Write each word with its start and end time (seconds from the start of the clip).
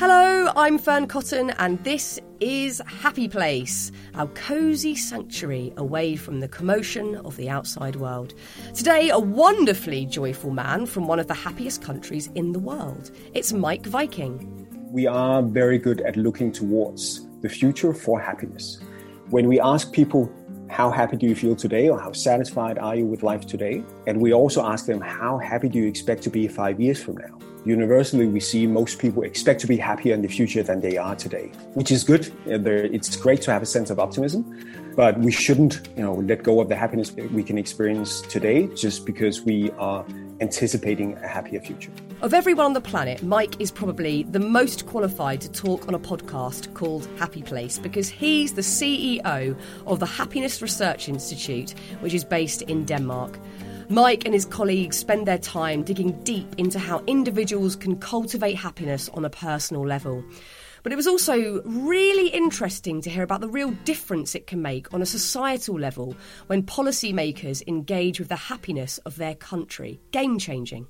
Hello, 0.00 0.50
I'm 0.56 0.78
Fearne 0.78 1.06
Cotton, 1.06 1.50
and 1.58 1.84
this 1.84 2.18
is 2.40 2.80
Happy 2.86 3.28
Place, 3.28 3.92
our 4.14 4.28
cosy 4.28 4.94
sanctuary 4.94 5.74
away 5.76 6.16
from 6.16 6.40
the 6.40 6.48
commotion 6.48 7.16
of 7.16 7.36
the 7.36 7.50
outside 7.50 7.96
world. 7.96 8.32
Today, 8.72 9.10
a 9.10 9.18
wonderfully 9.18 10.06
joyful 10.06 10.52
man 10.52 10.86
from 10.86 11.06
one 11.06 11.20
of 11.20 11.26
the 11.26 11.34
happiest 11.34 11.82
countries 11.82 12.30
in 12.34 12.52
the 12.52 12.58
world. 12.58 13.10
It's 13.34 13.52
Meik 13.52 13.88
Wiking. 13.88 14.66
We 14.90 15.06
are 15.06 15.42
very 15.42 15.76
good 15.76 16.00
at 16.00 16.16
looking 16.16 16.50
towards 16.50 17.28
the 17.42 17.50
future 17.50 17.92
for 17.92 18.18
happiness. 18.18 18.80
When 19.28 19.48
we 19.48 19.60
ask 19.60 19.92
people, 19.92 20.32
how 20.70 20.90
happy 20.90 21.18
do 21.18 21.26
you 21.26 21.34
feel 21.34 21.56
today 21.56 21.90
or 21.90 22.00
how 22.00 22.12
satisfied 22.12 22.78
are 22.78 22.96
you 22.96 23.04
with 23.04 23.22
life 23.22 23.46
today? 23.46 23.84
And 24.06 24.22
we 24.22 24.32
also 24.32 24.64
ask 24.64 24.86
them, 24.86 25.02
how 25.02 25.36
happy 25.36 25.68
do 25.68 25.78
you 25.78 25.86
expect 25.86 26.22
to 26.22 26.30
be 26.30 26.48
five 26.48 26.80
years 26.80 27.02
from 27.02 27.18
now? 27.18 27.49
Universally 27.64 28.26
we 28.26 28.40
see 28.40 28.66
most 28.66 28.98
people 28.98 29.22
expect 29.22 29.60
to 29.60 29.66
be 29.66 29.76
happier 29.76 30.14
in 30.14 30.22
the 30.22 30.28
future 30.28 30.62
than 30.62 30.80
they 30.80 30.96
are 30.96 31.14
today, 31.14 31.50
which 31.74 31.90
is 31.90 32.04
good. 32.04 32.28
Uh, 32.46 32.58
it's 32.66 33.16
great 33.16 33.42
to 33.42 33.52
have 33.52 33.62
a 33.62 33.66
sense 33.66 33.90
of 33.90 33.98
optimism, 33.98 34.44
but 34.96 35.18
we 35.18 35.30
shouldn't, 35.30 35.88
you 35.96 36.02
know, 36.02 36.14
let 36.14 36.42
go 36.42 36.60
of 36.60 36.68
the 36.68 36.76
happiness 36.76 37.12
we 37.12 37.42
can 37.42 37.58
experience 37.58 38.22
today 38.22 38.66
just 38.74 39.04
because 39.04 39.42
we 39.42 39.70
are 39.72 40.04
anticipating 40.40 41.14
a 41.18 41.28
happier 41.28 41.60
future. 41.60 41.90
Of 42.22 42.34
everyone 42.34 42.66
on 42.66 42.72
the 42.72 42.80
planet, 42.80 43.20
Meik 43.20 43.60
is 43.60 43.70
probably 43.70 44.24
the 44.24 44.40
most 44.40 44.86
qualified 44.86 45.40
to 45.42 45.50
talk 45.50 45.86
on 45.88 45.94
a 45.94 45.98
podcast 45.98 46.72
called 46.74 47.08
Happy 47.18 47.42
Place 47.42 47.78
because 47.78 48.08
he's 48.08 48.54
the 48.54 48.62
CEO 48.62 49.56
of 49.86 50.00
the 50.00 50.06
Happiness 50.06 50.60
Research 50.62 51.08
Institute, 51.08 51.74
which 52.00 52.14
is 52.14 52.24
based 52.24 52.62
in 52.62 52.84
Denmark. 52.84 53.38
Meik 53.90 54.24
and 54.24 54.32
his 54.32 54.44
colleagues 54.44 54.96
spend 54.96 55.26
their 55.26 55.36
time 55.36 55.82
digging 55.82 56.12
deep 56.22 56.54
into 56.58 56.78
how 56.78 57.02
individuals 57.08 57.74
can 57.74 57.98
cultivate 57.98 58.54
happiness 58.54 59.08
on 59.08 59.24
a 59.24 59.30
personal 59.30 59.84
level. 59.84 60.22
But 60.84 60.92
it 60.92 60.96
was 60.96 61.08
also 61.08 61.60
really 61.64 62.28
interesting 62.28 63.00
to 63.00 63.10
hear 63.10 63.24
about 63.24 63.40
the 63.40 63.48
real 63.48 63.72
difference 63.82 64.36
it 64.36 64.46
can 64.46 64.62
make 64.62 64.94
on 64.94 65.02
a 65.02 65.06
societal 65.06 65.76
level 65.76 66.14
when 66.46 66.62
policymakers 66.62 67.66
engage 67.66 68.20
with 68.20 68.28
the 68.28 68.36
happiness 68.36 68.98
of 68.98 69.16
their 69.16 69.34
country. 69.34 70.00
Game 70.12 70.38
changing. 70.38 70.86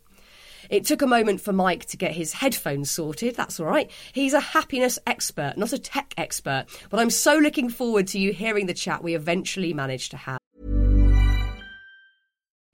It 0.69 0.85
took 0.85 1.01
a 1.01 1.07
moment 1.07 1.41
for 1.41 1.55
Meik 1.55 1.87
to 1.87 1.97
get 1.97 2.13
his 2.13 2.35
headphones 2.35 2.91
sorted. 2.91 3.35
That's 3.35 3.59
all 3.59 3.67
right. 3.67 3.91
He's 4.13 4.35
a 4.35 4.41
happiness 4.41 4.99
expert, 5.07 5.55
not 5.57 5.73
a 5.73 5.79
tech 5.79 6.13
expert. 6.19 6.67
But 6.91 7.01
I'm 7.01 7.09
so 7.09 7.39
looking 7.39 7.71
forward 7.71 8.09
to 8.09 8.19
you 8.19 8.35
hearing 8.35 8.67
the 8.67 8.75
chat 8.75 9.03
we 9.03 9.15
eventually 9.15 9.73
managed 9.73 10.11
to 10.11 10.19
have. 10.19 10.40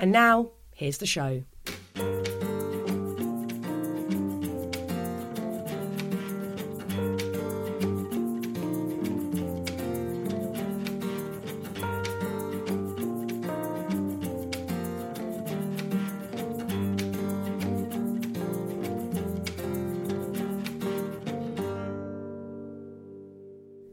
And 0.00 0.12
now, 0.12 0.52
here's 0.74 0.96
the 0.96 1.04
show. 1.04 1.42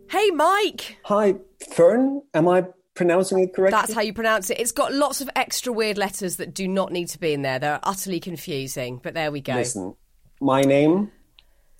Hey, 0.10 0.32
Meik. 0.32 0.96
Hi, 1.04 1.36
Fearne. 1.60 2.22
Am 2.34 2.48
I 2.48 2.68
pronouncing 2.98 3.40
it 3.40 3.54
correctly? 3.54 3.78
That's 3.80 3.94
how 3.94 4.02
you 4.02 4.12
pronounce 4.12 4.50
it. 4.50 4.60
It's 4.60 4.74
got 4.74 4.92
lots 4.94 5.22
of 5.22 5.30
extra 5.36 5.72
weird 5.72 5.98
letters 5.98 6.36
that 6.38 6.54
do 6.54 6.68
not 6.68 6.92
need 6.92 7.08
to 7.10 7.20
be 7.20 7.32
in 7.32 7.44
there. 7.44 7.60
They're 7.60 7.80
utterly 7.84 8.20
confusing, 8.20 9.00
but 9.02 9.14
there 9.14 9.32
we 9.32 9.40
go. 9.40 9.54
Listen, 9.54 9.96
my 10.42 10.62
name, 10.62 11.12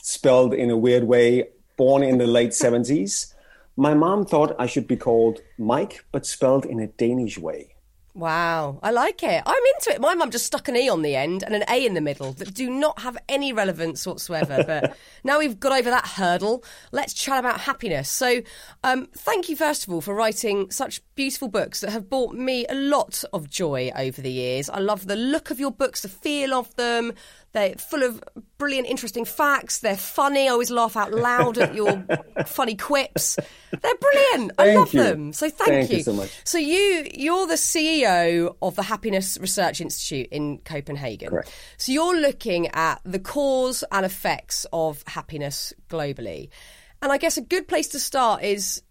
spelled 0.02 0.54
in 0.54 0.70
a 0.70 0.78
weird 0.78 1.04
way, 1.04 1.50
born 1.76 2.04
in 2.04 2.20
the 2.20 2.28
late 2.28 2.52
70s. 2.64 3.34
My 3.76 3.94
mom 3.94 4.26
thought 4.26 4.56
I 4.58 4.68
should 4.68 4.88
be 4.88 4.96
called 4.96 5.40
Mike, 5.58 6.06
but 6.12 6.26
spelled 6.26 6.66
in 6.66 6.80
a 6.80 6.88
Danish 6.88 7.38
way. 7.38 7.76
Wow, 8.18 8.80
I 8.82 8.90
like 8.90 9.22
it. 9.22 9.44
I'm 9.46 9.64
into 9.76 9.92
it. 9.92 10.02
My 10.02 10.16
mum 10.16 10.32
just 10.32 10.48
stuck 10.48 10.68
an 10.68 10.76
E 10.76 10.90
on 10.90 11.04
the 11.04 11.16
end 11.16 11.44
and 11.44 11.54
an 11.54 11.64
A 11.70 11.86
in 11.86 11.94
the 11.94 12.02
middle 12.02 12.34
that 12.34 12.52
do 12.52 12.68
not 12.68 13.02
have 13.02 13.16
any 13.30 13.54
relevance 13.54 14.08
whatsoever. 14.08 14.56
But 14.68 14.98
now 15.24 15.38
we've 15.38 15.60
got 15.60 15.78
over 15.78 15.92
that 15.92 16.08
hurdle, 16.08 16.64
let's 16.92 17.14
chat 17.14 17.38
about 17.38 17.60
happiness. 17.62 18.10
So, 18.10 18.42
um, 18.84 19.08
thank 19.16 19.50
you, 19.50 19.56
first 19.56 19.86
of 19.86 19.94
all, 19.94 20.02
for 20.02 20.16
writing 20.16 20.72
such 20.72 21.00
beautiful 21.14 21.48
books 21.48 21.82
that 21.82 21.92
have 21.92 22.10
brought 22.10 22.34
me 22.34 22.66
a 22.68 22.74
lot 22.74 23.24
of 23.34 23.50
joy 23.50 23.92
over 23.96 24.20
the 24.20 24.32
years. 24.32 24.68
I 24.68 24.80
love 24.80 25.06
the 25.06 25.16
look 25.16 25.52
of 25.52 25.60
your 25.60 25.72
books, 25.72 26.02
the 26.02 26.10
feel 26.10 26.56
of 26.56 26.76
them, 26.76 27.14
they're 27.58 27.76
full 27.76 28.04
of 28.04 28.24
brilliant, 28.60 28.88
interesting 28.88 29.26
facts. 29.26 29.80
They're 29.80 29.98
funny. 29.98 30.48
I 30.48 30.52
always 30.52 30.70
laugh 30.70 30.96
out 30.96 31.12
loud 31.12 31.58
at 31.58 31.74
your 31.74 32.06
funny 32.46 32.76
quips. 32.76 33.36
They're 33.72 33.96
brilliant. 33.96 34.52
I 34.60 34.76
love 34.76 34.94
you. 34.94 35.02
them. 35.04 35.34
So 35.34 35.50
thank, 35.50 35.70
Thank 35.70 35.92
you 35.92 36.04
so 36.04 36.14
much. 36.14 36.30
So 36.44 36.60
you 36.60 37.08
you're 37.14 37.48
the 37.48 37.56
CEO 37.56 38.56
of 38.62 38.76
the 38.76 38.84
Happiness 38.84 39.40
Research 39.42 39.82
Institute 39.82 40.28
in 40.32 40.60
Copenhagen. 40.60 41.30
Correct. 41.30 41.52
So 41.78 41.92
you're 41.92 42.20
looking 42.20 42.68
at 42.68 43.02
the 43.04 43.20
cause 43.20 43.84
and 43.92 44.06
effects 44.06 44.68
of 44.72 45.04
happiness 45.08 45.74
globally. 45.90 46.50
And 47.02 47.12
I 47.12 47.18
guess 47.18 47.38
a 47.38 47.42
good 47.42 47.68
place 47.68 47.90
to 47.90 48.00
start 48.00 48.44
is 48.44 48.84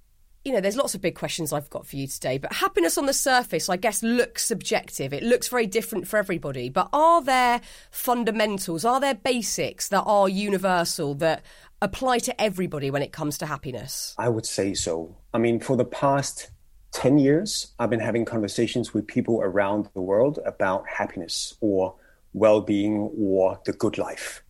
you 0.46 0.52
know, 0.52 0.60
there's 0.60 0.76
lots 0.76 0.94
of 0.94 1.00
big 1.00 1.16
questions 1.16 1.52
I've 1.52 1.68
got 1.70 1.88
for 1.88 1.96
you 1.96 2.06
today, 2.06 2.38
but 2.38 2.52
happiness 2.52 2.96
on 2.96 3.06
the 3.06 3.12
surface, 3.12 3.68
I 3.68 3.76
guess, 3.76 4.00
looks 4.04 4.46
subjective. 4.46 5.12
It 5.12 5.24
looks 5.24 5.48
very 5.48 5.66
different 5.66 6.06
for 6.06 6.18
everybody. 6.18 6.68
But 6.68 6.88
are 6.92 7.20
there 7.20 7.60
fundamentals, 7.90 8.84
are 8.84 9.00
there 9.00 9.16
basics 9.16 9.88
that 9.88 10.02
are 10.02 10.28
universal 10.28 11.16
that 11.16 11.42
apply 11.82 12.20
to 12.20 12.40
everybody 12.40 12.92
when 12.92 13.02
it 13.02 13.10
comes 13.10 13.38
to 13.38 13.46
happiness? 13.46 14.14
I 14.18 14.28
would 14.28 14.46
say 14.46 14.72
so. 14.74 15.16
I 15.34 15.38
mean, 15.38 15.58
for 15.58 15.76
the 15.76 15.84
past 15.84 16.50
10 16.92 17.18
years, 17.18 17.74
I've 17.80 17.90
been 17.90 17.98
having 17.98 18.24
conversations 18.24 18.94
with 18.94 19.08
people 19.08 19.40
around 19.42 19.88
the 19.94 20.00
world 20.00 20.38
about 20.46 20.88
happiness 20.88 21.56
or 21.60 21.96
well 22.34 22.60
being 22.60 23.10
or 23.18 23.60
the 23.64 23.72
good 23.72 23.98
life. 23.98 24.44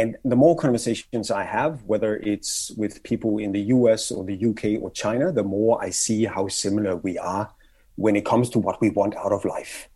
And 0.00 0.16
the 0.24 0.40
more 0.44 0.56
conversations 0.56 1.30
I 1.30 1.44
have, 1.44 1.84
whether 1.84 2.16
it's 2.16 2.70
with 2.82 3.02
people 3.02 3.36
in 3.36 3.52
the 3.52 3.60
US 3.76 4.10
or 4.10 4.24
the 4.24 4.38
UK 4.50 4.82
or 4.82 4.90
China, 4.90 5.30
the 5.30 5.42
more 5.42 5.74
I 5.86 5.90
see 5.90 6.24
how 6.24 6.48
similar 6.48 6.96
we 6.96 7.18
are 7.18 7.52
when 7.96 8.16
it 8.16 8.24
comes 8.24 8.48
to 8.50 8.58
what 8.58 8.80
we 8.80 8.88
want 8.88 9.14
out 9.16 9.32
of 9.32 9.44
life. 9.44 9.90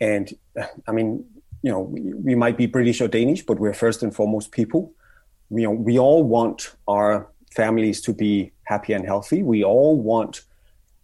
And 0.00 0.32
I 0.88 0.92
mean, 0.92 1.26
you 1.60 1.70
know, 1.70 1.80
we, 1.80 2.00
we 2.14 2.34
might 2.34 2.56
be 2.56 2.64
British 2.64 3.02
or 3.02 3.08
Danish, 3.08 3.42
but 3.44 3.60
we're 3.60 3.74
first 3.74 4.02
and 4.02 4.14
foremost 4.14 4.52
people. 4.52 4.94
You 5.50 5.64
know, 5.64 5.70
we 5.88 5.98
all 5.98 6.24
want 6.24 6.74
our 6.88 7.28
families 7.54 8.00
to 8.06 8.14
be 8.14 8.52
happy 8.64 8.94
and 8.94 9.04
healthy. 9.04 9.42
We 9.42 9.62
all 9.62 10.00
want 10.00 10.40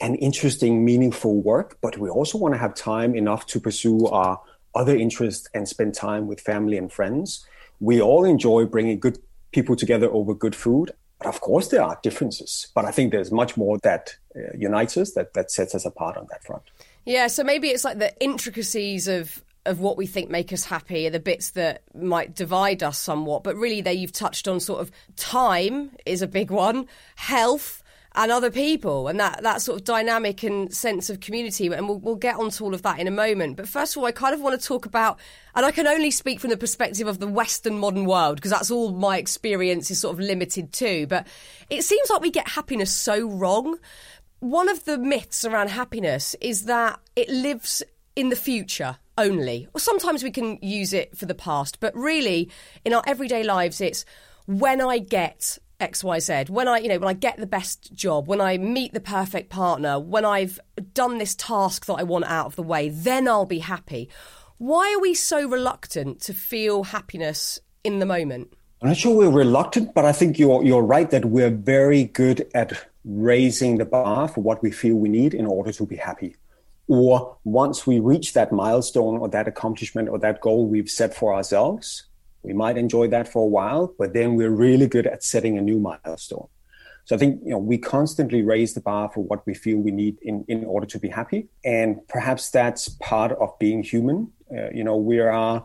an 0.01 0.15
interesting, 0.15 0.87
meaningful 0.87 1.43
work, 1.43 1.77
but 1.83 1.99
we 1.99 2.09
also 2.09 2.39
want 2.39 2.55
to 2.55 2.59
have 2.59 2.75
time 2.75 3.15
enough 3.15 3.45
to 3.49 3.61
pursue 3.61 4.07
our 4.07 4.41
other 4.75 4.97
interests 4.97 5.51
and 5.53 5.69
spend 5.69 5.93
time 5.93 6.27
with 6.27 6.41
family 6.41 6.79
and 6.79 6.91
friends. 6.91 7.45
We 7.81 8.01
all 8.01 8.25
enjoy 8.25 8.65
bringing 8.65 8.99
good 8.99 9.19
people 9.53 9.77
together 9.77 10.09
over 10.11 10.35
good 10.35 10.55
food. 10.55 10.93
But 11.19 11.29
of 11.29 11.41
course, 11.41 11.69
there 11.69 11.83
are 11.83 11.99
differences. 12.03 12.69
But 12.75 12.85
I 12.85 12.91
think 12.91 13.13
there's 13.13 13.33
much 13.33 13.57
more 13.57 13.79
that 13.79 14.17
uh, 14.37 14.57
unites 14.57 14.97
us, 14.97 15.13
that, 15.13 15.35
that 15.35 15.51
sets 15.51 15.75
us 15.75 15.85
apart 15.85 16.17
on 16.17 16.27
that 16.31 16.45
front. 16.45 16.63
Yeah, 17.05 17.27
so 17.27 17.43
maybe 17.43 17.69
it's 17.69 17.85
like 17.85 17.99
the 17.99 18.17
intricacies 18.23 19.09
of 19.09 19.43
of 19.67 19.81
what 19.81 19.99
we 19.99 20.07
think 20.07 20.31
make 20.31 20.51
us 20.51 20.65
happy 20.65 21.07
are 21.07 21.11
the 21.11 21.21
bits 21.21 21.51
that 21.51 21.83
might 21.95 22.35
divide 22.35 22.83
us 22.83 22.99
somewhat. 22.99 23.45
But 23.45 23.55
really, 23.57 23.83
there 23.83 23.93
you've 23.93 24.13
touched 24.13 24.49
on 24.49 24.61
sort 24.61 24.81
of 24.81 24.91
time 25.17 25.91
is 26.07 26.23
a 26.23 26.27
big 26.27 26.51
one, 26.51 26.87
health 27.17 27.83
and 28.15 28.33
other 28.33 28.51
people, 28.51 29.09
and 29.09 29.21
that 29.21 29.43
that 29.43 29.63
sort 29.63 29.79
of 29.81 29.85
dynamic 29.85 30.43
and 30.43 30.75
sense 30.75 31.11
of 31.11 31.21
community. 31.21 31.67
And 31.67 31.89
we'll, 31.89 31.99
we'll 31.99 32.17
get 32.17 32.37
onto 32.37 32.65
all 32.65 32.75
of 32.75 32.83
that 32.83 32.99
in 32.99 33.07
a 33.07 33.11
moment. 33.13 33.57
But 33.57 33.69
first 33.69 33.95
of 33.97 34.01
all, 34.01 34.07
I 34.07 34.13
kind 34.13 34.35
of 34.35 34.41
want 34.41 34.61
to 34.61 34.67
talk 34.67 34.87
about, 34.87 35.19
and 35.55 35.65
I 35.67 35.71
can 35.71 35.87
only 35.87 36.11
speak 36.11 36.41
from 36.41 36.51
the 36.51 36.57
perspective 36.57 37.07
of 37.07 37.19
the 37.19 37.29
Western 37.29 37.79
modern 37.79 38.05
world 38.07 38.37
because 38.37 38.51
that's 38.51 38.71
all 38.71 38.93
my 38.93 39.19
experience 39.19 39.91
is 39.91 40.01
sort 40.01 40.15
of 40.15 40.21
limited 40.21 40.73
to. 40.75 41.07
But 41.07 41.27
it 41.71 41.83
seems 41.83 42.11
like 42.11 42.21
we 42.21 42.31
get 42.31 42.49
happiness 42.49 42.95
so 42.95 43.29
wrong. 43.29 43.79
One 44.41 44.69
of 44.69 44.85
the 44.85 44.99
myths 44.99 45.45
around 45.45 45.69
happiness 45.69 46.35
is 46.41 46.65
that 46.65 47.01
it 47.17 47.29
lives 47.29 47.83
in 48.17 48.31
the 48.31 48.37
future. 48.37 48.97
only. 49.19 49.69
Or 49.75 49.81
sometimes 49.81 50.23
we 50.23 50.31
can 50.31 50.59
use 50.63 50.93
it 50.93 51.17
for 51.17 51.27
the 51.27 51.35
past, 51.35 51.81
but 51.81 51.95
really 51.95 52.51
in 52.85 52.95
our 52.95 53.03
everyday 53.07 53.43
lives, 53.43 53.81
it's 53.81 54.05
when 54.47 54.81
I 54.81 54.99
get 54.99 55.59
XYZ, 55.81 56.51
when 56.51 56.67
I, 56.67 56.79
you 56.79 56.89
know, 56.89 56.99
when 56.99 57.09
I 57.09 57.13
get 57.13 57.37
the 57.37 57.47
best 57.47 57.95
job, 57.95 58.27
when 58.27 58.41
I 58.41 58.59
meet 58.59 58.93
the 58.93 59.01
perfect 59.01 59.49
partner, 59.49 59.99
when 60.01 60.25
I've 60.25 60.59
done 60.93 61.19
this 61.19 61.35
task 61.37 61.87
that 61.87 61.95
I 61.95 62.03
want 62.03 62.25
out 62.25 62.47
of 62.47 62.57
the 62.57 62.63
way, 62.63 62.89
then 62.89 63.29
I'll 63.29 63.47
be 63.47 63.61
happy. 63.61 64.09
Why 64.59 64.93
are 64.93 65.01
we 65.01 65.15
so 65.15 65.49
reluctant 65.49 66.21
to 66.23 66.35
feel 66.35 66.83
happiness 66.85 67.61
in 67.85 68.01
the 68.01 68.07
moment? 68.07 68.53
I'm 68.83 68.89
not 68.89 68.97
sure 68.97 69.17
we're 69.17 69.31
reluctant, 69.31 69.95
but 69.95 70.05
I 70.05 70.13
think 70.13 70.39
you're 70.39 70.65
you're 70.65 70.83
right 70.83 71.09
that 71.11 71.25
we're 71.25 71.51
very 71.51 72.05
good 72.05 72.49
at 72.55 72.87
raising 73.05 73.79
the 73.79 73.85
bar 73.85 74.29
for 74.29 74.41
what 74.41 74.63
we 74.63 74.71
feel 74.71 74.97
we 74.97 75.09
need 75.09 75.33
in 75.33 75.47
order 75.47 75.73
to 75.73 75.87
be 75.87 75.97
happy. 75.97 76.37
Or 76.89 77.37
once 77.45 77.87
we 77.87 78.01
reach 78.01 78.33
that 78.33 78.51
milestone 78.51 79.19
or 79.19 79.29
that 79.29 79.47
accomplishment 79.47 80.09
or 80.09 80.19
that 80.21 80.41
goal 80.41 80.67
we've 80.67 80.91
set 80.91 81.15
for 81.15 81.35
ourselves, 81.35 82.05
we 82.49 82.55
might 82.55 82.79
enjoy 82.79 83.07
that 83.09 83.29
for 83.29 83.43
a 83.43 83.47
while, 83.47 83.95
but 83.99 84.15
then 84.15 84.35
we're 84.35 84.57
really 84.67 84.87
good 84.87 85.07
at 85.07 85.23
setting 85.23 85.59
a 85.59 85.61
new 85.61 85.79
milestone. 85.79 86.49
So 87.05 87.15
I 87.15 87.19
think 87.19 87.41
you 87.45 87.51
know 87.51 87.59
we 87.59 87.77
constantly 87.77 88.43
raise 88.43 88.73
the 88.73 88.81
bar 88.81 89.11
for 89.15 89.23
what 89.23 89.47
we 89.47 89.55
feel 89.55 89.77
we 89.79 89.91
need 89.91 90.17
in, 90.23 90.47
in 90.49 90.65
order 90.65 90.87
to 90.87 90.99
be 90.99 91.09
happy, 91.09 91.49
and 91.63 92.07
perhaps 92.09 92.51
that's 92.51 92.89
part 93.13 93.33
of 93.33 93.59
being 93.59 93.83
human. 93.83 94.33
Uh, 94.51 94.71
you 94.71 94.83
know, 94.83 94.97
we 94.97 95.19
are 95.21 95.63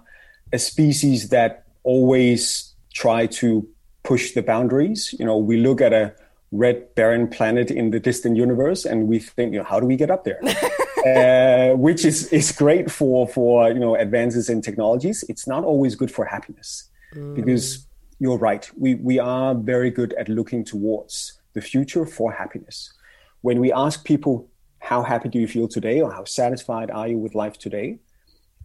a 0.51 0.59
species 0.59 1.29
that 1.29 1.65
always 1.83 2.73
try 2.93 3.27
to 3.27 3.67
push 4.03 4.33
the 4.33 4.43
boundaries. 4.43 5.15
You 5.17 5.25
know, 5.25 5.37
we 5.37 5.57
look 5.57 5.79
at 5.79 5.93
a 5.93 6.13
red 6.51 6.93
barren 6.95 7.27
planet 7.29 7.71
in 7.71 7.91
the 7.91 7.99
distant 7.99 8.37
universe 8.37 8.85
and 8.85 9.07
we 9.07 9.19
think, 9.19 9.53
you 9.53 9.59
know, 9.59 9.65
how 9.65 9.79
do 9.79 9.87
we 9.87 9.95
get 9.95 10.11
up 10.11 10.23
there? 10.23 10.39
uh, 11.05 11.69
which 11.75 12.05
is, 12.05 12.31
is 12.31 12.51
great 12.51 12.89
for, 12.89 13.27
for, 13.27 13.69
you 13.69 13.79
know, 13.79 13.95
advances 13.95 14.49
in 14.49 14.61
technologies. 14.61 15.23
It's 15.29 15.47
not 15.47 15.63
always 15.63 15.95
good 15.95 16.11
for 16.11 16.25
happiness 16.25 16.89
mm. 17.13 17.35
because 17.35 17.87
you're 18.19 18.37
right. 18.37 18.69
We, 18.77 18.95
we 18.95 19.19
are 19.19 19.55
very 19.55 19.89
good 19.89 20.13
at 20.13 20.29
looking 20.29 20.63
towards 20.63 21.39
the 21.53 21.61
future 21.61 22.05
for 22.05 22.31
happiness. 22.31 22.93
When 23.41 23.59
we 23.59 23.71
ask 23.71 24.05
people, 24.05 24.47
how 24.79 25.01
happy 25.03 25.29
do 25.29 25.39
you 25.39 25.47
feel 25.47 25.67
today 25.67 26.01
or 26.01 26.11
how 26.11 26.25
satisfied 26.25 26.91
are 26.91 27.07
you 27.07 27.17
with 27.17 27.35
life 27.35 27.57
today? 27.57 27.99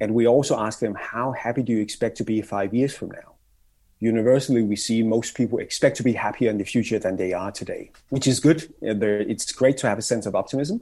And 0.00 0.14
we 0.14 0.26
also 0.26 0.58
ask 0.58 0.78
them, 0.78 0.94
how 0.94 1.32
happy 1.32 1.62
do 1.62 1.72
you 1.72 1.80
expect 1.80 2.16
to 2.18 2.24
be 2.24 2.40
five 2.42 2.74
years 2.74 2.94
from 2.94 3.10
now? 3.10 3.37
Universally, 4.00 4.62
we 4.62 4.76
see 4.76 5.02
most 5.02 5.34
people 5.34 5.58
expect 5.58 5.96
to 5.96 6.02
be 6.02 6.12
happier 6.12 6.50
in 6.50 6.58
the 6.58 6.64
future 6.64 6.98
than 6.98 7.16
they 7.16 7.32
are 7.32 7.50
today, 7.50 7.90
which 8.10 8.26
is 8.26 8.38
good. 8.38 8.72
It's 8.80 9.50
great 9.52 9.76
to 9.78 9.88
have 9.88 9.98
a 9.98 10.02
sense 10.02 10.26
of 10.26 10.34
optimism 10.34 10.80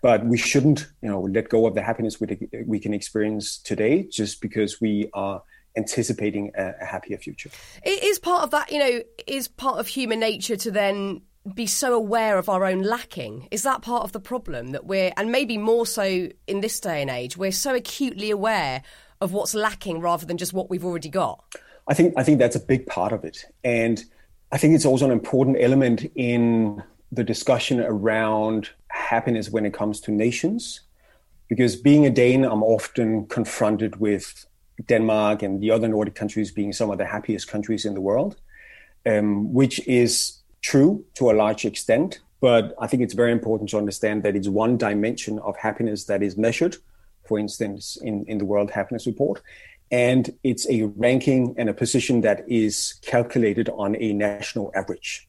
but 0.00 0.24
we 0.24 0.38
shouldn't 0.38 0.86
you 1.02 1.08
know 1.08 1.22
let 1.22 1.48
go 1.48 1.66
of 1.66 1.74
the 1.74 1.82
happiness 1.82 2.20
we, 2.20 2.48
we 2.66 2.78
can 2.78 2.94
experience 2.94 3.58
today 3.58 4.04
just 4.04 4.40
because 4.40 4.80
we 4.80 5.10
are 5.12 5.42
anticipating 5.76 6.50
a, 6.56 6.74
a 6.80 6.84
happier 6.84 7.16
future. 7.16 7.50
It 7.84 8.02
is 8.02 8.18
part 8.18 8.42
of 8.42 8.50
that 8.50 8.70
you 8.70 8.78
know 8.78 9.00
is 9.26 9.48
part 9.48 9.78
of 9.78 9.86
human 9.86 10.20
nature 10.20 10.56
to 10.56 10.70
then 10.70 11.22
be 11.54 11.66
so 11.66 11.94
aware 11.94 12.36
of 12.36 12.48
our 12.48 12.64
own 12.64 12.82
lacking? 12.82 13.48
Is 13.50 13.62
that 13.62 13.80
part 13.80 14.02
of 14.02 14.12
the 14.12 14.20
problem 14.20 14.72
that 14.72 14.84
we're 14.84 15.12
and 15.16 15.32
maybe 15.32 15.56
more 15.56 15.86
so 15.86 16.28
in 16.46 16.60
this 16.60 16.78
day 16.80 17.00
and 17.00 17.10
age 17.10 17.36
we're 17.36 17.52
so 17.52 17.74
acutely 17.74 18.30
aware 18.30 18.82
of 19.20 19.32
what's 19.32 19.54
lacking 19.54 20.00
rather 20.00 20.26
than 20.26 20.36
just 20.36 20.52
what 20.52 20.70
we've 20.70 20.84
already 20.84 21.08
got 21.08 21.42
i 21.88 21.94
think 21.94 22.14
i 22.16 22.22
think 22.22 22.38
that's 22.38 22.56
a 22.56 22.60
big 22.60 22.86
part 22.86 23.12
of 23.12 23.24
it 23.24 23.44
and 23.64 24.04
i 24.52 24.58
think 24.58 24.74
it's 24.74 24.84
also 24.84 25.04
an 25.04 25.10
important 25.10 25.56
element 25.60 26.10
in 26.14 26.82
the 27.10 27.24
discussion 27.24 27.80
around 27.80 28.70
happiness 28.88 29.50
when 29.50 29.64
it 29.64 29.72
comes 29.72 30.00
to 30.02 30.10
nations. 30.10 30.80
Because 31.48 31.76
being 31.76 32.04
a 32.04 32.10
Dane, 32.10 32.44
I'm 32.44 32.62
often 32.62 33.26
confronted 33.26 33.96
with 33.96 34.46
Denmark 34.86 35.42
and 35.42 35.60
the 35.60 35.70
other 35.70 35.88
Nordic 35.88 36.14
countries 36.14 36.52
being 36.52 36.72
some 36.72 36.90
of 36.90 36.98
the 36.98 37.06
happiest 37.06 37.48
countries 37.48 37.84
in 37.84 37.94
the 37.94 38.00
world, 38.00 38.36
um, 39.06 39.52
which 39.52 39.80
is 39.86 40.38
true 40.60 41.04
to 41.14 41.30
a 41.30 41.32
large 41.32 41.64
extent. 41.64 42.20
But 42.40 42.74
I 42.80 42.86
think 42.86 43.02
it's 43.02 43.14
very 43.14 43.32
important 43.32 43.70
to 43.70 43.78
understand 43.78 44.22
that 44.22 44.36
it's 44.36 44.48
one 44.48 44.76
dimension 44.76 45.38
of 45.40 45.56
happiness 45.56 46.04
that 46.04 46.22
is 46.22 46.36
measured, 46.36 46.76
for 47.26 47.38
instance, 47.38 47.96
in, 48.00 48.24
in 48.26 48.38
the 48.38 48.44
World 48.44 48.70
Happiness 48.70 49.06
Report. 49.06 49.42
And 49.90 50.30
it's 50.44 50.68
a 50.68 50.82
ranking 50.96 51.54
and 51.56 51.68
a 51.68 51.74
position 51.74 52.20
that 52.20 52.44
is 52.48 52.94
calculated 53.02 53.68
on 53.70 53.96
a 53.96 54.12
national 54.12 54.70
average. 54.74 55.28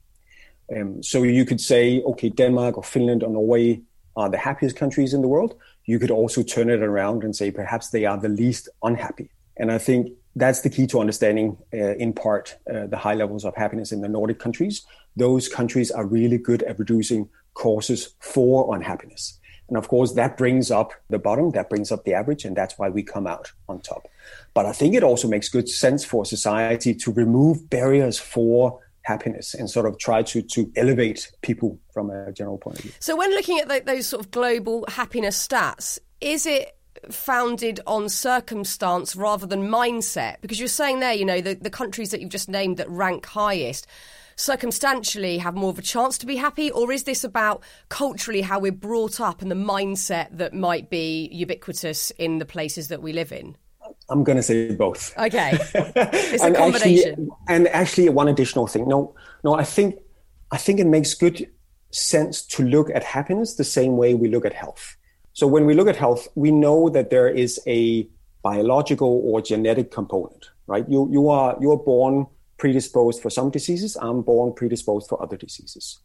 Um, 0.76 1.02
so 1.02 1.24
you 1.24 1.46
could 1.46 1.62
say, 1.62 2.02
okay, 2.04 2.30
Denmark 2.30 2.78
or 2.78 2.84
Finland 2.84 3.24
or 3.24 3.30
Norway 3.30 3.82
are 4.16 4.30
the 4.30 4.38
happiest 4.38 4.76
countries 4.76 5.14
in 5.14 5.22
the 5.22 5.28
world. 5.28 5.56
You 5.86 5.98
could 5.98 6.12
also 6.12 6.44
turn 6.44 6.70
it 6.70 6.84
around 6.84 7.24
and 7.24 7.36
say 7.36 7.52
perhaps 7.52 7.90
they 7.90 8.06
are 8.06 8.18
the 8.18 8.30
least 8.30 8.70
unhappy. 8.84 9.30
And 9.58 9.72
I 9.72 9.78
think 9.78 10.12
that's 10.36 10.62
the 10.62 10.70
key 10.70 10.88
to 10.88 11.00
understanding, 11.00 11.58
uh, 11.74 11.96
in 11.96 12.14
part, 12.14 12.58
uh, 12.72 12.88
the 12.88 12.98
high 12.98 13.16
levels 13.16 13.46
of 13.46 13.56
happiness 13.56 13.92
in 13.92 14.02
the 14.02 14.08
Nordic 14.08 14.40
countries. 14.40 14.86
Those 15.16 15.48
countries 15.48 15.92
are 15.92 16.06
really 16.06 16.38
good 16.38 16.64
at 16.64 16.78
reducing 16.80 17.30
causes 17.54 18.16
for 18.20 18.76
unhappiness. 18.76 19.40
And 19.68 19.78
of 19.78 19.88
course, 19.88 20.14
that 20.14 20.38
brings 20.38 20.72
up 20.72 20.94
the 21.10 21.20
bottom, 21.20 21.52
that 21.52 21.70
brings 21.70 21.92
up 21.92 22.04
the 22.04 22.14
average, 22.14 22.46
and 22.46 22.56
that's 22.56 22.78
why 22.78 22.90
we 22.90 23.04
come 23.04 23.28
out 23.28 23.52
on 23.68 23.82
top. 23.82 24.08
But 24.54 24.66
I 24.66 24.72
think 24.72 24.96
it 24.96 25.04
also 25.04 25.28
makes 25.28 25.50
good 25.50 25.70
sense 25.70 26.04
for 26.04 26.26
society 26.26 26.94
to 26.96 27.12
remove 27.12 27.70
barriers 27.70 28.20
for 28.20 28.80
happiness 29.04 29.54
and 29.54 29.70
sort 29.70 29.86
of 29.86 29.98
try 29.98 30.22
to 30.22 30.42
to 30.42 30.72
elevate 30.76 31.32
people 31.42 31.80
from 31.94 32.10
a 32.10 32.32
general 32.32 32.58
point 32.58 32.78
of 32.78 32.84
view. 32.84 32.92
So 33.00 33.16
when 33.16 33.32
looking 33.32 33.60
at 33.60 33.68
the, 33.68 33.82
those 33.86 34.08
sort 34.08 34.24
of 34.24 34.32
global 34.32 34.86
happiness 34.88 35.48
stats, 35.48 36.00
is 36.22 36.46
it 36.46 36.76
founded 37.10 37.80
on 37.88 38.10
circumstance 38.10 39.16
rather 39.16 39.46
than 39.46 39.70
mindset? 39.70 40.38
Because 40.42 40.60
you're 40.60 40.68
saying 40.68 41.00
there, 41.00 41.14
you 41.14 41.26
know, 41.26 41.42
the, 41.42 41.56
the 41.56 41.70
countries 41.70 42.12
that 42.12 42.22
you've 42.22 42.30
just 42.30 42.50
named 42.50 42.78
that 42.78 42.90
rank 42.90 43.26
highest 43.26 43.88
circumstantially 44.36 45.38
have 45.38 45.54
more 45.56 45.70
of 45.70 45.78
a 45.78 45.82
chance 45.82 46.18
to 46.18 46.26
be 46.26 46.38
happy, 46.38 46.72
or 46.72 46.92
is 46.92 47.04
this 47.04 47.24
about 47.26 47.62
culturally 47.90 48.42
how 48.42 48.58
we're 48.58 48.72
brought 48.72 49.20
up 49.20 49.42
and 49.42 49.52
the 49.52 49.56
mindset 49.56 50.28
that 50.32 50.54
might 50.54 50.90
be 50.90 51.28
ubiquitous 51.32 52.12
in 52.12 52.38
the 52.38 52.46
places 52.46 52.88
that 52.88 53.02
we 53.02 53.12
live 53.12 53.32
in? 53.32 53.56
I'm 54.10 54.24
going 54.24 54.38
to 54.38 54.44
say 54.44 54.74
both. 54.76 55.18
Okay, 55.18 55.52
it's 55.76 56.44
a 56.44 56.52
combination. 56.52 57.12
Actually, 57.12 57.30
and 57.48 57.68
actually, 57.68 58.10
one 58.10 58.28
additional 58.28 58.68
thing. 58.68 58.88
No, 58.88 59.16
no, 59.44 59.56
I 59.56 59.64
think 59.64 60.00
I 60.52 60.58
think 60.58 60.80
it 60.80 60.88
makes 60.88 61.14
good 61.14 61.50
sense 61.92 62.42
to 62.44 62.64
look 62.64 62.90
at 62.94 63.04
happiness 63.04 63.56
the 63.56 63.64
same 63.64 63.98
way 63.98 64.14
we 64.14 64.30
look 64.30 64.46
at 64.46 64.54
health. 64.54 64.96
So 65.34 65.48
when 65.48 65.66
we 65.66 65.74
look 65.74 65.88
at 65.88 65.96
health, 65.96 66.28
we 66.36 66.52
know 66.52 66.90
that 66.90 67.10
there 67.10 67.30
is 67.30 67.60
a 67.66 68.08
biological 68.42 69.22
or 69.24 69.42
genetic 69.42 69.92
component, 69.92 70.50
right? 70.68 70.88
You 70.90 71.08
you 71.12 71.30
are 71.30 71.58
you 71.60 71.72
are 71.72 71.78
born 71.78 72.28
predisposed 72.58 73.22
for 73.22 73.30
some 73.30 73.50
diseases. 73.50 73.98
I'm 74.02 74.22
born 74.22 74.54
predisposed 74.54 75.08
for 75.08 75.22
other 75.22 75.38
diseases. 75.38 76.00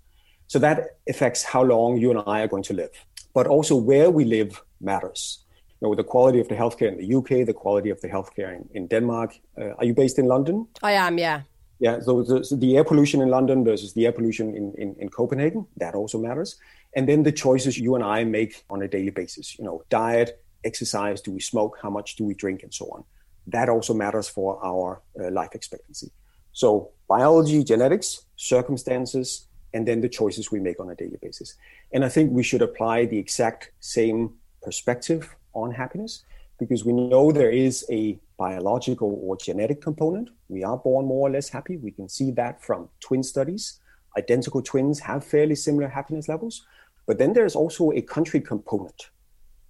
So 0.46 0.58
that 0.58 0.98
affects 1.08 1.42
how 1.42 1.62
long 1.62 1.96
you 1.96 2.10
and 2.10 2.22
I 2.26 2.42
are 2.42 2.48
going 2.48 2.62
to 2.64 2.74
live. 2.74 2.90
But 3.32 3.46
also 3.46 3.74
where 3.76 4.10
we 4.10 4.24
live 4.24 4.62
matters 4.80 5.43
know, 5.84 5.94
the 5.94 6.04
quality 6.04 6.40
of 6.40 6.48
the 6.48 6.54
healthcare 6.54 6.88
in 6.92 6.98
the 6.98 7.14
UK, 7.18 7.46
the 7.46 7.58
quality 7.64 7.90
of 7.90 8.00
the 8.00 8.08
healthcare 8.08 8.50
in, 8.56 8.68
in 8.72 8.86
Denmark. 8.86 9.38
Uh, 9.60 9.78
are 9.78 9.84
you 9.84 9.94
based 9.94 10.18
in 10.18 10.26
London? 10.26 10.66
I 10.82 10.92
am, 10.92 11.18
yeah. 11.18 11.42
Yeah, 11.78 12.00
so 12.00 12.22
the, 12.22 12.44
so 12.44 12.56
the, 12.56 12.76
air 12.76 12.84
pollution 12.84 13.20
in 13.20 13.28
London 13.28 13.64
versus 13.64 13.92
the 13.92 14.06
air 14.06 14.12
pollution 14.12 14.56
in, 14.56 14.72
in, 14.78 14.94
in 14.98 15.08
Copenhagen, 15.08 15.66
that 15.76 15.94
also 15.94 16.18
matters. 16.18 16.56
And 16.96 17.08
then 17.08 17.24
the 17.24 17.32
choices 17.32 17.76
you 17.78 17.94
and 17.96 18.04
I 18.04 18.24
make 18.24 18.64
on 18.70 18.82
a 18.82 18.88
daily 18.88 19.10
basis, 19.10 19.58
you 19.58 19.64
know, 19.64 19.82
diet, 19.90 20.42
exercise, 20.64 21.20
do 21.20 21.32
we 21.32 21.40
smoke, 21.40 21.78
how 21.82 21.90
much 21.90 22.16
do 22.16 22.24
we 22.24 22.34
drink, 22.34 22.62
and 22.62 22.72
so 22.72 22.86
on. 22.92 23.04
That 23.48 23.68
also 23.68 23.92
matters 23.92 24.28
for 24.28 24.64
our 24.64 25.02
uh, 25.20 25.30
life 25.30 25.54
expectancy. 25.54 26.10
So 26.52 26.90
biology, 27.08 27.64
genetics, 27.64 28.24
circumstances, 28.36 29.48
and 29.74 29.86
then 29.86 30.00
the 30.00 30.08
choices 30.08 30.52
we 30.52 30.60
make 30.60 30.78
on 30.80 30.88
a 30.88 30.94
daily 30.94 31.18
basis. 31.20 31.56
And 31.92 32.04
I 32.04 32.08
think 32.08 32.30
we 32.30 32.44
should 32.44 32.62
apply 32.62 33.06
the 33.06 33.18
exact 33.18 33.72
same 33.80 34.34
perspective 34.62 35.34
on 35.54 35.72
happiness 35.72 36.24
because 36.58 36.84
we 36.84 36.92
know 36.92 37.32
there 37.32 37.50
is 37.50 37.84
a 37.90 38.18
biological 38.38 39.18
or 39.22 39.36
genetic 39.36 39.80
component. 39.80 40.30
We 40.48 40.64
are 40.64 40.76
born 40.76 41.06
more 41.06 41.28
or 41.28 41.30
less 41.30 41.48
happy. 41.48 41.76
We 41.76 41.90
can 41.90 42.08
see 42.08 42.30
that 42.32 42.62
from 42.62 42.88
twin 43.00 43.22
studies. 43.22 43.80
Identical 44.16 44.62
twins 44.62 45.00
have 45.00 45.24
fairly 45.24 45.54
similar 45.54 45.88
happiness 45.88 46.28
levels. 46.28 46.64
But 47.06 47.18
then 47.18 47.32
there's 47.32 47.56
also 47.56 47.90
a 47.92 48.00
country 48.00 48.40
component. 48.40 49.10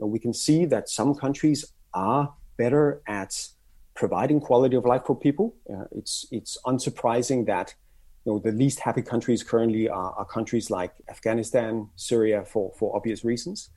And 0.01 0.11
we 0.11 0.19
can 0.19 0.35
see 0.35 0.67
that 0.67 0.89
some 0.89 1.15
countries 1.15 1.73
are 1.95 2.35
better 2.57 3.03
at 3.07 3.49
providing 3.95 4.41
quality 4.41 4.77
of 4.77 4.85
life 4.85 5.03
for 5.07 5.17
people. 5.17 5.55
Uh, 5.73 5.85
it's 5.93 6.27
it's 6.31 6.59
unsurprising 6.67 7.47
that 7.47 7.75
you 8.25 8.33
know 8.33 8.39
the 8.39 8.53
least 8.53 8.81
happy 8.81 9.03
countries 9.03 9.43
currently 9.43 9.89
are, 9.89 10.13
are 10.13 10.25
countries 10.25 10.71
like 10.71 10.93
Afghanistan, 11.09 11.89
Syria, 11.97 12.45
for 12.45 12.73
for 12.77 12.95
obvious 12.95 13.25
reasons 13.25 13.71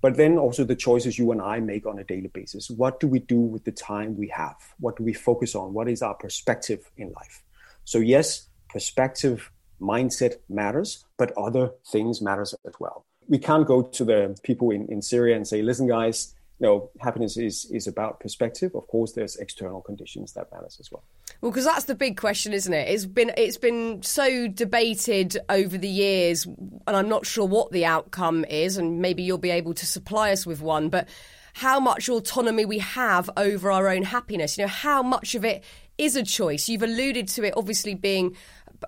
but 0.00 0.16
then 0.16 0.38
also 0.38 0.64
the 0.64 0.76
choices 0.76 1.18
you 1.18 1.30
and 1.32 1.42
I 1.42 1.60
make 1.60 1.86
on 1.86 1.98
a 1.98 2.04
daily 2.04 2.28
basis. 2.28 2.70
What 2.70 3.00
do 3.00 3.06
we 3.06 3.18
do 3.18 3.38
with 3.38 3.64
the 3.64 3.72
time 3.72 4.16
we 4.16 4.28
have? 4.28 4.56
What 4.78 4.96
do 4.96 5.04
we 5.04 5.12
focus 5.12 5.54
on? 5.54 5.74
What 5.74 5.88
is 5.88 6.02
our 6.02 6.14
perspective 6.14 6.90
in 6.96 7.12
life? 7.12 7.42
So 7.84 7.98
yes, 7.98 8.48
perspective, 8.68 9.50
mindset 9.80 10.34
matters, 10.48 11.04
but 11.16 11.32
other 11.36 11.70
things 11.86 12.20
matters 12.20 12.54
as 12.66 12.74
well. 12.78 13.04
We 13.28 13.38
can't 13.38 13.66
go 13.66 13.82
to 13.82 14.04
the 14.04 14.38
people 14.42 14.70
in, 14.70 14.86
in 14.88 15.02
Syria 15.02 15.36
and 15.36 15.46
say, 15.46 15.62
listen, 15.62 15.86
guys, 15.86 16.34
you 16.58 16.66
know, 16.66 16.90
happiness 17.00 17.36
is 17.36 17.70
is 17.70 17.86
about 17.86 18.20
perspective. 18.20 18.74
Of 18.74 18.86
course, 18.86 19.12
there's 19.12 19.36
external 19.36 19.80
conditions 19.80 20.32
that 20.34 20.52
matters 20.52 20.76
as 20.78 20.92
well. 20.92 21.02
Well, 21.40 21.50
because 21.50 21.64
that's 21.64 21.84
the 21.84 21.94
big 21.94 22.18
question, 22.18 22.52
isn't 22.52 22.72
it? 22.72 22.88
It's 22.88 23.06
been 23.06 23.32
it's 23.36 23.56
been 23.56 24.02
so 24.02 24.46
debated 24.46 25.38
over 25.48 25.78
the 25.78 25.88
years, 25.88 26.44
and 26.44 26.82
I'm 26.86 27.08
not 27.08 27.24
sure 27.24 27.46
what 27.46 27.72
the 27.72 27.86
outcome 27.86 28.44
is, 28.44 28.76
and 28.76 29.00
maybe 29.00 29.22
you'll 29.22 29.38
be 29.38 29.50
able 29.50 29.72
to 29.74 29.86
supply 29.86 30.32
us 30.32 30.44
with 30.44 30.60
one. 30.60 30.90
But 30.90 31.08
how 31.54 31.80
much 31.80 32.08
autonomy 32.08 32.64
we 32.66 32.78
have 32.78 33.30
over 33.36 33.70
our 33.70 33.88
own 33.88 34.02
happiness? 34.02 34.58
You 34.58 34.64
know, 34.64 34.68
how 34.68 35.02
much 35.02 35.34
of 35.34 35.44
it 35.44 35.64
is 35.96 36.14
a 36.14 36.22
choice? 36.22 36.68
You've 36.68 36.82
alluded 36.82 37.28
to 37.28 37.44
it, 37.44 37.54
obviously 37.56 37.94
being 37.94 38.36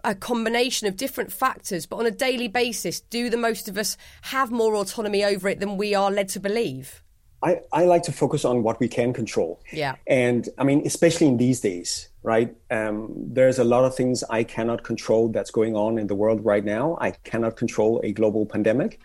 a 0.04 0.14
combination 0.14 0.86
of 0.86 0.96
different 0.96 1.32
factors, 1.32 1.86
but 1.86 1.96
on 1.96 2.06
a 2.06 2.10
daily 2.10 2.48
basis, 2.48 3.00
do 3.00 3.30
the 3.30 3.36
most 3.36 3.68
of 3.68 3.78
us 3.78 3.96
have 4.22 4.50
more 4.50 4.74
autonomy 4.74 5.24
over 5.24 5.48
it 5.48 5.60
than 5.60 5.76
we 5.76 5.94
are 5.94 6.10
led 6.10 6.28
to 6.30 6.40
believe? 6.40 7.02
I, 7.42 7.60
I 7.72 7.84
like 7.84 8.04
to 8.04 8.12
focus 8.12 8.44
on 8.44 8.62
what 8.62 8.78
we 8.78 8.88
can 8.88 9.12
control. 9.12 9.60
Yeah. 9.72 9.96
And 10.06 10.48
I 10.58 10.64
mean, 10.64 10.82
especially 10.86 11.26
in 11.26 11.38
these 11.38 11.60
days, 11.60 12.08
right? 12.22 12.54
Um, 12.70 13.12
there's 13.16 13.58
a 13.58 13.64
lot 13.64 13.84
of 13.84 13.94
things 13.94 14.22
I 14.30 14.44
cannot 14.44 14.84
control 14.84 15.28
that's 15.28 15.50
going 15.50 15.74
on 15.76 15.98
in 15.98 16.06
the 16.06 16.14
world 16.14 16.44
right 16.44 16.64
now. 16.64 16.96
I 17.00 17.10
cannot 17.10 17.56
control 17.56 18.00
a 18.04 18.12
global 18.12 18.46
pandemic, 18.46 19.00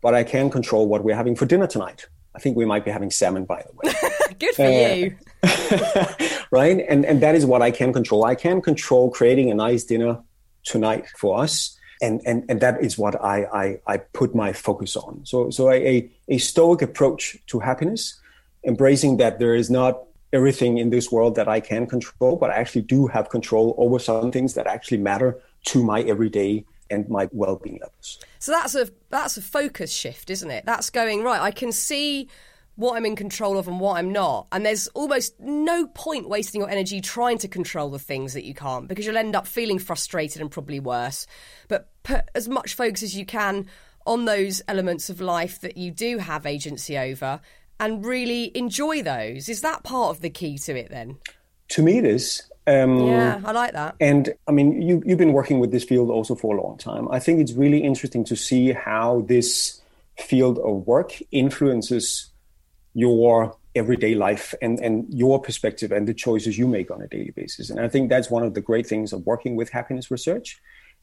but 0.00 0.14
I 0.14 0.24
can 0.24 0.50
control 0.50 0.88
what 0.88 1.04
we're 1.04 1.16
having 1.16 1.36
for 1.36 1.46
dinner 1.46 1.66
tonight. 1.66 2.06
I 2.34 2.38
think 2.38 2.56
we 2.56 2.64
might 2.64 2.84
be 2.84 2.90
having 2.90 3.10
salmon, 3.10 3.44
by 3.44 3.62
the 3.62 3.72
way. 3.76 3.94
Good 4.38 4.54
for 4.54 4.66
uh, 4.66 4.94
you. 4.94 5.16
right? 6.50 6.84
And, 6.88 7.06
and 7.06 7.22
that 7.22 7.34
is 7.34 7.46
what 7.46 7.62
I 7.62 7.70
can 7.70 7.92
control. 7.92 8.24
I 8.24 8.34
can 8.34 8.60
control 8.60 9.10
creating 9.10 9.50
a 9.50 9.54
nice 9.54 9.84
dinner 9.84 10.20
tonight 10.64 11.06
for 11.16 11.38
us 11.38 11.76
and 12.02 12.20
and 12.26 12.44
and 12.48 12.60
that 12.60 12.82
is 12.82 12.98
what 12.98 13.22
I 13.22 13.44
I, 13.44 13.80
I 13.86 13.96
put 13.98 14.34
my 14.34 14.52
focus 14.52 14.96
on. 14.96 15.24
So 15.24 15.50
so 15.50 15.70
a 15.70 16.10
a 16.28 16.38
stoic 16.38 16.82
approach 16.82 17.36
to 17.46 17.60
happiness, 17.60 18.20
embracing 18.64 19.16
that 19.18 19.38
there 19.38 19.54
is 19.54 19.70
not 19.70 20.02
everything 20.36 20.78
in 20.78 20.90
this 20.90 21.10
world 21.10 21.34
that 21.34 21.48
I 21.48 21.60
can 21.60 21.86
control, 21.86 22.36
but 22.36 22.50
I 22.50 22.54
actually 22.54 22.82
do 22.82 23.06
have 23.08 23.30
control 23.30 23.74
over 23.78 23.98
some 23.98 24.30
things 24.30 24.54
that 24.54 24.66
actually 24.66 24.98
matter 24.98 25.40
to 25.66 25.82
my 25.82 26.02
everyday 26.02 26.64
and 26.90 27.08
my 27.08 27.28
well-being 27.32 27.78
levels. 27.80 28.20
So 28.38 28.52
that's 28.52 28.74
a 28.76 28.88
that's 29.08 29.36
a 29.36 29.42
focus 29.42 29.92
shift, 29.92 30.30
isn't 30.30 30.50
it? 30.50 30.64
That's 30.64 30.90
going 30.90 31.24
right. 31.24 31.40
I 31.40 31.50
can 31.50 31.72
see 31.72 32.28
what 32.76 32.94
I'm 32.96 33.06
in 33.06 33.16
control 33.16 33.58
of 33.58 33.66
and 33.66 33.80
what 33.80 33.96
I'm 33.96 34.12
not. 34.12 34.46
And 34.52 34.64
there's 34.64 34.86
almost 34.88 35.40
no 35.40 35.86
point 35.86 36.28
wasting 36.28 36.60
your 36.60 36.70
energy 36.70 37.00
trying 37.00 37.38
to 37.38 37.48
control 37.48 37.88
the 37.88 37.98
things 37.98 38.34
that 38.34 38.44
you 38.44 38.52
can't 38.54 38.86
because 38.86 39.06
you'll 39.06 39.16
end 39.16 39.34
up 39.34 39.46
feeling 39.46 39.78
frustrated 39.78 40.42
and 40.42 40.50
probably 40.50 40.78
worse. 40.78 41.26
But 41.68 41.88
put 42.02 42.24
as 42.34 42.48
much 42.48 42.74
focus 42.74 43.02
as 43.02 43.16
you 43.16 43.24
can 43.24 43.66
on 44.06 44.26
those 44.26 44.62
elements 44.68 45.08
of 45.08 45.20
life 45.20 45.60
that 45.62 45.76
you 45.76 45.90
do 45.90 46.18
have 46.18 46.44
agency 46.46 46.96
over 46.98 47.40
and 47.78 48.04
really 48.04 48.56
enjoy 48.56 49.02
those. 49.02 49.48
Is 49.48 49.60
that 49.60 49.82
part 49.82 50.10
of 50.10 50.22
the 50.22 50.30
key 50.30 50.58
to 50.58 50.76
it 50.76 50.90
then? 50.90 51.18
To 51.68 51.82
me, 51.82 51.98
it 51.98 52.04
is. 52.04 52.42
Um, 52.66 53.06
yeah, 53.06 53.40
I 53.44 53.52
like 53.52 53.72
that. 53.72 53.94
And 54.00 54.34
I 54.48 54.52
mean, 54.52 54.82
you, 54.82 55.02
you've 55.06 55.18
been 55.18 55.32
working 55.32 55.60
with 55.60 55.70
this 55.70 55.84
field 55.84 56.10
also 56.10 56.34
for 56.34 56.56
a 56.56 56.60
long 56.60 56.78
time. 56.78 57.08
I 57.10 57.20
think 57.20 57.40
it's 57.40 57.52
really 57.52 57.82
interesting 57.82 58.24
to 58.24 58.36
see 58.36 58.72
how 58.72 59.24
this 59.28 59.80
field 60.18 60.58
of 60.58 60.86
work 60.86 61.20
influences 61.30 62.30
your 62.94 63.56
everyday 63.74 64.14
life 64.14 64.54
and, 64.62 64.80
and 64.80 65.06
your 65.12 65.40
perspective 65.40 65.92
and 65.92 66.08
the 66.08 66.14
choices 66.14 66.56
you 66.58 66.66
make 66.66 66.90
on 66.90 67.02
a 67.02 67.06
daily 67.06 67.30
basis. 67.30 67.70
And 67.70 67.78
I 67.78 67.88
think 67.88 68.08
that's 68.08 68.30
one 68.30 68.42
of 68.42 68.54
the 68.54 68.60
great 68.60 68.86
things 68.86 69.12
of 69.12 69.24
working 69.26 69.54
with 69.54 69.70
happiness 69.70 70.10
research 70.10 70.58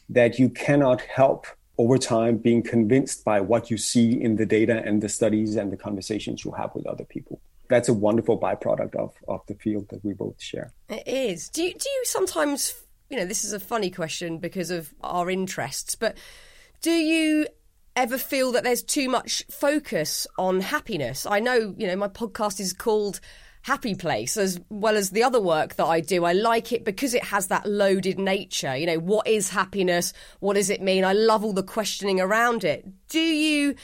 that 0.09 0.39
you 0.39 0.49
cannot 0.49 1.01
help 1.01 1.45
over 1.77 1.97
time 1.97 2.37
being 2.37 2.61
convinced 2.61 3.25
by 3.25 3.41
what 3.41 3.71
you 3.71 3.77
see 3.77 4.21
in 4.21 4.35
the 4.35 4.45
data 4.45 4.83
and 4.85 5.01
the 5.01 5.09
studies 5.09 5.55
and 5.55 5.71
the 5.71 5.77
conversations 5.77 6.45
you 6.45 6.51
have 6.51 6.73
with 6.75 6.85
other 6.85 7.03
people. 7.03 7.41
That's 7.69 7.89
a 7.89 7.93
wonderful 7.93 8.39
byproduct 8.39 8.95
of, 8.95 9.13
of 9.27 9.41
the 9.47 9.55
field 9.55 9.89
that 9.89 10.03
we 10.05 10.13
both 10.13 10.39
share. 10.41 10.71
It 10.89 11.07
is. 11.07 11.49
Do 11.49 11.63
you, 11.63 11.73
do 11.73 11.89
you 11.89 12.01
sometimes, 12.05 12.75
you 13.09 13.17
know, 13.17 13.25
this 13.25 13.43
is 13.43 13.53
a 13.53 13.59
funny 13.59 13.89
question 13.89 14.37
because 14.37 14.69
of 14.69 14.93
our 15.01 15.29
interests, 15.29 15.95
but 15.95 16.17
do 16.81 16.91
you 16.91 17.47
ever 17.95 18.17
feel 18.17 18.51
that 18.51 18.63
there's 18.63 18.83
too 18.83 19.09
much 19.09 19.43
focus 19.49 20.27
on 20.37 20.61
happiness? 20.61 21.25
I 21.25 21.39
know, 21.39 21.73
you 21.77 21.87
know, 21.87 21.95
my 21.95 22.07
podcast 22.07 22.59
is 22.59 22.73
called 22.73 23.19
Happy 23.63 23.95
Place 23.95 24.35
as 24.35 24.59
well 24.69 24.97
as 24.97 25.09
the 25.09 25.23
other 25.23 25.41
work 25.41 25.75
that 25.75 25.85
I 25.85 26.01
do. 26.01 26.25
I 26.25 26.33
like 26.33 26.73
it 26.73 26.83
because 26.83 27.13
it 27.13 27.23
has 27.23 27.47
that 27.47 27.65
loaded 27.65 28.19
nature. 28.19 28.75
You 28.75 28.85
know, 28.85 28.99
what 28.99 29.25
is 29.25 29.49
happiness? 29.49 30.11
What 30.41 30.55
does 30.55 30.69
it 30.69 30.81
mean? 30.81 31.05
I 31.05 31.13
love 31.13 31.45
all 31.45 31.53
the 31.53 31.63
questioning 31.63 32.19
around 32.19 32.65
it. 32.65 32.85
Do 33.07 33.21
you 33.21 33.75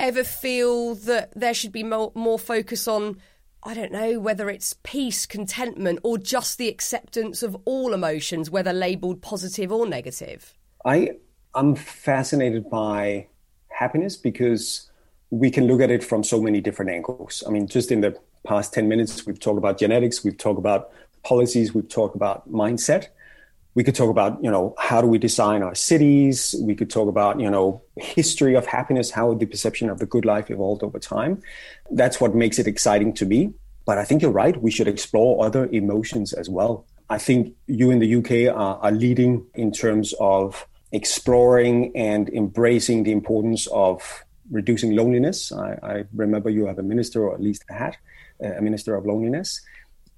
ever 0.00 0.24
feel 0.24 0.96
that 0.96 1.32
there 1.36 1.54
should 1.54 1.70
be 1.70 1.84
more, 1.84 2.10
more 2.14 2.38
focus 2.38 2.88
on 2.88 3.18
I 3.62 3.74
don't 3.74 3.92
know 3.92 4.20
whether 4.20 4.48
it's 4.48 4.74
peace, 4.84 5.26
contentment, 5.26 5.98
or 6.04 6.16
just 6.16 6.58
the 6.58 6.68
acceptance 6.68 7.42
of 7.42 7.56
all 7.64 7.92
emotions, 7.92 8.50
whether 8.50 8.72
labeled 8.72 9.20
positive 9.20 9.72
or 9.72 9.86
negative? 9.86 10.54
I 10.84 11.10
I'm 11.54 11.74
fascinated 11.74 12.68
by 12.70 13.28
happiness 13.68 14.16
because 14.16 14.90
we 15.30 15.50
can 15.50 15.66
look 15.66 15.80
at 15.80 15.90
it 15.90 16.02
from 16.02 16.24
so 16.24 16.40
many 16.40 16.60
different 16.60 16.90
angles. 16.90 17.44
I 17.46 17.50
mean, 17.50 17.66
just 17.66 17.92
in 17.92 18.00
the 18.00 18.18
past 18.44 18.72
10 18.72 18.88
minutes, 18.88 19.26
we've 19.26 19.40
talked 19.40 19.58
about 19.58 19.78
genetics, 19.78 20.24
we've 20.24 20.38
talked 20.38 20.58
about 20.58 20.90
policies, 21.22 21.74
we've 21.74 21.88
talked 21.88 22.16
about 22.16 22.50
mindset. 22.50 23.08
We 23.74 23.84
could 23.84 23.94
talk 23.94 24.10
about, 24.10 24.42
you 24.42 24.50
know, 24.50 24.74
how 24.76 25.00
do 25.00 25.06
we 25.06 25.18
design 25.18 25.62
our 25.62 25.74
cities? 25.74 26.54
We 26.60 26.74
could 26.74 26.90
talk 26.90 27.08
about, 27.08 27.38
you 27.38 27.48
know, 27.48 27.80
history 27.96 28.56
of 28.56 28.66
happiness, 28.66 29.10
how 29.10 29.34
the 29.34 29.46
perception 29.46 29.88
of 29.88 30.00
the 30.00 30.06
good 30.06 30.24
life 30.24 30.50
evolved 30.50 30.82
over 30.82 30.98
time. 30.98 31.42
That's 31.90 32.20
what 32.20 32.34
makes 32.34 32.58
it 32.58 32.66
exciting 32.66 33.12
to 33.14 33.26
me. 33.26 33.52
But 33.84 33.98
I 33.98 34.04
think 34.04 34.20
you're 34.22 34.32
right. 34.32 34.60
We 34.60 34.70
should 34.70 34.88
explore 34.88 35.44
other 35.44 35.66
emotions 35.70 36.32
as 36.32 36.48
well. 36.48 36.86
I 37.08 37.18
think 37.18 37.54
you 37.66 37.90
in 37.90 38.00
the 38.00 38.16
UK 38.16 38.54
are, 38.54 38.78
are 38.78 38.90
leading 38.90 39.46
in 39.54 39.72
terms 39.72 40.12
of 40.20 40.66
exploring 40.92 41.96
and 41.96 42.28
embracing 42.30 43.04
the 43.04 43.12
importance 43.12 43.66
of 43.68 44.24
reducing 44.50 44.96
loneliness. 44.96 45.52
I, 45.52 45.78
I, 45.82 46.04
remember 46.14 46.50
you 46.50 46.66
have 46.66 46.78
a 46.78 46.82
minister, 46.82 47.24
or 47.24 47.34
at 47.34 47.40
least 47.40 47.64
had 47.68 47.96
Uh, 48.42 48.52
a 48.52 48.62
minister 48.62 48.94
of 48.94 49.04
loneliness. 49.04 49.60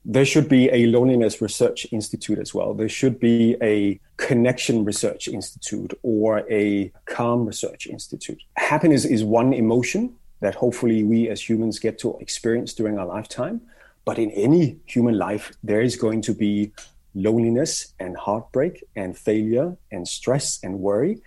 There 0.04 0.26
should 0.26 0.48
be 0.48 0.68
a 0.70 0.86
loneliness 0.86 1.40
research 1.40 1.86
institute 1.90 2.38
as 2.38 2.52
well. 2.54 2.74
There 2.74 2.88
should 2.88 3.18
be 3.18 3.56
a 3.62 3.98
connection 4.18 4.84
research 4.84 5.26
institute 5.28 5.92
or 6.02 6.44
a 6.50 6.92
calm 7.06 7.46
research 7.46 7.86
institute. 7.86 8.42
Happiness 8.56 9.06
is 9.06 9.24
one 9.24 9.54
emotion 9.54 10.14
that 10.40 10.54
hopefully 10.54 11.02
we 11.02 11.28
as 11.28 11.48
humans 11.48 11.78
get 11.78 11.98
to 12.00 12.16
experience 12.18 12.74
during 12.74 12.98
our 12.98 13.06
lifetime. 13.06 13.60
But 14.04 14.18
in 14.18 14.30
any 14.32 14.78
human 14.86 15.16
life, 15.16 15.52
there 15.62 15.80
is 15.80 15.96
going 15.96 16.22
to 16.22 16.34
be 16.34 16.72
loneliness 17.14 17.94
and 17.98 18.16
heartbreak 18.16 18.84
and 18.96 19.16
failure 19.16 19.76
and 19.90 20.06
stress 20.06 20.60
and 20.62 20.80
worry. 20.80 21.20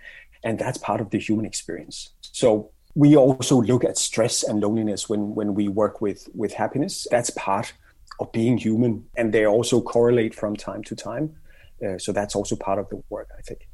And 0.44 0.58
that's 0.58 0.78
part 0.78 1.00
of 1.00 1.10
the 1.10 1.18
human 1.18 1.46
experience. 1.46 2.10
So 2.20 2.70
we 2.94 3.16
also 3.16 3.60
look 3.60 3.84
at 3.84 3.98
stress 3.98 4.42
and 4.42 4.60
loneliness 4.60 5.08
when, 5.08 5.34
when 5.34 5.54
we 5.54 5.68
work 5.68 6.00
with, 6.00 6.28
with 6.34 6.52
happiness. 6.52 7.06
That's 7.10 7.30
part 7.30 7.72
of 8.20 8.30
being 8.32 8.58
human. 8.58 9.06
And 9.16 9.32
they 9.32 9.46
also 9.46 9.80
correlate 9.80 10.34
from 10.34 10.56
time 10.56 10.84
to 10.84 10.94
time. 10.94 11.36
Uh, 11.84 11.98
so 11.98 12.12
that's 12.12 12.36
also 12.36 12.54
part 12.56 12.78
of 12.78 12.88
the 12.88 13.02
work, 13.10 13.28
I 13.36 13.42
think. 13.42 13.68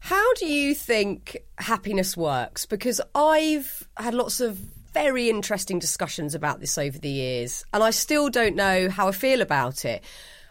How 0.00 0.34
do 0.34 0.46
you 0.46 0.74
think 0.74 1.36
happiness 1.58 2.16
works? 2.16 2.66
Because 2.66 3.00
I've 3.14 3.88
had 3.96 4.14
lots 4.14 4.40
of 4.40 4.56
very 4.92 5.30
interesting 5.30 5.78
discussions 5.78 6.34
about 6.34 6.58
this 6.58 6.76
over 6.76 6.98
the 6.98 7.08
years, 7.08 7.64
and 7.72 7.82
I 7.82 7.90
still 7.90 8.28
don't 8.28 8.56
know 8.56 8.88
how 8.88 9.08
I 9.08 9.12
feel 9.12 9.40
about 9.40 9.84
it. 9.84 10.02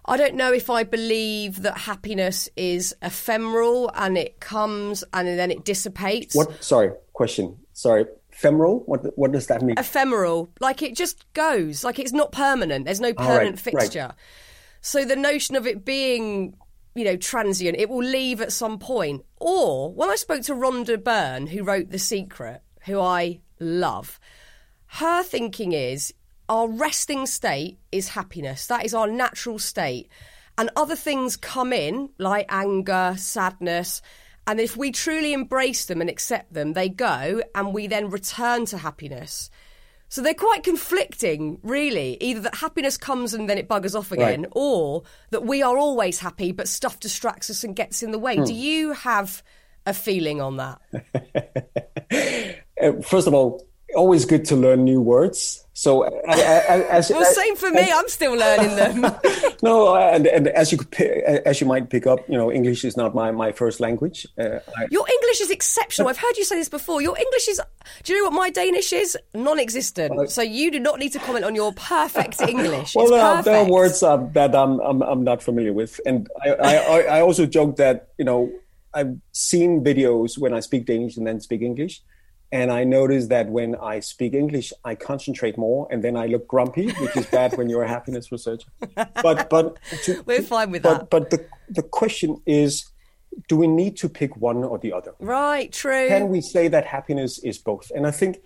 I 0.05 0.17
don't 0.17 0.35
know 0.35 0.53
if 0.53 0.69
I 0.69 0.83
believe 0.83 1.63
that 1.63 1.77
happiness 1.77 2.47
is 2.55 2.95
ephemeral 3.01 3.91
and 3.93 4.17
it 4.17 4.39
comes 4.39 5.03
and 5.13 5.27
then 5.27 5.51
it 5.51 5.65
dissipates. 5.65 6.35
What? 6.35 6.63
Sorry, 6.63 6.91
question. 7.13 7.57
Sorry, 7.79 8.05
ephemeral. 8.31 8.83
What? 8.85 9.17
What 9.17 9.31
does 9.31 9.47
that 9.47 9.61
mean? 9.61 9.77
Ephemeral, 9.77 10.49
like 10.59 10.81
it 10.81 10.95
just 10.95 11.31
goes, 11.33 11.83
like 11.83 11.97
it's 11.97 12.11
not 12.11 12.33
permanent. 12.33 12.83
There's 12.83 12.99
no 12.99 13.13
permanent 13.13 13.65
right, 13.65 13.73
fixture. 13.73 14.07
Right. 14.07 14.15
So 14.81 15.05
the 15.05 15.15
notion 15.15 15.55
of 15.55 15.65
it 15.65 15.85
being 15.85 16.55
you 16.95 17.05
know, 17.05 17.15
transient. 17.15 17.77
It 17.77 17.89
will 17.89 18.03
leave 18.03 18.41
at 18.41 18.51
some 18.51 18.77
point. 18.79 19.23
Or 19.37 19.93
when 19.93 20.09
I 20.09 20.15
spoke 20.15 20.41
to 20.43 20.53
Rhonda 20.53 21.01
Byrne, 21.01 21.47
who 21.47 21.63
wrote 21.63 21.91
The 21.91 21.99
Secret, 21.99 22.61
who 22.81 22.99
I 22.99 23.39
love, 23.59 24.19
her 24.87 25.23
thinking 25.23 25.71
is 25.71 26.13
our 26.49 26.67
resting 26.67 27.25
state 27.27 27.79
is 27.91 28.09
happiness. 28.09 28.67
That 28.67 28.83
is 28.83 28.93
our 28.93 29.07
natural 29.07 29.59
state. 29.59 30.09
And 30.57 30.69
other 30.75 30.95
things 30.95 31.37
come 31.37 31.71
in, 31.71 32.09
like 32.17 32.47
anger, 32.49 33.15
sadness. 33.17 34.01
And 34.49 34.59
if 34.59 34.75
we 34.75 34.91
truly 34.91 35.31
embrace 35.31 35.85
them 35.85 36.01
and 36.01 36.09
accept 36.09 36.51
them, 36.51 36.73
they 36.73 36.89
go 36.89 37.43
and 37.53 37.71
we 37.71 37.85
then 37.85 38.09
return 38.09 38.65
to 38.65 38.79
happiness. 38.79 39.51
So 40.07 40.23
they're 40.23 40.33
quite 40.33 40.63
conflicting, 40.63 41.59
really. 41.61 42.17
Either 42.19 42.39
that 42.39 42.55
happiness 42.55 42.97
comes 42.97 43.35
and 43.35 43.47
then 43.47 43.59
it 43.59 43.67
buggers 43.67 43.93
off 43.93 44.11
again, 44.11 44.41
right. 44.41 44.51
or 44.53 45.03
that 45.29 45.45
we 45.45 45.61
are 45.61 45.77
always 45.77 46.17
happy, 46.17 46.51
but 46.51 46.67
stuff 46.67 46.99
distracts 46.99 47.51
us 47.51 47.63
and 47.63 47.75
gets 47.75 48.01
in 48.01 48.09
the 48.09 48.17
way. 48.17 48.37
Hmm. 48.37 48.45
Do 48.45 48.55
you 48.55 48.93
have 48.93 49.43
a 49.85 49.93
feeling 49.93 50.41
on 50.41 50.57
that? 50.57 50.81
Uh, 52.81 52.93
first 53.01 53.27
of 53.27 53.33
all, 53.33 53.67
always 53.93 54.23
good 54.23 54.45
to 54.45 54.55
learn 54.55 54.85
new 54.85 55.01
words. 55.01 55.65
So, 55.79 56.03
as, 56.27 57.09
well, 57.09 57.23
same 57.23 57.55
for 57.55 57.71
me. 57.71 57.79
As, 57.79 57.91
I'm 57.95 58.09
still 58.09 58.33
learning 58.33 58.75
them. 58.75 59.15
no, 59.63 59.95
and, 59.95 60.27
and 60.27 60.49
as 60.49 60.73
you 60.73 60.77
could, 60.77 61.01
as 61.01 61.61
you 61.61 61.67
might 61.67 61.89
pick 61.89 62.05
up, 62.05 62.19
you 62.27 62.37
know, 62.37 62.51
English 62.51 62.83
is 62.83 62.97
not 62.97 63.15
my, 63.15 63.31
my 63.31 63.53
first 63.53 63.79
language. 63.79 64.27
Uh, 64.37 64.59
I, 64.75 64.87
Your 64.91 65.07
English 65.09 65.39
is 65.39 65.49
exceptional. 65.49 66.09
I've 66.09 66.17
heard 66.17 66.35
you 66.35 66.43
say 66.43 66.57
this 66.57 66.67
before. 66.67 67.01
Your 67.01 67.17
English 67.17 67.47
is. 67.47 67.61
Do 68.03 68.11
you 68.11 68.19
know 68.19 68.29
what 68.29 68.35
my 68.35 68.49
Danish 68.49 68.91
is? 68.91 69.17
Non-existent. 69.33 70.19
Uh, 70.19 70.27
so 70.27 70.41
you 70.41 70.69
do 70.69 70.81
not 70.81 70.99
need 70.99 71.13
to 71.13 71.19
comment 71.19 71.45
on 71.45 71.55
your 71.55 71.71
perfect 71.71 72.41
English. 72.49 72.93
well, 72.93 73.13
uh, 73.13 73.41
there 73.41 73.63
are 73.63 73.69
words 73.69 74.03
uh, 74.03 74.17
that 74.33 74.53
I'm, 74.53 74.81
I'm 74.81 75.01
I'm 75.01 75.23
not 75.23 75.41
familiar 75.41 75.71
with, 75.71 76.01
and 76.05 76.27
I, 76.43 76.49
I 76.49 76.99
I 77.19 77.21
also 77.21 77.45
joke 77.45 77.77
that 77.77 78.09
you 78.17 78.25
know 78.25 78.51
I've 78.93 79.15
seen 79.31 79.81
videos 79.81 80.37
when 80.37 80.53
I 80.53 80.59
speak 80.59 80.87
Danish 80.87 81.15
and 81.15 81.25
then 81.25 81.39
speak 81.39 81.61
English 81.61 82.01
and 82.51 82.71
I 82.71 82.83
notice 82.83 83.27
that 83.27 83.49
when 83.49 83.75
I 83.75 83.99
speak 83.99 84.33
English, 84.33 84.73
I 84.83 84.95
concentrate 84.95 85.57
more, 85.57 85.87
and 85.91 86.03
then 86.03 86.17
I 86.17 86.25
look 86.25 86.47
grumpy, 86.47 86.91
which 86.91 87.15
is 87.15 87.25
bad 87.27 87.55
when 87.57 87.69
you're 87.69 87.83
a 87.83 87.87
happiness 87.87 88.31
researcher. 88.31 88.69
But 89.21 89.49
but 89.49 89.77
to, 90.03 90.23
we're 90.25 90.41
fine 90.41 90.71
with 90.71 90.83
but, 90.83 90.97
that. 90.97 91.09
But 91.09 91.29
the 91.29 91.45
the 91.69 91.83
question 91.83 92.41
is, 92.47 92.89
do 93.47 93.55
we 93.55 93.67
need 93.67 93.97
to 93.97 94.09
pick 94.09 94.35
one 94.37 94.63
or 94.63 94.79
the 94.79 94.93
other? 94.93 95.13
Right. 95.19 95.71
True. 95.71 96.07
Can 96.07 96.29
we 96.29 96.41
say 96.41 96.67
that 96.69 96.85
happiness 96.85 97.37
is 97.39 97.59
both? 97.59 97.91
And 97.95 98.07
I 98.07 98.11
think 98.11 98.41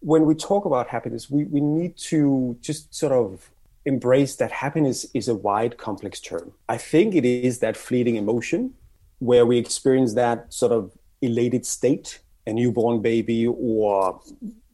when 0.00 0.26
we 0.26 0.34
talk 0.34 0.64
about 0.64 0.88
happiness, 0.88 1.30
we 1.30 1.44
we 1.44 1.60
need 1.60 1.96
to 2.08 2.56
just 2.60 2.92
sort 2.92 3.12
of 3.12 3.50
embrace 3.84 4.36
that 4.36 4.50
happiness 4.50 5.06
is 5.14 5.28
a 5.28 5.34
wide, 5.34 5.78
complex 5.78 6.20
term. 6.20 6.52
I 6.68 6.78
think 6.78 7.14
it 7.14 7.24
is 7.24 7.60
that 7.60 7.76
fleeting 7.76 8.16
emotion 8.16 8.74
where 9.20 9.46
we 9.46 9.58
experience 9.58 10.14
that 10.14 10.52
sort 10.52 10.72
of 10.72 10.92
elated 11.22 11.64
state 11.64 12.18
a 12.46 12.52
newborn 12.52 13.00
baby 13.00 13.46
or 13.46 14.20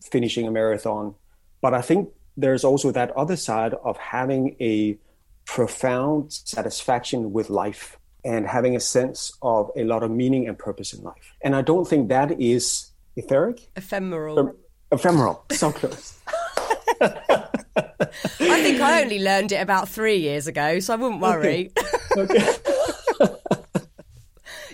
finishing 0.03 0.47
a 0.47 0.51
marathon. 0.51 1.15
But 1.61 1.75
I 1.75 1.83
think 1.83 2.11
there's 2.37 2.65
also 2.65 2.91
that 2.93 3.11
other 3.17 3.37
side 3.37 3.75
of 3.75 3.97
having 3.97 4.57
a 4.61 4.99
profound 5.47 6.33
satisfaction 6.33 7.33
with 7.33 7.51
life 7.51 7.99
and 8.25 8.47
having 8.47 8.75
a 8.77 8.81
sense 8.81 9.33
of 9.43 9.71
a 9.77 9.85
lot 9.85 10.03
of 10.03 10.11
meaning 10.11 10.49
and 10.49 10.59
purpose 10.59 10.93
in 10.93 11.03
life. 11.03 11.35
And 11.43 11.55
I 11.55 11.63
don't 11.63 11.87
think 11.87 12.09
that 12.09 12.41
is 12.41 12.91
etheric. 13.17 13.71
Ephemeral. 13.77 14.55
ephemeral. 14.91 15.45
So 15.53 15.71
close. 15.73 16.19
I 17.01 18.63
think 18.63 18.81
I 18.81 19.03
only 19.03 19.23
learned 19.23 19.53
it 19.53 19.61
about 19.61 19.89
three 19.89 20.17
years 20.19 20.47
ago, 20.47 20.81
so 20.81 20.95
I 20.95 20.97
wouldn't 20.97 21.21
worry. 21.21 21.73
Okay. 22.17 22.35
okay. 22.37 22.57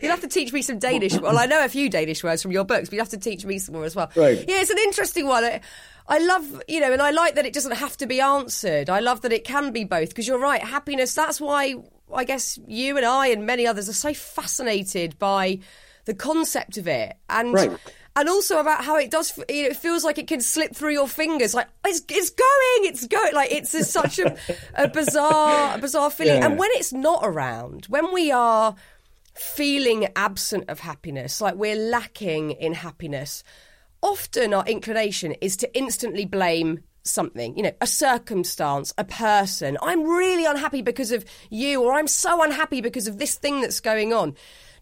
You'll 0.02 0.10
have 0.10 0.20
to 0.20 0.28
teach 0.28 0.52
me 0.52 0.62
some 0.62 0.78
Danish. 0.78 1.18
Well, 1.18 1.38
I 1.38 1.46
know 1.46 1.64
a 1.64 1.68
few 1.68 1.88
Danish 1.88 2.22
words 2.24 2.42
from 2.42 2.52
your 2.52 2.64
books, 2.64 2.88
but 2.88 2.94
you 2.94 3.00
have 3.00 3.10
to 3.10 3.18
teach 3.18 3.44
me 3.44 3.58
some 3.58 3.74
more 3.74 3.84
as 3.84 3.94
well. 3.94 4.10
Right. 4.16 4.38
Yeah, 4.48 4.60
it's 4.60 4.70
an 4.70 4.78
interesting 4.78 5.26
one. 5.26 5.60
I 6.08 6.18
love, 6.18 6.62
you 6.66 6.80
know, 6.80 6.92
and 6.92 7.00
I 7.00 7.10
like 7.10 7.36
that 7.36 7.46
it 7.46 7.52
doesn't 7.52 7.76
have 7.76 7.96
to 7.98 8.06
be 8.06 8.20
answered. 8.20 8.90
I 8.90 9.00
love 9.00 9.22
that 9.22 9.32
it 9.32 9.44
can 9.44 9.72
be 9.72 9.84
both 9.84 10.08
because 10.08 10.26
you're 10.26 10.38
right. 10.38 10.62
Happiness, 10.62 11.14
that's 11.14 11.40
why 11.40 11.76
I 12.12 12.24
guess 12.24 12.58
you 12.66 12.96
and 12.96 13.06
I 13.06 13.28
and 13.28 13.46
many 13.46 13.66
others 13.66 13.88
are 13.88 13.94
so 13.94 14.12
fascinated 14.12 15.18
by 15.18 15.60
the 16.04 16.14
concept 16.14 16.76
of 16.76 16.88
it. 16.88 17.16
And. 17.28 17.54
Right 17.54 17.78
and 18.14 18.28
also 18.28 18.60
about 18.60 18.84
how 18.84 18.96
it 18.96 19.10
does. 19.10 19.36
You 19.48 19.62
know, 19.62 19.68
it 19.70 19.76
feels 19.76 20.04
like 20.04 20.18
it 20.18 20.26
can 20.26 20.40
slip 20.40 20.74
through 20.74 20.92
your 20.92 21.08
fingers. 21.08 21.54
Like 21.54 21.68
it's, 21.84 22.02
it's 22.08 22.30
going, 22.30 22.92
it's 22.92 23.06
going. 23.06 23.34
Like 23.34 23.52
it's 23.52 23.74
a, 23.74 23.84
such 23.84 24.18
a, 24.18 24.36
a 24.74 24.88
bizarre, 24.88 25.76
a 25.76 25.78
bizarre 25.78 26.10
feeling. 26.10 26.42
Yeah. 26.42 26.46
And 26.46 26.58
when 26.58 26.68
it's 26.72 26.92
not 26.92 27.20
around, 27.22 27.86
when 27.86 28.12
we 28.12 28.30
are 28.30 28.74
feeling 29.34 30.08
absent 30.16 30.64
of 30.68 30.80
happiness, 30.80 31.40
like 31.40 31.54
we're 31.54 31.76
lacking 31.76 32.52
in 32.52 32.74
happiness, 32.74 33.42
often 34.02 34.52
our 34.52 34.64
inclination 34.66 35.32
is 35.40 35.56
to 35.58 35.76
instantly 35.76 36.24
blame 36.24 36.80
something, 37.04 37.56
you 37.56 37.62
know, 37.62 37.72
a 37.80 37.86
circumstance, 37.86 38.92
a 38.98 39.04
person. 39.04 39.76
I'm 39.82 40.04
really 40.04 40.44
unhappy 40.44 40.82
because 40.82 41.12
of 41.12 41.24
you, 41.50 41.82
or 41.82 41.94
I'm 41.94 42.06
so 42.06 42.42
unhappy 42.42 42.80
because 42.80 43.06
of 43.06 43.18
this 43.18 43.34
thing 43.36 43.60
that's 43.60 43.80
going 43.80 44.12
on. 44.12 44.34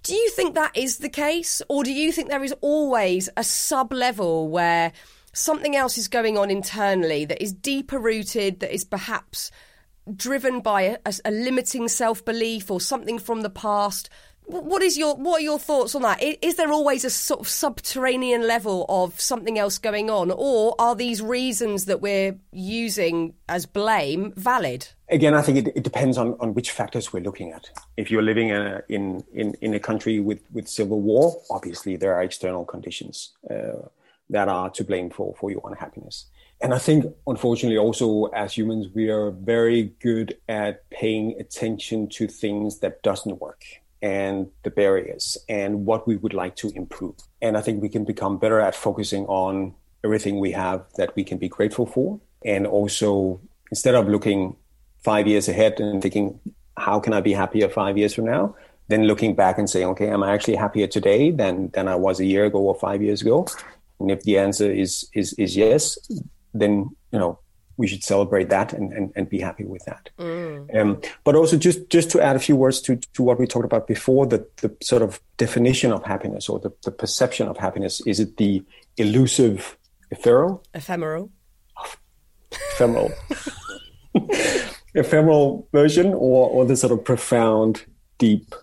Do 0.02 0.14
you 0.14 0.30
think 0.30 0.54
that 0.54 0.76
is 0.76 0.98
the 0.98 1.08
case, 1.08 1.62
or 1.68 1.84
do 1.84 1.92
you 1.92 2.12
think 2.12 2.28
there 2.28 2.44
is 2.44 2.54
always 2.60 3.28
a 3.36 3.44
sub 3.44 3.92
level 3.92 4.48
where 4.48 4.92
something 5.32 5.76
else 5.76 5.98
is 5.98 6.08
going 6.08 6.36
on 6.36 6.50
internally 6.50 7.24
that 7.26 7.42
is 7.42 7.52
deeper 7.52 7.98
rooted, 7.98 8.60
that 8.60 8.74
is 8.74 8.84
perhaps 8.84 9.50
driven 10.16 10.60
by 10.60 10.98
a, 11.04 11.14
a 11.24 11.30
limiting 11.30 11.88
self 11.88 12.24
belief 12.24 12.70
or 12.70 12.80
something 12.80 13.18
from 13.18 13.42
the 13.42 13.50
past 13.50 14.08
what 14.46 14.82
is 14.82 14.98
your 14.98 15.16
what 15.16 15.40
are 15.40 15.44
your 15.44 15.58
thoughts 15.58 15.94
on 15.94 16.02
that? 16.02 16.20
Is 16.20 16.56
there 16.56 16.72
always 16.72 17.04
a 17.04 17.10
sort 17.10 17.40
of 17.40 17.48
subterranean 17.48 18.46
level 18.46 18.84
of 18.88 19.20
something 19.20 19.58
else 19.58 19.78
going 19.78 20.10
on, 20.10 20.30
or 20.30 20.74
are 20.78 20.94
these 20.94 21.22
reasons 21.22 21.84
that 21.84 22.00
we're 22.00 22.38
using 22.52 23.34
as 23.48 23.66
blame 23.66 24.32
valid? 24.36 24.88
Again, 25.08 25.34
I 25.34 25.42
think 25.42 25.58
it, 25.58 25.76
it 25.76 25.82
depends 25.82 26.18
on, 26.18 26.36
on 26.40 26.54
which 26.54 26.70
factors 26.70 27.12
we're 27.12 27.22
looking 27.22 27.52
at. 27.52 27.68
If 27.96 28.10
you're 28.10 28.22
living 28.22 28.48
in 28.48 28.56
a, 28.56 28.82
in, 28.88 29.24
in, 29.32 29.54
in 29.60 29.74
a 29.74 29.80
country 29.80 30.20
with, 30.20 30.40
with 30.52 30.68
civil 30.68 31.00
war, 31.00 31.40
obviously 31.50 31.96
there 31.96 32.14
are 32.14 32.22
external 32.22 32.64
conditions 32.64 33.32
uh, 33.50 33.88
that 34.30 34.48
are 34.48 34.70
to 34.70 34.84
blame 34.84 35.10
for, 35.10 35.34
for 35.34 35.50
your 35.50 35.62
unhappiness. 35.64 36.26
And 36.60 36.72
I 36.72 36.78
think, 36.78 37.06
unfortunately, 37.26 37.78
also 37.78 38.26
as 38.26 38.56
humans, 38.56 38.86
we 38.94 39.08
are 39.08 39.32
very 39.32 39.94
good 40.00 40.38
at 40.48 40.88
paying 40.90 41.34
attention 41.40 42.08
to 42.10 42.28
things 42.28 42.78
that 42.78 43.02
doesn't 43.02 43.40
work 43.40 43.64
and 44.02 44.48
the 44.62 44.70
barriers 44.70 45.36
and 45.48 45.84
what 45.84 46.06
we 46.06 46.16
would 46.16 46.34
like 46.34 46.56
to 46.56 46.70
improve. 46.74 47.14
And 47.42 47.56
I 47.56 47.60
think 47.60 47.82
we 47.82 47.88
can 47.88 48.04
become 48.04 48.38
better 48.38 48.60
at 48.60 48.74
focusing 48.74 49.26
on 49.26 49.74
everything 50.02 50.40
we 50.40 50.52
have 50.52 50.84
that 50.96 51.14
we 51.16 51.24
can 51.24 51.38
be 51.38 51.48
grateful 51.48 51.86
for. 51.86 52.18
And 52.44 52.66
also, 52.66 53.40
instead 53.70 53.94
of 53.94 54.08
looking 54.08 54.56
five 55.04 55.26
years 55.26 55.48
ahead 55.48 55.80
and 55.80 56.00
thinking, 56.00 56.40
how 56.76 57.00
can 57.00 57.12
I 57.12 57.20
be 57.20 57.32
happier 57.32 57.68
five 57.68 57.98
years 57.98 58.14
from 58.14 58.26
now? 58.26 58.54
Then 58.88 59.04
looking 59.04 59.34
back 59.34 59.58
and 59.58 59.68
saying, 59.68 59.86
okay, 59.88 60.08
am 60.08 60.22
I 60.22 60.32
actually 60.32 60.56
happier 60.56 60.86
today 60.86 61.30
than, 61.30 61.68
than 61.70 61.86
I 61.86 61.94
was 61.94 62.20
a 62.20 62.24
year 62.24 62.46
ago 62.46 62.58
or 62.58 62.74
five 62.74 63.02
years 63.02 63.22
ago? 63.22 63.46
And 64.00 64.10
if 64.10 64.22
the 64.22 64.38
answer 64.38 64.70
is, 64.70 65.08
is, 65.12 65.34
is 65.34 65.56
yes, 65.56 65.98
then, 66.54 66.90
you 67.12 67.18
know, 67.18 67.38
we 67.80 67.86
should 67.86 68.04
celebrate 68.04 68.50
that 68.50 68.74
and, 68.74 68.92
and, 68.92 69.10
and 69.16 69.30
be 69.30 69.40
happy 69.40 69.64
with 69.64 69.82
that. 69.86 70.10
Mm. 70.18 70.78
Um, 70.78 71.00
but 71.24 71.34
also 71.34 71.56
just, 71.56 71.88
just 71.88 72.10
to 72.10 72.20
add 72.20 72.36
a 72.36 72.38
few 72.38 72.54
words 72.54 72.82
to, 72.82 72.96
to 72.96 73.22
what 73.22 73.38
we 73.38 73.46
talked 73.46 73.64
about 73.64 73.86
before, 73.86 74.26
the, 74.26 74.46
the 74.56 74.76
sort 74.82 75.00
of 75.00 75.18
definition 75.38 75.90
of 75.90 76.04
happiness 76.04 76.50
or 76.50 76.58
the, 76.58 76.70
the 76.84 76.90
perception 76.90 77.48
of 77.48 77.56
happiness, 77.56 78.02
is 78.06 78.20
it 78.20 78.36
the 78.36 78.62
elusive 78.98 79.78
ephemeral? 80.10 80.62
Ephemeral. 80.74 81.30
Ephemeral. 82.74 83.12
ephemeral 84.94 85.66
version 85.72 86.08
or, 86.08 86.50
or 86.50 86.66
the 86.66 86.76
sort 86.76 86.92
of 86.92 87.02
profound, 87.02 87.86
deep 88.18 88.54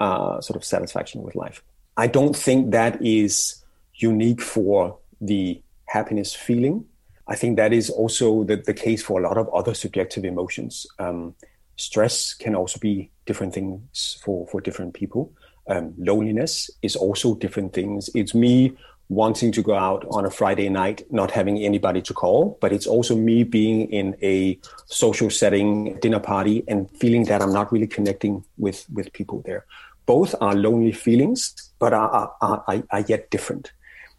uh, 0.00 0.38
sort 0.42 0.56
of 0.58 0.64
satisfaction 0.64 1.22
with 1.22 1.34
life. 1.34 1.62
I 1.96 2.08
don't 2.08 2.36
think 2.36 2.72
that 2.72 3.00
is 3.00 3.64
unique 3.94 4.42
for 4.42 4.98
the 5.18 5.62
happiness 5.86 6.34
feeling. 6.34 6.84
I 7.30 7.36
think 7.36 7.56
that 7.56 7.72
is 7.72 7.88
also 7.88 8.42
the, 8.42 8.56
the 8.56 8.74
case 8.74 9.04
for 9.04 9.20
a 9.20 9.22
lot 9.22 9.38
of 9.38 9.48
other 9.54 9.72
subjective 9.72 10.24
emotions. 10.24 10.84
Um, 10.98 11.36
stress 11.76 12.34
can 12.34 12.56
also 12.56 12.80
be 12.80 13.12
different 13.24 13.54
things 13.54 14.20
for, 14.24 14.48
for 14.48 14.60
different 14.60 14.94
people. 14.94 15.32
Um, 15.68 15.94
loneliness 15.96 16.68
is 16.82 16.96
also 16.96 17.36
different 17.36 17.72
things. 17.72 18.10
It's 18.16 18.34
me 18.34 18.72
wanting 19.08 19.52
to 19.52 19.62
go 19.62 19.74
out 19.74 20.04
on 20.10 20.26
a 20.26 20.30
Friday 20.30 20.68
night, 20.68 21.04
not 21.12 21.30
having 21.30 21.58
anybody 21.58 22.02
to 22.02 22.12
call, 22.12 22.58
but 22.60 22.72
it's 22.72 22.86
also 22.86 23.14
me 23.14 23.44
being 23.44 23.88
in 23.92 24.16
a 24.22 24.58
social 24.86 25.30
setting, 25.30 25.98
dinner 26.00 26.20
party, 26.20 26.64
and 26.66 26.90
feeling 26.98 27.24
that 27.24 27.42
I'm 27.42 27.52
not 27.52 27.72
really 27.72 27.86
connecting 27.86 28.44
with, 28.58 28.86
with 28.92 29.12
people 29.12 29.42
there. 29.46 29.66
Both 30.06 30.34
are 30.40 30.54
lonely 30.54 30.92
feelings, 30.92 31.54
but 31.78 31.92
are, 31.92 32.10
are, 32.40 32.64
are, 32.66 32.84
are 32.90 33.00
yet 33.00 33.30
different 33.30 33.70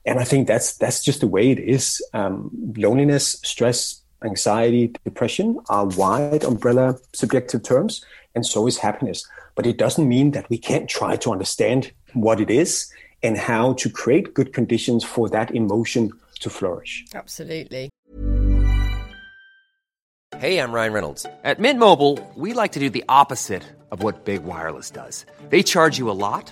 and 0.05 0.19
I 0.19 0.23
think 0.23 0.47
that's 0.47 0.77
that's 0.77 1.03
just 1.03 1.21
the 1.21 1.27
way 1.27 1.51
it 1.51 1.59
is. 1.59 2.01
Um, 2.13 2.49
loneliness, 2.75 3.39
stress, 3.43 4.01
anxiety, 4.23 4.93
depression 5.03 5.59
are 5.69 5.85
wide 5.85 6.43
umbrella 6.43 6.97
subjective 7.13 7.63
terms, 7.63 8.03
and 8.35 8.45
so 8.45 8.67
is 8.67 8.77
happiness. 8.77 9.27
But 9.55 9.65
it 9.65 9.77
doesn't 9.77 10.07
mean 10.07 10.31
that 10.31 10.49
we 10.49 10.57
can't 10.57 10.89
try 10.89 11.17
to 11.17 11.31
understand 11.31 11.91
what 12.13 12.39
it 12.39 12.49
is 12.49 12.91
and 13.23 13.37
how 13.37 13.73
to 13.73 13.89
create 13.89 14.33
good 14.33 14.53
conditions 14.53 15.03
for 15.03 15.29
that 15.29 15.53
emotion 15.53 16.11
to 16.39 16.49
flourish. 16.49 17.05
Absolutely. 17.13 17.89
Hey, 20.37 20.59
I'm 20.59 20.71
Ryan 20.71 20.93
Reynolds. 20.93 21.25
At 21.43 21.59
Mint 21.59 21.77
Mobile, 21.77 22.17
we 22.35 22.53
like 22.53 22.71
to 22.71 22.79
do 22.79 22.89
the 22.89 23.03
opposite 23.07 23.63
of 23.91 24.01
what 24.01 24.25
Big 24.25 24.43
Wireless 24.43 24.89
does. 24.89 25.25
They 25.49 25.61
charge 25.61 25.99
you 25.99 26.09
a 26.09 26.17
lot 26.17 26.51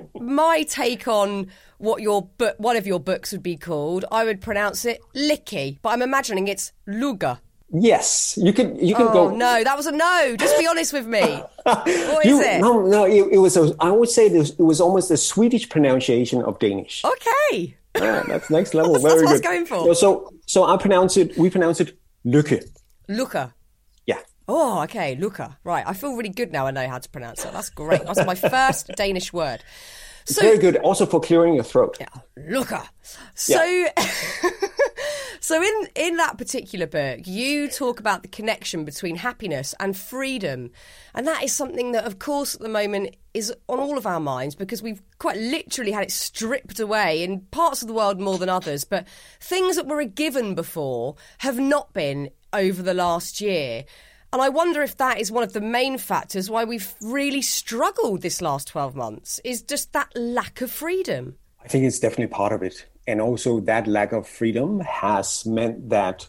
my 0.23 0.63
take 0.63 1.07
on 1.07 1.47
what 1.77 2.01
your 2.01 2.23
book, 2.37 2.55
one 2.59 2.75
of 2.77 2.85
your 2.85 2.99
books 2.99 3.31
would 3.31 3.43
be 3.43 3.57
called, 3.57 4.05
I 4.11 4.23
would 4.23 4.39
pronounce 4.41 4.85
it 4.85 5.01
Licky, 5.15 5.79
but 5.81 5.89
I'm 5.89 6.01
imagining 6.01 6.47
it's 6.47 6.71
Luga. 6.87 7.41
Yes, 7.73 8.37
you 8.41 8.51
can. 8.51 8.75
You 8.85 8.93
can 8.95 9.07
Oh 9.07 9.13
go. 9.13 9.29
no, 9.35 9.63
that 9.63 9.77
was 9.77 9.85
a 9.87 9.93
no. 9.93 10.35
Just 10.37 10.59
be 10.59 10.67
honest 10.67 10.91
with 10.91 11.07
me. 11.07 11.21
What 11.65 11.87
is 11.87 12.25
You- 12.25 12.41
it? 12.41 12.59
No, 12.59 12.85
no. 12.85 13.05
It, 13.05 13.27
it 13.31 13.37
was. 13.37 13.55
A, 13.55 13.73
I 13.79 13.89
would 13.91 14.09
say 14.09 14.27
this, 14.27 14.49
it 14.49 14.59
was 14.61 14.81
almost 14.81 15.09
a 15.09 15.15
Swedish 15.15 15.69
pronunciation 15.69 16.41
of 16.43 16.59
Danish. 16.59 17.01
Okay. 17.05 17.77
Yeah, 17.95 18.23
that's 18.27 18.49
next 18.49 18.73
level. 18.73 18.93
That's- 18.95 19.03
that's 19.13 19.15
Very 19.21 19.25
was 19.31 19.39
good. 19.41 19.47
going 19.47 19.65
for. 19.65 19.85
No, 19.87 19.93
So, 19.93 20.33
so 20.47 20.65
I 20.65 20.75
pronounce 20.75 21.15
it. 21.15 21.37
We 21.37 21.49
pronounce 21.49 21.79
it 21.79 21.97
Luka. 22.25 22.59
Luka. 23.07 23.53
Yeah. 24.05 24.19
Oh, 24.49 24.83
okay, 24.83 25.15
Luca. 25.15 25.57
Right, 25.63 25.85
I 25.87 25.93
feel 25.93 26.15
really 26.17 26.27
good 26.29 26.51
now. 26.51 26.67
I 26.67 26.71
know 26.71 26.89
how 26.89 26.97
to 26.99 27.09
pronounce 27.09 27.45
it. 27.45 27.53
That's 27.53 27.69
great. 27.69 28.03
That's 28.03 28.25
my 28.25 28.35
first 28.35 28.87
Danish 28.97 29.31
word. 29.31 29.63
So, 30.25 30.41
Very 30.41 30.57
good. 30.57 30.77
Also 30.77 31.05
for 31.05 31.19
clearing 31.19 31.55
your 31.55 31.63
throat. 31.63 31.97
Luca. 32.37 32.83
So, 33.33 33.87
so 35.39 35.61
in 35.61 35.87
in 35.95 36.17
that 36.17 36.37
particular 36.37 36.87
book, 36.87 37.25
you 37.25 37.69
talk 37.69 37.99
about 37.99 38.21
the 38.21 38.27
connection 38.27 38.85
between 38.85 39.15
happiness 39.15 39.73
and 39.79 39.97
freedom, 39.97 40.71
and 41.13 41.27
that 41.27 41.43
is 41.43 41.53
something 41.53 41.91
that, 41.93 42.05
of 42.05 42.19
course, 42.19 42.55
at 42.55 42.61
the 42.61 42.69
moment 42.69 43.15
is 43.33 43.53
on 43.67 43.79
all 43.79 43.97
of 43.97 44.05
our 44.05 44.19
minds 44.19 44.55
because 44.55 44.83
we've 44.83 45.01
quite 45.19 45.37
literally 45.37 45.91
had 45.91 46.03
it 46.03 46.11
stripped 46.11 46.79
away 46.79 47.23
in 47.23 47.41
parts 47.51 47.81
of 47.81 47.87
the 47.87 47.93
world 47.93 48.19
more 48.19 48.37
than 48.37 48.49
others. 48.49 48.83
But 48.83 49.07
things 49.39 49.75
that 49.75 49.87
were 49.87 50.01
a 50.01 50.05
given 50.05 50.55
before 50.55 51.15
have 51.39 51.59
not 51.59 51.93
been 51.93 52.29
over 52.53 52.81
the 52.81 52.93
last 52.93 53.41
year. 53.41 53.85
And 54.33 54.41
I 54.41 54.47
wonder 54.47 54.81
if 54.81 54.95
that 54.97 55.19
is 55.19 55.29
one 55.29 55.43
of 55.43 55.51
the 55.51 55.59
main 55.59 55.97
factors 55.97 56.49
why 56.49 56.63
we've 56.63 56.93
really 57.01 57.41
struggled 57.41 58.21
this 58.21 58.41
last 58.41 58.69
12 58.69 58.95
months, 58.95 59.41
is 59.43 59.61
just 59.61 59.91
that 59.91 60.09
lack 60.15 60.61
of 60.61 60.71
freedom. 60.71 61.35
I 61.63 61.67
think 61.67 61.83
it's 61.83 61.99
definitely 61.99 62.27
part 62.27 62.53
of 62.53 62.63
it. 62.63 62.87
And 63.07 63.19
also, 63.19 63.59
that 63.61 63.87
lack 63.87 64.13
of 64.13 64.27
freedom 64.27 64.79
has 64.79 65.45
meant 65.45 65.89
that 65.89 66.27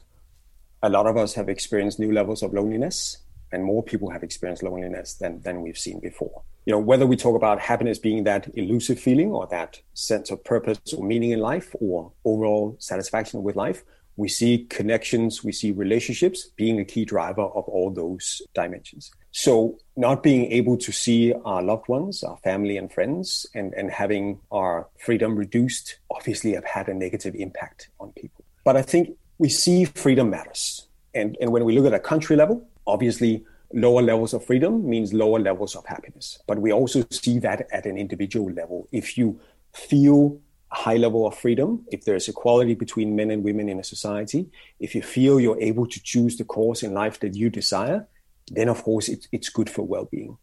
a 0.82 0.88
lot 0.88 1.06
of 1.06 1.16
us 1.16 1.34
have 1.34 1.48
experienced 1.48 2.00
new 2.00 2.12
levels 2.12 2.42
of 2.42 2.52
loneliness, 2.52 3.18
and 3.52 3.62
more 3.62 3.84
people 3.84 4.10
have 4.10 4.24
experienced 4.24 4.64
loneliness 4.64 5.14
than, 5.14 5.40
than 5.42 5.62
we've 5.62 5.78
seen 5.78 6.00
before. 6.00 6.42
You 6.64 6.72
know, 6.72 6.80
whether 6.80 7.06
we 7.06 7.16
talk 7.16 7.36
about 7.36 7.60
happiness 7.60 7.98
being 7.98 8.24
that 8.24 8.48
elusive 8.56 8.98
feeling 8.98 9.30
or 9.30 9.46
that 9.48 9.80
sense 9.94 10.30
of 10.30 10.42
purpose 10.42 10.80
or 10.96 11.04
meaning 11.04 11.30
in 11.30 11.40
life 11.40 11.74
or 11.80 12.12
overall 12.24 12.76
satisfaction 12.80 13.42
with 13.42 13.54
life, 13.54 13.84
we 14.16 14.28
see 14.28 14.66
connections, 14.68 15.42
we 15.42 15.52
see 15.52 15.70
relationships 15.70 16.50
being 16.56 16.78
a 16.78 16.84
key 16.84 17.04
driver 17.04 17.42
of 17.42 17.64
all 17.64 17.90
those 17.90 18.42
dimensions. 18.54 19.10
So, 19.30 19.78
not 19.96 20.22
being 20.22 20.52
able 20.52 20.76
to 20.76 20.92
see 20.92 21.32
our 21.44 21.62
loved 21.62 21.88
ones, 21.88 22.22
our 22.22 22.36
family 22.38 22.76
and 22.76 22.92
friends, 22.92 23.46
and, 23.54 23.72
and 23.74 23.90
having 23.90 24.40
our 24.50 24.88
freedom 24.98 25.36
reduced 25.36 25.98
obviously 26.10 26.52
have 26.52 26.64
had 26.64 26.88
a 26.88 26.94
negative 26.94 27.34
impact 27.34 27.88
on 27.98 28.12
people. 28.12 28.44
But 28.64 28.76
I 28.76 28.82
think 28.82 29.16
we 29.38 29.48
see 29.48 29.86
freedom 29.86 30.30
matters. 30.30 30.86
And, 31.14 31.36
and 31.40 31.50
when 31.50 31.64
we 31.64 31.74
look 31.76 31.86
at 31.86 31.94
a 31.94 32.00
country 32.00 32.36
level, 32.36 32.66
obviously 32.86 33.44
lower 33.72 34.02
levels 34.02 34.34
of 34.34 34.44
freedom 34.44 34.88
means 34.88 35.12
lower 35.14 35.40
levels 35.40 35.74
of 35.74 35.86
happiness. 35.86 36.38
But 36.46 36.58
we 36.58 36.72
also 36.72 37.04
see 37.10 37.38
that 37.40 37.66
at 37.72 37.86
an 37.86 37.96
individual 37.96 38.50
level. 38.52 38.88
If 38.92 39.16
you 39.16 39.40
feel 39.72 40.38
high 40.72 40.96
level 40.96 41.26
of 41.26 41.36
freedom, 41.36 41.84
if 41.92 42.04
there's 42.04 42.28
equality 42.28 42.74
between 42.74 43.14
men 43.14 43.30
and 43.30 43.44
women 43.44 43.68
in 43.68 43.78
a 43.78 43.84
society, 43.84 44.50
if 44.80 44.94
you 44.94 45.02
feel 45.02 45.38
you're 45.38 45.60
able 45.60 45.86
to 45.86 46.02
choose 46.02 46.36
the 46.36 46.44
course 46.44 46.82
in 46.82 46.94
life 46.94 47.20
that 47.20 47.36
you 47.36 47.50
desire, 47.50 48.06
then 48.50 48.68
of 48.68 48.82
course 48.82 49.08
it's, 49.08 49.28
it's 49.32 49.48
good 49.48 49.68
for 49.68 49.82
well 49.82 50.06
being. 50.06 50.38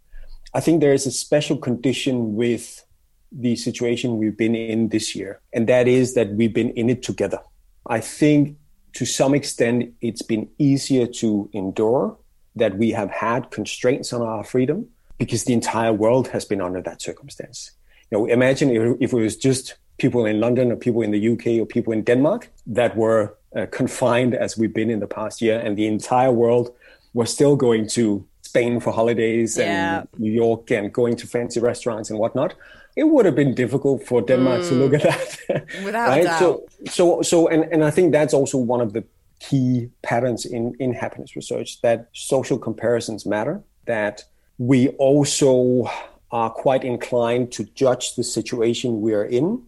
I 0.53 0.59
think 0.59 0.81
there 0.81 0.93
is 0.93 1.05
a 1.05 1.11
special 1.11 1.57
condition 1.57 2.35
with 2.35 2.85
the 3.31 3.55
situation 3.55 4.17
we've 4.17 4.37
been 4.37 4.55
in 4.55 4.89
this 4.89 5.15
year, 5.15 5.41
and 5.53 5.67
that 5.67 5.87
is 5.87 6.13
that 6.13 6.29
we've 6.29 6.53
been 6.53 6.71
in 6.71 6.89
it 6.89 7.03
together. 7.03 7.39
I 7.87 7.99
think 7.99 8.57
to 8.93 9.05
some 9.05 9.33
extent 9.33 9.93
it's 10.01 10.21
been 10.21 10.49
easier 10.57 11.07
to 11.07 11.49
endure 11.53 12.17
that 12.55 12.77
we 12.77 12.91
have 12.91 13.09
had 13.11 13.51
constraints 13.51 14.13
on 14.13 14.21
our 14.21 14.43
freedom 14.43 14.87
because 15.17 15.43
the 15.43 15.53
entire 15.53 15.93
world 15.93 16.29
has 16.29 16.45
been 16.45 16.61
under 16.61 16.81
that 16.81 17.01
circumstance. 17.01 17.71
You 18.11 18.17
know, 18.17 18.25
imagine 18.25 18.69
if, 18.69 18.97
if 18.99 19.13
it 19.13 19.15
was 19.15 19.37
just 19.37 19.75
people 19.99 20.25
in 20.25 20.39
London 20.39 20.71
or 20.71 20.75
people 20.75 21.01
in 21.01 21.11
the 21.11 21.29
UK 21.33 21.61
or 21.61 21.65
people 21.65 21.93
in 21.93 22.03
Denmark 22.03 22.49
that 22.67 22.95
were 22.95 23.35
uh, 23.55 23.65
confined 23.71 24.33
as 24.35 24.57
we've 24.57 24.73
been 24.73 24.89
in 24.89 24.99
the 24.99 25.07
past 25.07 25.41
year, 25.41 25.59
and 25.59 25.77
the 25.77 25.87
entire 25.87 26.31
world 26.31 26.73
was 27.13 27.31
still 27.33 27.55
going 27.55 27.87
to 27.87 28.23
Spain 28.41 28.79
for 28.79 28.93
holidays 28.93 29.57
Yeah. 29.57 29.99
and 29.99 30.07
New 30.17 30.31
York 30.31 30.71
and 30.71 30.91
going 30.93 31.15
to 31.17 31.27
fancy 31.27 31.59
restaurants 31.59 32.09
and 32.09 32.19
whatnot. 32.19 32.55
It 32.95 33.03
would 33.03 33.25
have 33.25 33.35
been 33.35 33.53
difficult 33.55 34.03
for 34.07 34.21
Denmark 34.21 34.61
to 34.69 34.73
look 34.73 34.93
at 34.93 35.03
that. 35.03 35.65
Without 35.85 36.17
a 36.19 36.23
doubt. 36.23 36.39
So, 36.39 36.65
so, 36.85 37.21
so, 37.21 37.47
and, 37.47 37.63
and 37.71 37.83
I 37.83 37.91
think 37.91 38.11
that's 38.11 38.33
also 38.33 38.57
one 38.57 38.81
of 38.81 38.93
the 38.93 39.03
key 39.39 39.89
patterns 40.01 40.45
in, 40.45 40.73
in 40.79 40.93
happiness 40.93 41.35
research 41.35 41.81
that 41.81 42.09
social 42.13 42.57
comparisons 42.57 43.25
matter, 43.25 43.61
that 43.85 44.23
we 44.57 44.89
also 44.97 45.87
are 46.31 46.49
quite 46.49 46.83
inclined 46.83 47.51
to 47.51 47.63
judge 47.75 48.15
the 48.15 48.23
situation 48.23 49.01
we're 49.01 49.25
in 49.25 49.63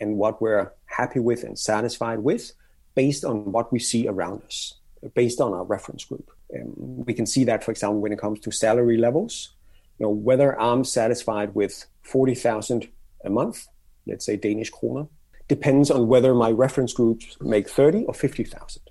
and 0.00 0.16
what 0.16 0.40
we're 0.40 0.72
happy 0.86 1.20
with 1.20 1.44
and 1.44 1.58
satisfied 1.58 2.20
with 2.20 2.52
based 2.94 3.24
on 3.24 3.52
what 3.52 3.72
we 3.72 3.78
see 3.78 4.06
around 4.06 4.42
us, 4.44 4.74
based 5.14 5.40
on 5.40 5.52
our 5.52 5.64
reference 5.64 6.04
group. 6.04 6.30
Um, 6.54 7.04
we 7.04 7.14
can 7.14 7.26
see 7.26 7.44
that, 7.44 7.64
for 7.64 7.70
example, 7.70 8.00
when 8.00 8.12
it 8.12 8.18
comes 8.18 8.40
to 8.40 8.50
salary 8.50 8.96
levels. 8.96 9.54
You 9.98 10.06
know, 10.06 10.10
whether 10.10 10.60
I'm 10.60 10.84
satisfied 10.84 11.54
with 11.54 11.86
40,000 12.02 12.88
a 13.24 13.30
month, 13.30 13.66
let's 14.06 14.26
say 14.26 14.36
Danish 14.36 14.70
kroner, 14.70 15.06
depends 15.48 15.90
on 15.90 16.08
whether 16.08 16.34
my 16.34 16.50
reference 16.50 16.92
groups 16.92 17.36
make 17.40 17.68
30 17.68 18.04
or 18.04 18.14
50,000. 18.14 18.82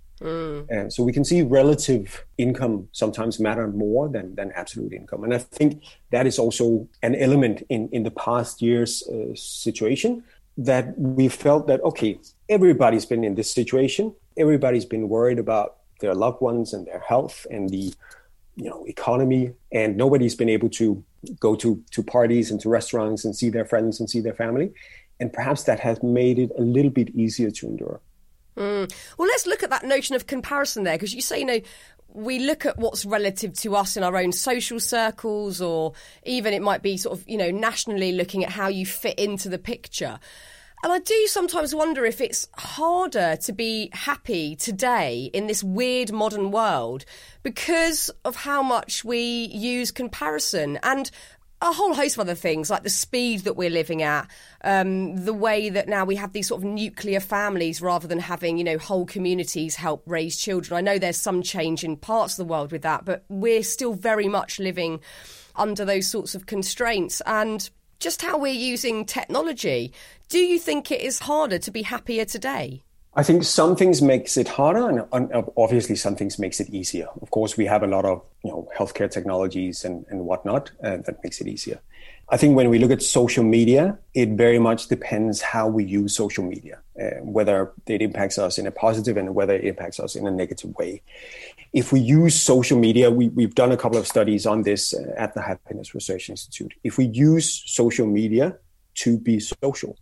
And 0.69 0.93
so 0.93 1.03
we 1.03 1.11
can 1.11 1.25
see 1.25 1.41
relative 1.41 2.25
income 2.37 2.87
sometimes 2.93 3.39
matter 3.39 3.67
more 3.67 4.07
than, 4.07 4.35
than 4.35 4.51
absolute 4.55 4.93
income. 4.93 5.23
And 5.23 5.33
I 5.33 5.39
think 5.39 5.83
that 6.11 6.25
is 6.25 6.39
also 6.39 6.87
an 7.01 7.15
element 7.15 7.63
in, 7.69 7.89
in 7.91 8.03
the 8.03 8.11
past 8.11 8.61
year's 8.61 9.03
uh, 9.07 9.35
situation 9.35 10.23
that 10.57 10.97
we 10.97 11.27
felt 11.27 11.67
that, 11.67 11.81
okay, 11.81 12.19
everybody's 12.49 13.05
been 13.05 13.23
in 13.23 13.35
this 13.35 13.51
situation. 13.51 14.13
Everybody's 14.37 14.85
been 14.85 15.09
worried 15.09 15.39
about 15.39 15.77
their 15.99 16.13
loved 16.13 16.41
ones 16.41 16.73
and 16.73 16.85
their 16.85 16.99
health 16.99 17.47
and 17.49 17.69
the 17.69 17.93
you 18.55 18.69
know 18.69 18.85
economy. 18.87 19.53
And 19.71 19.97
nobody's 19.97 20.35
been 20.35 20.49
able 20.49 20.69
to 20.71 21.03
go 21.39 21.55
to 21.55 21.83
to 21.91 22.03
parties 22.03 22.51
and 22.51 22.59
to 22.61 22.69
restaurants 22.69 23.25
and 23.25 23.35
see 23.35 23.49
their 23.49 23.65
friends 23.65 23.99
and 23.99 24.09
see 24.09 24.19
their 24.19 24.33
family. 24.33 24.73
And 25.19 25.31
perhaps 25.31 25.63
that 25.63 25.79
has 25.79 26.03
made 26.03 26.37
it 26.39 26.51
a 26.57 26.61
little 26.61 26.91
bit 26.91 27.09
easier 27.15 27.49
to 27.51 27.67
endure. 27.67 28.01
Hmm. 28.57 28.85
Well, 29.17 29.27
let's 29.27 29.47
look 29.47 29.63
at 29.63 29.69
that 29.71 29.83
notion 29.85 30.15
of 30.15 30.27
comparison 30.27 30.83
there, 30.83 30.95
because 30.95 31.13
you 31.13 31.21
say, 31.21 31.39
you 31.39 31.45
know, 31.45 31.61
we 32.13 32.39
look 32.39 32.65
at 32.65 32.77
what's 32.77 33.05
relative 33.05 33.53
to 33.59 33.75
us 33.75 33.97
in 33.97 34.03
our 34.03 34.15
own 34.17 34.31
social 34.31 34.79
circles, 34.79 35.61
or 35.61 35.93
even 36.25 36.53
it 36.53 36.61
might 36.61 36.81
be 36.81 36.97
sort 36.97 37.17
of, 37.17 37.27
you 37.27 37.37
know, 37.37 37.51
nationally 37.51 38.11
looking 38.11 38.43
at 38.43 38.51
how 38.51 38.67
you 38.67 38.85
fit 38.85 39.17
into 39.19 39.49
the 39.49 39.59
picture. 39.59 40.19
And 40.83 40.91
I 40.91 40.99
do 40.99 41.27
sometimes 41.27 41.73
wonder 41.73 42.03
if 42.03 42.19
it's 42.19 42.49
harder 42.57 43.37
to 43.37 43.53
be 43.53 43.89
happy 43.93 44.57
today 44.57 45.29
in 45.33 45.47
this 45.47 45.63
weird 45.63 46.11
modern 46.11 46.51
world 46.51 47.05
because 47.41 48.09
of 48.25 48.35
how 48.35 48.61
much 48.61 49.05
we 49.05 49.45
use 49.45 49.91
comparison 49.91 50.77
and 50.83 51.09
a 51.69 51.73
whole 51.73 51.93
host 51.93 52.15
of 52.17 52.21
other 52.21 52.35
things 52.35 52.69
like 52.69 52.83
the 52.83 52.89
speed 52.89 53.41
that 53.41 53.55
we're 53.55 53.69
living 53.69 54.03
at, 54.03 54.29
um, 54.63 55.23
the 55.23 55.33
way 55.33 55.69
that 55.69 55.87
now 55.87 56.03
we 56.03 56.15
have 56.15 56.33
these 56.33 56.47
sort 56.47 56.61
of 56.61 56.65
nuclear 56.65 57.19
families 57.19 57.81
rather 57.81 58.07
than 58.07 58.19
having, 58.19 58.57
you 58.57 58.63
know, 58.63 58.77
whole 58.77 59.05
communities 59.05 59.75
help 59.75 60.03
raise 60.05 60.37
children. 60.37 60.77
I 60.77 60.81
know 60.81 60.99
there's 60.99 61.17
some 61.17 61.41
change 61.41 61.83
in 61.83 61.95
parts 61.95 62.33
of 62.33 62.45
the 62.45 62.51
world 62.51 62.71
with 62.71 62.81
that, 62.81 63.05
but 63.05 63.23
we're 63.29 63.63
still 63.63 63.93
very 63.93 64.27
much 64.27 64.59
living 64.59 64.99
under 65.55 65.85
those 65.85 66.07
sorts 66.07 66.35
of 66.35 66.47
constraints. 66.47 67.21
And 67.25 67.69
just 67.99 68.21
how 68.21 68.37
we're 68.37 68.53
using 68.53 69.05
technology, 69.05 69.93
do 70.27 70.39
you 70.39 70.59
think 70.59 70.91
it 70.91 71.01
is 71.01 71.19
harder 71.19 71.59
to 71.59 71.71
be 71.71 71.83
happier 71.83 72.25
today? 72.25 72.83
I 73.15 73.21
think 73.21 73.43
some 73.43 73.75
things 73.75 74.01
makes 74.01 74.37
it 74.37 74.47
harder, 74.47 74.89
and, 74.89 75.05
and 75.11 75.45
obviously 75.55 75.95
some 75.95 76.15
things 76.15 76.39
makes 76.39 76.59
it 76.59 76.69
easier. 76.69 77.07
Of 77.21 77.29
course, 77.29 77.55
we 77.55 77.65
have 77.67 77.83
a 77.83 77.87
lot 77.87 78.05
of 78.05 78.23
you 78.43 78.49
know 78.49 78.67
healthcare 78.75 79.09
technologies 79.09 79.85
and, 79.85 80.05
and 80.09 80.25
whatnot 80.25 80.71
uh, 80.83 80.97
that 81.05 81.23
makes 81.23 81.39
it 81.39 81.47
easier. 81.47 81.79
I 82.29 82.37
think 82.37 82.55
when 82.55 82.69
we 82.69 82.79
look 82.79 82.89
at 82.89 83.03
social 83.03 83.43
media, 83.43 83.99
it 84.15 84.29
very 84.29 84.57
much 84.57 84.87
depends 84.87 85.41
how 85.41 85.67
we 85.67 85.83
use 85.83 86.15
social 86.15 86.43
media, 86.43 86.79
uh, 86.99 87.21
whether 87.21 87.71
it 87.85 88.01
impacts 88.01 88.39
us 88.39 88.57
in 88.57 88.65
a 88.65 88.71
positive 88.71 89.17
and 89.17 89.35
whether 89.35 89.53
it 89.53 89.65
impacts 89.65 89.99
us 89.99 90.15
in 90.15 90.25
a 90.25 90.31
negative 90.31 90.73
way. 90.79 91.03
If 91.73 91.91
we 91.91 91.99
use 91.99 92.39
social 92.39 92.79
media, 92.79 93.11
we, 93.11 93.29
we've 93.29 93.53
done 93.53 93.71
a 93.71 93.77
couple 93.77 93.99
of 93.99 94.07
studies 94.07 94.47
on 94.47 94.63
this 94.63 94.93
uh, 94.93 95.13
at 95.17 95.35
the 95.35 95.41
Happiness 95.41 95.93
Research 95.93 96.29
Institute. 96.29 96.73
If 96.83 96.97
we 96.97 97.05
use 97.05 97.61
social 97.67 98.07
media 98.07 98.57
to 98.95 99.19
be 99.19 99.39
social, 99.39 99.97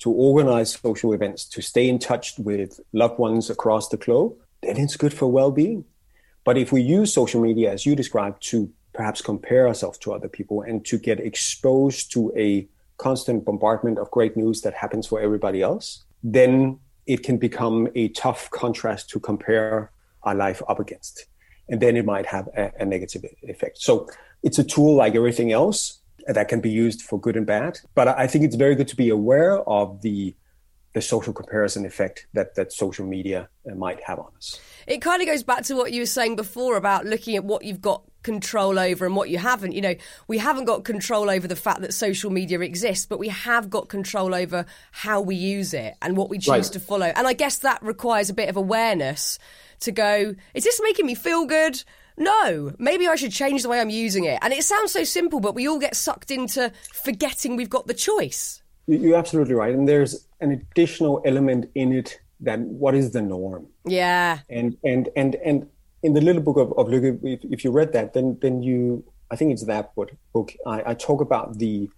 to 0.00 0.10
organize 0.10 0.72
social 0.72 1.12
events, 1.12 1.44
to 1.46 1.62
stay 1.62 1.88
in 1.88 1.98
touch 1.98 2.38
with 2.38 2.80
loved 2.92 3.18
ones 3.18 3.50
across 3.50 3.88
the 3.88 3.96
globe, 3.96 4.34
then 4.62 4.76
it's 4.76 4.96
good 4.96 5.12
for 5.12 5.26
well 5.26 5.50
being. 5.50 5.84
But 6.44 6.58
if 6.58 6.70
we 6.72 6.80
use 6.80 7.12
social 7.12 7.40
media, 7.40 7.72
as 7.72 7.86
you 7.86 7.96
described, 7.96 8.42
to 8.50 8.70
perhaps 8.92 9.20
compare 9.20 9.66
ourselves 9.66 9.98
to 9.98 10.12
other 10.12 10.28
people 10.28 10.62
and 10.62 10.84
to 10.86 10.98
get 10.98 11.20
exposed 11.20 12.12
to 12.12 12.32
a 12.36 12.66
constant 12.98 13.44
bombardment 13.44 13.98
of 13.98 14.10
great 14.10 14.36
news 14.36 14.62
that 14.62 14.72
happens 14.74 15.06
for 15.06 15.20
everybody 15.20 15.60
else, 15.60 16.04
then 16.22 16.78
it 17.06 17.22
can 17.22 17.36
become 17.36 17.88
a 17.94 18.08
tough 18.08 18.50
contrast 18.50 19.10
to 19.10 19.20
compare 19.20 19.90
our 20.22 20.34
life 20.34 20.62
up 20.68 20.80
against. 20.80 21.26
And 21.68 21.80
then 21.80 21.96
it 21.96 22.04
might 22.04 22.26
have 22.26 22.48
a, 22.56 22.72
a 22.80 22.84
negative 22.84 23.24
effect. 23.42 23.78
So 23.78 24.08
it's 24.42 24.58
a 24.58 24.64
tool 24.64 24.94
like 24.94 25.14
everything 25.14 25.52
else 25.52 26.00
that 26.26 26.48
can 26.48 26.60
be 26.60 26.70
used 26.70 27.02
for 27.02 27.20
good 27.20 27.36
and 27.36 27.46
bad. 27.46 27.78
But 27.94 28.08
I 28.08 28.26
think 28.26 28.44
it's 28.44 28.56
very 28.56 28.74
good 28.74 28.88
to 28.88 28.96
be 28.96 29.08
aware 29.10 29.60
of 29.68 30.02
the 30.02 30.34
the 30.94 31.02
social 31.02 31.34
comparison 31.34 31.84
effect 31.84 32.26
that 32.32 32.54
that 32.54 32.72
social 32.72 33.04
media 33.04 33.50
uh, 33.70 33.74
might 33.74 34.02
have 34.02 34.18
on 34.18 34.32
us. 34.34 34.58
It 34.86 35.02
kind 35.02 35.20
of 35.20 35.28
goes 35.28 35.42
back 35.42 35.64
to 35.64 35.74
what 35.74 35.92
you 35.92 36.00
were 36.00 36.06
saying 36.06 36.36
before 36.36 36.78
about 36.78 37.04
looking 37.04 37.36
at 37.36 37.44
what 37.44 37.64
you've 37.64 37.82
got 37.82 38.02
control 38.22 38.78
over 38.78 39.04
and 39.04 39.14
what 39.14 39.28
you 39.28 39.36
haven't. 39.36 39.72
You 39.72 39.82
know, 39.82 39.94
we 40.26 40.38
haven't 40.38 40.64
got 40.64 40.84
control 40.84 41.28
over 41.28 41.46
the 41.46 41.54
fact 41.54 41.82
that 41.82 41.92
social 41.92 42.30
media 42.30 42.60
exists, 42.60 43.04
but 43.04 43.18
we 43.18 43.28
have 43.28 43.68
got 43.68 43.90
control 43.90 44.34
over 44.34 44.64
how 44.90 45.20
we 45.20 45.36
use 45.36 45.74
it 45.74 45.94
and 46.00 46.16
what 46.16 46.30
we 46.30 46.38
choose 46.38 46.48
right. 46.48 46.62
to 46.64 46.80
follow. 46.80 47.12
And 47.14 47.26
I 47.26 47.34
guess 47.34 47.58
that 47.58 47.82
requires 47.82 48.30
a 48.30 48.34
bit 48.34 48.48
of 48.48 48.56
awareness 48.56 49.38
to 49.80 49.92
go, 49.92 50.34
is 50.54 50.64
this 50.64 50.80
making 50.82 51.04
me 51.04 51.14
feel 51.14 51.44
good? 51.44 51.84
No, 52.16 52.72
maybe 52.78 53.06
I 53.06 53.16
should 53.16 53.32
change 53.32 53.62
the 53.62 53.68
way 53.68 53.80
I'm 53.80 53.90
using 53.90 54.24
it. 54.24 54.38
And 54.42 54.52
it 54.52 54.64
sounds 54.64 54.92
so 54.92 55.04
simple, 55.04 55.40
but 55.40 55.54
we 55.54 55.68
all 55.68 55.78
get 55.78 55.94
sucked 55.94 56.30
into 56.30 56.72
forgetting 56.92 57.56
we've 57.56 57.70
got 57.70 57.86
the 57.86 57.94
choice. 57.94 58.62
You're 58.86 59.16
absolutely 59.16 59.54
right. 59.54 59.74
And 59.74 59.88
there's 59.88 60.26
an 60.40 60.52
additional 60.52 61.20
element 61.24 61.70
in 61.74 61.92
it 61.92 62.20
that 62.40 62.60
what 62.60 62.94
is 62.94 63.10
the 63.10 63.22
norm? 63.22 63.66
Yeah. 63.84 64.40
And 64.48 64.76
and 64.84 65.08
and 65.16 65.34
and 65.36 65.68
in 66.02 66.14
the 66.14 66.20
little 66.20 66.42
book 66.42 66.56
of, 66.56 66.72
of 66.78 66.86
Lykke, 66.86 67.18
if, 67.24 67.40
if 67.44 67.64
you 67.64 67.70
read 67.70 67.92
that, 67.92 68.12
then 68.14 68.38
then 68.40 68.62
you 68.62 69.04
I 69.30 69.36
think 69.36 69.52
it's 69.52 69.64
that 69.64 69.94
book. 69.94 70.12
I, 70.66 70.82
I 70.86 70.94
talk 70.94 71.20
about 71.20 71.58
the 71.58 71.90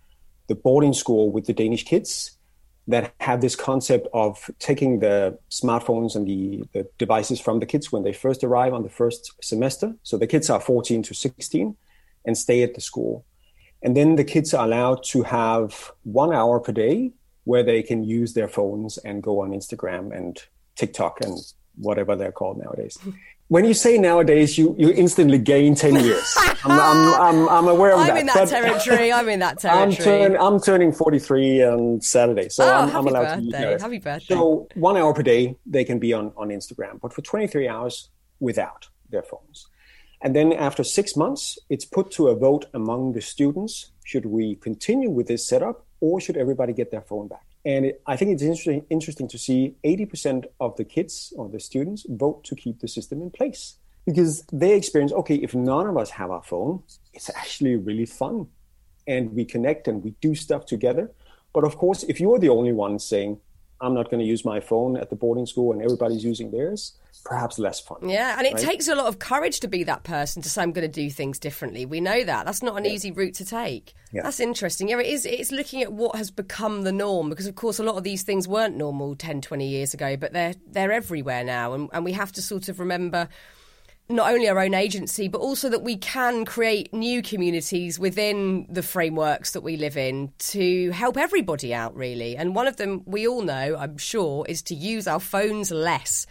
the 0.47 0.55
boarding 0.55 0.95
school 0.95 1.31
with 1.31 1.47
the 1.47 1.53
Danish 1.53 1.85
kids 1.85 2.38
that 2.89 3.13
have 3.21 3.41
this 3.43 3.55
concept 3.55 4.09
of 4.15 4.51
taking 4.59 4.99
the 5.01 5.39
smartphones 5.51 6.17
and 6.17 6.27
the, 6.27 6.65
the 6.73 6.89
devices 6.97 7.39
from 7.39 7.61
the 7.61 7.67
kids 7.67 7.93
when 7.93 8.03
they 8.03 8.15
first 8.15 8.43
arrive 8.43 8.73
on 8.73 8.83
the 8.83 8.89
first 8.89 9.33
semester. 9.43 9.95
So 10.03 10.17
the 10.17 10.27
kids 10.27 10.49
are 10.49 10.59
14 10.59 11.03
to 11.03 11.15
16 11.15 11.77
and 12.25 12.37
stay 12.37 12.63
at 12.63 12.75
the 12.75 12.81
school. 12.81 13.27
And 13.83 13.95
then 13.95 14.17
the 14.17 14.25
kids 14.25 14.55
are 14.55 14.65
allowed 14.65 15.05
to 15.05 15.23
have 15.23 15.93
one 16.03 16.33
hour 16.33 16.59
per 16.61 16.73
day 16.73 17.13
where 17.45 17.63
they 17.63 17.83
can 17.83 18.05
use 18.05 18.33
their 18.33 18.49
phones 18.49 18.97
and 18.99 19.23
go 19.23 19.41
on 19.41 19.51
Instagram 19.51 20.17
and 20.17 20.43
TikTok 20.75 21.21
and 21.21 21.39
whatever 21.77 22.17
they're 22.17 22.33
called 22.33 22.59
nowadays 22.59 22.99
when 23.49 23.65
you 23.65 23.73
say 23.73 23.97
nowadays, 23.97 24.59
you, 24.59 24.75
you 24.79 24.91
instantly 24.91 25.39
gain 25.39 25.75
10 25.75 26.05
years. 26.05 26.35
I'm, 26.65 26.71
I'm, 26.71 27.21
I'm, 27.21 27.49
I'm 27.49 27.69
aware 27.69 27.95
of 27.95 28.01
I'm 28.01 28.07
that. 28.07 28.13
I'm 28.13 28.19
in 28.19 28.27
that 28.27 28.49
territory. 28.49 29.13
I'm 29.13 29.29
in 29.29 29.39
that 29.41 29.59
territory. 29.61 30.25
I'm, 30.25 30.33
turn, 30.33 30.37
I'm 30.41 30.61
turning 30.61 30.93
43 30.93 31.65
on 31.65 32.01
Saturday. 32.03 32.51
So 32.51 32.65
oh, 32.65 32.71
I'm, 32.71 32.95
I'm 32.95 33.07
allowed 33.07 33.41
birthday. 33.41 33.65
to 33.65 33.73
use 33.73 33.83
Happy 33.83 33.99
birthday. 33.99 34.35
So 34.35 34.69
one 34.75 34.99
hour 34.99 35.15
per 35.15 35.23
day, 35.23 35.57
they 35.65 35.85
can 35.85 35.99
be 35.99 36.13
on, 36.13 36.33
on 36.37 36.49
Instagram, 36.49 37.01
but 37.01 37.15
for 37.15 37.23
23 37.23 37.67
hours 37.69 38.11
without 38.39 38.89
their 39.09 39.23
phones. 39.23 39.67
And 40.21 40.37
then 40.37 40.53
after 40.53 40.85
six 40.85 41.17
months, 41.17 41.59
it's 41.71 41.87
put 41.87 42.11
to 42.13 42.29
a 42.29 42.37
vote 42.37 42.67
among 42.75 43.13
the 43.13 43.23
students. 43.23 43.93
Should 44.05 44.27
we 44.27 44.57
continue 44.57 45.11
with 45.11 45.27
this 45.27 45.49
setup 45.49 45.87
or 46.01 46.21
should 46.21 46.37
everybody 46.37 46.75
get 46.75 46.91
their 46.91 47.03
phone 47.03 47.29
back? 47.29 47.48
And 47.65 47.87
it, 47.87 48.03
I 48.07 48.17
think 48.17 48.33
it's 48.33 48.43
interesting, 48.43 48.85
interesting 48.89 49.29
to 49.29 49.39
see 49.39 49.75
80% 49.85 50.47
of 50.61 50.77
the 50.77 50.85
kids 50.85 51.33
or 51.37 51.49
the 51.49 51.61
students 51.61 52.07
vote 52.09 52.45
to 52.45 52.55
keep 52.55 52.81
the 52.81 52.89
system 52.89 53.21
in 53.21 53.31
place 53.31 53.77
because 54.07 54.43
they 54.53 54.75
experience 54.75 55.13
okay, 55.13 55.35
if 55.37 55.55
none 55.55 55.87
of 55.87 55.97
us 55.99 56.11
have 56.11 56.31
our 56.31 56.43
phone, 56.43 56.83
it's 57.13 57.31
actually 57.31 57.77
really 57.77 58.07
fun. 58.07 58.47
And 59.07 59.35
we 59.35 59.45
connect 59.45 59.89
and 59.89 60.03
we 60.03 60.15
do 60.21 60.35
stuff 60.35 60.67
together. 60.67 61.11
But 61.53 61.65
of 61.65 61.77
course, 61.77 62.05
if 62.05 62.21
you're 62.21 62.39
the 62.39 62.49
only 62.49 62.73
one 62.73 62.99
saying, 62.99 63.41
I'm 63.81 63.95
not 63.95 64.11
going 64.11 64.21
to 64.21 64.27
use 64.27 64.45
my 64.45 64.61
phone 64.61 64.97
at 64.97 65.11
the 65.11 65.17
boarding 65.17 65.47
school 65.47 65.73
and 65.73 65.83
everybody's 65.83 66.25
using 66.25 66.51
theirs, 66.51 66.95
perhaps 67.25 67.59
less 67.59 67.79
fun. 67.79 68.09
Yeah, 68.09 68.37
and 68.37 68.47
it 68.47 68.55
right? 68.55 68.63
takes 68.63 68.89
a 68.89 68.95
lot 68.95 69.07
of 69.07 69.19
courage 69.19 69.61
to 69.61 69.69
be 69.69 69.85
that 69.85 70.03
person 70.03 70.43
to 70.43 70.51
say 70.51 70.63
I'm 70.63 70.73
going 70.73 70.91
to 70.91 70.93
do 70.93 71.11
things 71.11 71.39
differently. 71.39 71.87
We 71.87 72.01
know 72.01 72.25
that. 72.25 72.47
That's 72.47 72.63
not 72.63 72.77
an 72.77 72.85
yeah. 72.85 72.93
easy 72.93 73.13
route 73.13 73.35
to 73.35 73.45
take. 73.45 73.95
Yeah. 74.13 74.23
That's 74.23 74.41
interesting. 74.41 74.89
Yeah, 74.89 74.99
it 74.99 75.07
is 75.07 75.25
it's 75.25 75.53
looking 75.53 75.83
at 75.83 75.93
what 75.93 76.17
has 76.17 76.31
become 76.31 76.83
the 76.83 76.93
norm 76.93 77.29
because 77.29 77.47
of 77.47 77.55
course 77.55 77.79
a 77.79 77.85
lot 77.85 77.97
of 77.97 78.05
these 78.05 78.23
things 78.23 78.49
weren't 78.49 78.77
normal 78.77 79.15
10, 79.15 79.43
20 79.43 79.69
years 79.69 79.95
ago, 79.95 80.17
but 80.17 80.33
they're 80.33 80.55
they're 80.67 80.93
everywhere 80.93 81.45
now 81.45 81.75
and, 81.75 81.89
and 81.93 82.05
we 82.05 82.13
have 82.13 82.33
to 82.33 82.43
sort 82.43 82.69
of 82.69 82.81
remember 82.81 83.29
not 84.09 84.33
only 84.33 84.49
our 84.49 84.59
own 84.59 84.75
agency, 84.75 85.29
but 85.29 85.41
also 85.41 85.69
that 85.69 85.83
we 85.83 85.97
can 85.97 86.45
create 86.45 86.93
new 86.95 87.23
communities 87.23 87.99
within 87.99 88.67
the 88.71 88.83
frameworks 88.83 89.53
that 89.53 89.61
we 89.61 89.77
live 89.77 89.97
in 89.97 90.33
to 90.39 90.91
help 90.93 91.19
everybody 91.19 91.75
out, 91.75 91.95
really. 91.95 92.37
And 92.37 92.55
one 92.55 92.67
of 92.67 92.77
them 92.77 93.03
we 93.05 93.29
all 93.29 93.43
know, 93.43 93.77
I'm 93.79 93.99
sure, 93.99 94.47
is 94.49 94.63
to 94.63 94.75
use 94.75 95.07
our 95.07 95.21
phones 95.21 95.71
less 95.71 96.27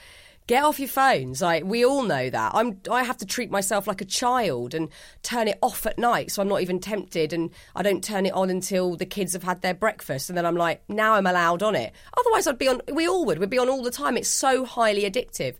get 0.47 0.63
off 0.63 0.79
your 0.79 0.87
phones. 0.89 1.41
Like 1.41 1.63
we 1.65 1.85
all 1.85 2.03
know 2.03 2.29
that. 2.29 2.51
I'm 2.55 2.79
I 2.89 3.03
have 3.03 3.17
to 3.17 3.25
treat 3.25 3.51
myself 3.51 3.85
like 3.85 4.01
a 4.01 4.05
child 4.05 4.73
and 4.73 4.89
turn 5.21 5.47
it 5.47 5.59
off 5.61 5.85
at 5.85 5.99
night 5.99 6.31
so 6.31 6.41
I'm 6.41 6.47
not 6.47 6.61
even 6.61 6.79
tempted 6.79 7.33
and 7.33 7.51
I 7.75 7.83
don't 7.83 8.03
turn 8.03 8.25
it 8.25 8.33
on 8.33 8.49
until 8.49 8.95
the 8.95 9.05
kids 9.05 9.33
have 9.33 9.43
had 9.43 9.61
their 9.61 9.73
breakfast 9.73 10.29
and 10.29 10.37
then 10.37 10.45
I'm 10.45 10.55
like, 10.55 10.81
now 10.89 11.13
I'm 11.13 11.27
allowed 11.27 11.61
on 11.61 11.75
it. 11.75 11.93
Otherwise 12.17 12.47
I'd 12.47 12.57
be 12.57 12.67
on 12.67 12.81
we 12.91 13.07
all 13.07 13.25
would. 13.25 13.39
We'd 13.39 13.49
be 13.49 13.59
on 13.59 13.69
all 13.69 13.83
the 13.83 13.91
time. 13.91 14.17
It's 14.17 14.29
so 14.29 14.65
highly 14.65 15.03
addictive. 15.09 15.55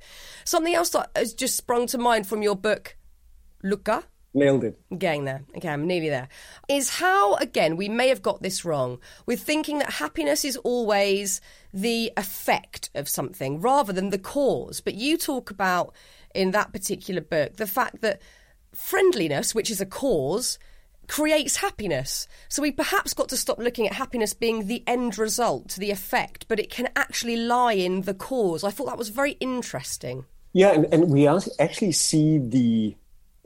Something 0.46 0.74
else 0.74 0.90
that 0.90 1.12
has 1.16 1.34
just 1.34 1.58
sprung 1.58 1.88
to 1.88 1.98
mind 1.98 2.28
from 2.28 2.42
your 2.42 2.56
book, 2.56 2.96
Lykke 3.64 4.04
Nailed 4.34 4.64
it. 4.64 4.80
Getting 4.98 5.26
there. 5.26 5.44
Okay, 5.56 5.70
I'm 5.70 5.88
nearly 5.88 6.10
there. 6.10 6.28
Is 6.70 6.90
how, 6.90 7.36
again, 7.36 7.76
we 7.76 7.90
may 7.90 8.10
have 8.10 8.22
got 8.22 8.42
this 8.42 8.64
wrong. 8.64 9.00
We're 9.26 9.38
thinking 9.38 9.80
that 9.80 9.94
happiness 9.94 10.46
is 10.46 10.58
always 10.58 11.42
the 11.74 12.12
effect 12.18 12.90
of 12.94 13.10
something 13.10 13.62
rather 13.62 13.94
than 13.94 14.10
the 14.10 14.20
cause. 14.20 14.82
But 14.82 14.96
you 14.96 15.18
talk 15.18 15.50
about 15.50 15.94
in 16.36 16.52
that 16.52 16.72
particular 16.72 17.22
book 17.22 17.56
the 17.56 17.68
fact 17.68 18.02
that 18.02 18.22
friendliness, 18.74 19.56
which 19.56 19.72
is 19.72 19.82
a 19.82 19.86
cause, 19.86 20.60
creates 21.08 21.58
happiness. 21.58 22.28
So 22.50 22.62
we 22.62 22.72
perhaps 22.72 23.14
got 23.14 23.30
to 23.30 23.38
stop 23.38 23.58
looking 23.58 23.88
at 23.88 23.94
happiness 23.94 24.34
being 24.34 24.68
the 24.68 24.84
end 24.86 25.18
result, 25.18 25.76
the 25.76 25.92
effect, 25.92 26.48
but 26.48 26.60
it 26.60 26.70
can 26.70 26.90
actually 26.96 27.38
lie 27.38 27.74
in 27.74 28.02
the 28.02 28.14
cause. 28.14 28.64
I 28.64 28.72
thought 28.72 28.88
that 28.88 28.98
was 28.98 29.10
very 29.10 29.32
interesting. 29.40 30.26
Yeah, 30.54 30.74
and, 30.74 30.94
and 30.94 31.12
we 31.12 31.28
actually 31.28 31.92
see 31.94 32.40
the 32.40 32.96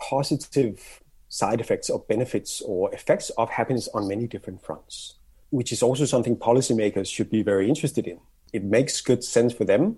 positive 0.02 1.02
side 1.30 1.62
effects 1.62 1.90
or 1.90 2.00
benefits 2.10 2.62
or 2.62 2.94
effects 2.94 3.30
of 3.38 3.50
happiness 3.50 3.88
on 3.94 4.08
many 4.08 4.28
different 4.28 4.62
fronts, 4.62 5.16
which 5.50 5.72
is 5.72 5.82
also 5.82 6.06
something 6.06 6.36
policymakers 6.36 7.08
should 7.08 7.30
be 7.30 7.42
very 7.42 7.70
interested 7.70 8.06
in. 8.06 8.20
It 8.52 8.64
makes 8.64 9.00
good 9.00 9.24
sense 9.24 9.54
for 9.54 9.64
them 9.64 9.98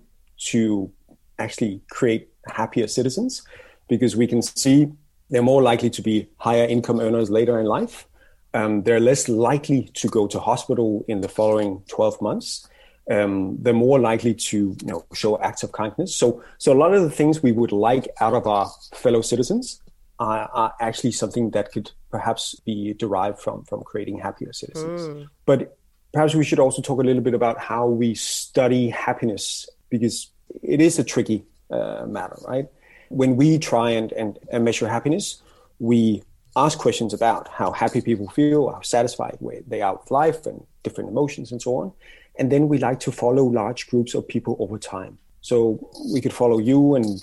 to 0.50 0.92
actually 1.38 1.82
create 1.90 2.28
happier 2.46 2.86
citizens 2.86 3.42
because 3.88 4.14
we 4.16 4.28
can 4.28 4.42
see 4.42 4.92
they're 5.30 5.42
more 5.42 5.62
likely 5.62 5.90
to 5.90 6.02
be 6.02 6.28
higher 6.36 6.64
income 6.64 7.00
earners 7.00 7.30
later 7.30 7.58
in 7.58 7.66
life. 7.66 8.06
Um, 8.52 8.84
they're 8.84 9.00
less 9.00 9.28
likely 9.28 9.90
to 9.94 10.08
go 10.08 10.28
to 10.28 10.38
hospital 10.38 11.04
in 11.08 11.20
the 11.20 11.28
following 11.28 11.82
12 11.88 12.22
months. 12.22 12.68
Um, 13.10 13.58
they're 13.60 13.74
more 13.74 13.98
likely 13.98 14.34
to 14.34 14.56
you 14.56 14.86
know, 14.86 15.04
show 15.12 15.40
acts 15.40 15.64
of 15.64 15.72
kindness. 15.72 16.14
So, 16.14 16.44
so 16.58 16.72
a 16.72 16.78
lot 16.78 16.94
of 16.94 17.02
the 17.02 17.10
things 17.10 17.42
we 17.42 17.50
would 17.50 17.72
like 17.72 18.06
out 18.20 18.34
of 18.34 18.46
our 18.46 18.70
fellow 18.92 19.20
citizens 19.20 19.80
are, 20.18 20.48
are, 20.52 20.74
actually 20.80 21.12
something 21.12 21.50
that 21.50 21.72
could 21.72 21.90
perhaps 22.10 22.54
be 22.60 22.94
derived 22.94 23.38
from 23.40 23.64
from 23.64 23.82
creating 23.82 24.18
happier 24.18 24.52
citizens. 24.52 25.02
Mm. 25.02 25.26
But 25.44 25.76
perhaps 26.12 26.34
we 26.34 26.44
should 26.44 26.60
also 26.60 26.80
talk 26.80 27.00
a 27.00 27.02
little 27.02 27.22
bit 27.22 27.34
about 27.34 27.58
how 27.58 27.86
we 27.86 28.14
study 28.14 28.88
happiness 28.88 29.68
because 29.90 30.30
it 30.62 30.80
is 30.80 30.98
a 30.98 31.04
tricky 31.04 31.44
uh, 31.70 32.06
matter, 32.06 32.36
right? 32.46 32.66
When 33.08 33.36
we 33.36 33.58
try 33.58 33.90
and, 33.90 34.12
and, 34.12 34.38
and 34.50 34.64
measure 34.64 34.88
happiness, 34.88 35.42
we 35.78 36.22
ask 36.56 36.78
questions 36.78 37.12
about 37.12 37.48
how 37.48 37.72
happy 37.72 38.00
people 38.00 38.28
feel, 38.28 38.70
how 38.70 38.80
satisfied 38.80 39.38
they 39.66 39.82
are 39.82 39.96
with 39.96 40.10
life, 40.10 40.46
and 40.46 40.64
different 40.82 41.10
emotions, 41.10 41.50
and 41.50 41.60
so 41.60 41.76
on. 41.76 41.92
And 42.38 42.50
then 42.50 42.68
we 42.68 42.78
like 42.78 43.00
to 43.00 43.12
follow 43.12 43.44
large 43.44 43.88
groups 43.88 44.14
of 44.14 44.26
people 44.26 44.56
over 44.60 44.78
time. 44.78 45.18
So 45.44 45.90
we 46.10 46.22
could 46.22 46.32
follow 46.32 46.58
you 46.58 46.94
and 46.94 47.22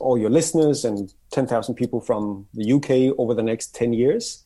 all 0.00 0.18
your 0.18 0.30
listeners 0.30 0.84
and 0.84 1.14
10,000 1.30 1.76
people 1.76 2.00
from 2.00 2.48
the 2.54 2.72
UK 2.72 3.16
over 3.20 3.34
the 3.34 3.42
next 3.42 3.72
10 3.76 3.92
years. 3.92 4.44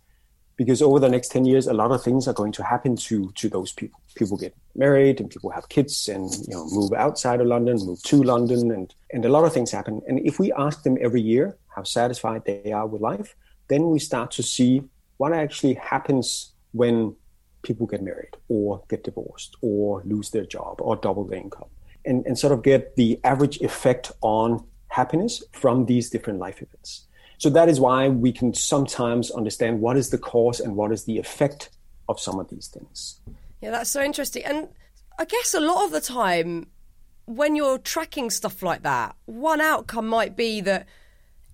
Because 0.57 0.83
over 0.83 1.01
the 1.01 1.09
next 1.09 1.29
10 1.29 1.47
years, 1.47 1.67
a 1.67 1.73
lot 1.73 1.93
of 1.93 2.03
things 2.03 2.29
are 2.29 2.35
going 2.35 2.53
to 2.53 2.63
happen 2.63 2.95
to, 3.09 3.33
to 3.37 3.49
those 3.49 3.73
people. 3.73 4.03
People 4.17 4.37
get 4.37 4.55
married 4.75 5.19
and 5.19 5.31
people 5.31 5.49
have 5.49 5.71
kids 5.71 6.09
and 6.09 6.31
you 6.47 6.53
know 6.55 6.67
move 6.69 6.93
outside 6.93 7.41
of 7.41 7.47
London, 7.47 7.79
move 7.87 8.03
to 8.03 8.23
London, 8.23 8.71
and, 8.71 8.95
and 9.11 9.25
a 9.25 9.31
lot 9.31 9.45
of 9.45 9.53
things 9.55 9.71
happen. 9.71 10.03
And 10.07 10.19
if 10.19 10.39
we 10.39 10.53
ask 10.53 10.83
them 10.83 10.99
every 11.01 11.23
year 11.23 11.57
how 11.75 11.85
satisfied 11.85 12.45
they 12.45 12.71
are 12.71 12.87
with 12.87 13.01
life, 13.01 13.35
then 13.69 13.89
we 13.89 13.99
start 13.99 14.31
to 14.33 14.43
see 14.43 14.83
what 15.17 15.33
actually 15.33 15.75
happens 15.75 16.53
when 16.73 17.17
people 17.63 17.87
get 17.87 18.03
married 18.03 18.37
or 18.51 18.83
get 18.91 19.05
divorced 19.05 19.57
or 19.63 20.03
lose 20.05 20.29
their 20.31 20.45
job 20.45 20.83
or 20.83 20.97
double 20.97 21.25
their 21.25 21.39
income 21.39 21.69
and, 22.07 22.25
and 22.27 22.39
sort 22.39 22.53
of 22.53 22.63
get 22.63 22.97
the 22.97 23.21
average 23.25 23.59
effect 23.61 24.13
on 24.21 24.65
happiness 24.89 25.43
from 25.53 25.87
these 25.87 26.09
different 26.11 26.39
life 26.39 26.63
events. 26.63 27.07
So 27.39 27.51
that 27.51 27.69
is 27.69 27.79
why 27.79 28.09
we 28.09 28.33
can 28.33 28.55
sometimes 28.55 29.31
understand 29.31 29.81
what 29.81 29.97
is 29.97 30.11
the 30.11 30.19
cause 30.19 30.61
and 30.61 30.75
what 30.75 30.93
is 30.93 31.05
the 31.05 31.19
effect 31.19 31.71
of 32.09 32.19
some 32.19 32.41
of 32.41 32.49
these 32.49 32.69
things. 32.69 33.21
Yeah, 33.61 33.73
that's 33.73 33.91
so 33.91 34.03
interesting. 34.03 34.45
And 34.45 34.69
I 35.19 35.25
guess 35.25 35.53
a 35.55 35.61
lot 35.61 35.85
of 35.85 35.93
the 35.93 36.01
time, 36.01 36.69
when 37.27 37.57
you're 37.57 37.79
tracking 37.79 38.31
stuff 38.31 38.63
like 38.63 38.83
that, 38.83 39.17
one 39.27 39.61
outcome 39.61 40.07
might 40.07 40.37
be 40.37 40.61
that 40.63 40.87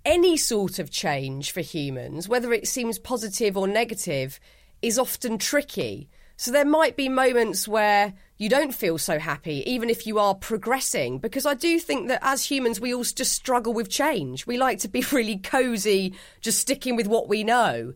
any 0.05 0.37
sort 0.37 0.79
of 0.79 0.91
change 0.91 1.53
for 1.53 1.61
humans, 1.61 2.29
whether 2.29 2.53
it 2.53 2.69
seems 2.69 2.99
positive 2.99 3.57
or 3.57 3.67
negative, 3.67 4.39
is 4.83 4.99
often 4.99 5.39
tricky. 5.39 6.09
So 6.37 6.51
there 6.51 6.65
might 6.65 6.97
be 6.97 7.09
moments 7.09 7.69
where 7.69 8.15
you 8.43 8.49
don't 8.49 8.75
feel 8.75 8.99
so 8.99 9.21
happy, 9.21 9.63
even 9.71 9.89
if 9.89 10.05
you 10.05 10.19
are 10.19 10.35
progressing. 10.35 11.21
Because 11.21 11.47
I 11.47 11.55
do 11.55 11.79
think 11.79 12.09
that 12.09 12.19
as 12.23 12.43
humans, 12.43 12.81
we 12.81 12.93
all 12.93 13.05
just 13.05 13.33
struggle 13.33 13.73
with 13.73 13.89
change. 13.89 14.49
We 14.49 14.59
like 14.59 14.81
to 14.81 14.89
be 14.89 15.05
really 15.13 15.39
cozy, 15.39 16.15
just 16.41 16.59
sticking 16.59 16.97
with 16.97 17.07
what 17.07 17.29
we 17.29 17.45
know. 17.45 17.95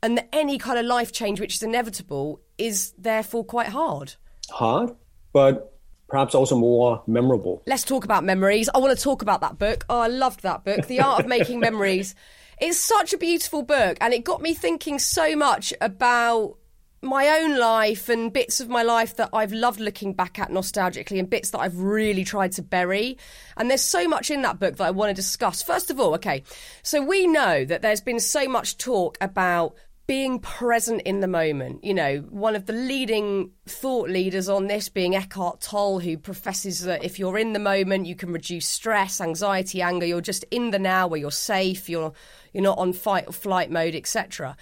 And 0.00 0.16
that 0.16 0.28
any 0.32 0.56
kind 0.56 0.78
of 0.78 0.86
life 0.86 1.10
change 1.10 1.40
which 1.40 1.56
is 1.56 1.64
inevitable 1.64 2.40
is 2.58 2.94
therefore 2.96 3.44
quite 3.44 3.66
hard. 3.70 4.14
Hard, 4.50 4.94
but 5.32 5.76
perhaps 6.08 6.32
also 6.32 6.56
more 6.56 7.02
memorable. 7.08 7.64
Let's 7.66 7.82
talk 7.82 8.04
about 8.04 8.22
memories. 8.22 8.70
I 8.72 8.78
want 8.78 8.96
to 8.96 9.02
talk 9.02 9.22
about 9.22 9.40
that 9.40 9.58
book. 9.58 9.84
Oh, 9.90 9.98
I 9.98 10.06
loved 10.06 10.44
that 10.44 10.62
book, 10.62 10.86
The 10.86 11.00
Art 11.00 11.22
of 11.22 11.26
Making 11.26 11.58
Memories. 11.58 12.14
It's 12.60 12.78
such 12.78 13.12
a 13.12 13.18
beautiful 13.18 13.64
book, 13.64 13.98
and 14.00 14.14
it 14.14 14.22
got 14.22 14.42
me 14.42 14.54
thinking 14.54 15.00
so 15.00 15.34
much 15.34 15.74
about 15.80 16.57
my 17.02 17.28
own 17.40 17.58
life 17.58 18.08
and 18.08 18.32
bits 18.32 18.60
of 18.60 18.68
my 18.68 18.82
life 18.82 19.16
that 19.16 19.30
I've 19.32 19.52
loved 19.52 19.80
looking 19.80 20.14
back 20.14 20.38
at 20.38 20.50
nostalgically 20.50 21.18
and 21.18 21.30
bits 21.30 21.50
that 21.50 21.60
I've 21.60 21.78
really 21.78 22.24
tried 22.24 22.52
to 22.52 22.62
bury. 22.62 23.18
And 23.56 23.70
there's 23.70 23.82
so 23.82 24.08
much 24.08 24.30
in 24.30 24.42
that 24.42 24.58
book 24.58 24.76
that 24.76 24.84
I 24.84 24.90
want 24.90 25.10
to 25.10 25.14
discuss. 25.14 25.62
First 25.62 25.90
of 25.90 26.00
all, 26.00 26.14
okay, 26.14 26.42
so 26.82 27.00
we 27.00 27.26
know 27.26 27.64
that 27.64 27.82
there's 27.82 28.00
been 28.00 28.20
so 28.20 28.48
much 28.48 28.78
talk 28.78 29.16
about 29.20 29.76
being 30.08 30.38
present 30.38 31.02
in 31.02 31.20
the 31.20 31.28
moment. 31.28 31.84
You 31.84 31.92
know, 31.92 32.16
one 32.30 32.56
of 32.56 32.64
the 32.64 32.72
leading 32.72 33.50
thought 33.66 34.08
leaders 34.08 34.48
on 34.48 34.66
this 34.66 34.88
being 34.88 35.14
Eckhart 35.14 35.60
Tolle, 35.60 36.00
who 36.00 36.16
professes 36.16 36.80
that 36.84 37.04
if 37.04 37.18
you're 37.18 37.38
in 37.38 37.52
the 37.52 37.58
moment, 37.58 38.06
you 38.06 38.16
can 38.16 38.32
reduce 38.32 38.66
stress, 38.66 39.20
anxiety, 39.20 39.82
anger. 39.82 40.06
You're 40.06 40.22
just 40.22 40.44
in 40.50 40.70
the 40.70 40.78
now 40.78 41.06
where 41.06 41.20
you're 41.20 41.30
safe. 41.30 41.90
You're 41.90 42.14
you're 42.54 42.62
not 42.62 42.78
on 42.78 42.94
fight 42.94 43.26
or 43.26 43.32
flight 43.32 43.70
mode, 43.70 43.94
etc. 43.94 44.56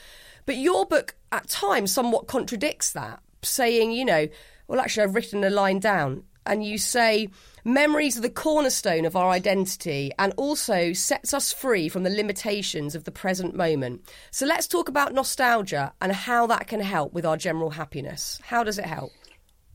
But 0.46 0.56
your 0.56 0.86
book 0.86 1.16
at 1.32 1.48
times 1.48 1.92
somewhat 1.92 2.28
contradicts 2.28 2.92
that, 2.92 3.20
saying, 3.42 3.92
you 3.92 4.04
know, 4.04 4.28
well, 4.68 4.80
actually, 4.80 5.04
I've 5.04 5.14
written 5.14 5.44
a 5.44 5.50
line 5.50 5.80
down, 5.80 6.22
and 6.46 6.64
you 6.64 6.78
say, 6.78 7.28
memories 7.64 8.16
are 8.16 8.20
the 8.22 8.30
cornerstone 8.30 9.04
of 9.04 9.16
our 9.16 9.30
identity 9.30 10.12
and 10.18 10.32
also 10.36 10.92
sets 10.92 11.34
us 11.34 11.52
free 11.52 11.88
from 11.88 12.04
the 12.04 12.10
limitations 12.10 12.94
of 12.94 13.04
the 13.04 13.10
present 13.10 13.56
moment. 13.56 14.08
So 14.30 14.46
let's 14.46 14.68
talk 14.68 14.88
about 14.88 15.12
nostalgia 15.12 15.92
and 16.00 16.12
how 16.12 16.46
that 16.46 16.68
can 16.68 16.80
help 16.80 17.12
with 17.12 17.26
our 17.26 17.36
general 17.36 17.70
happiness. 17.70 18.40
How 18.44 18.62
does 18.62 18.78
it 18.78 18.86
help? 18.86 19.10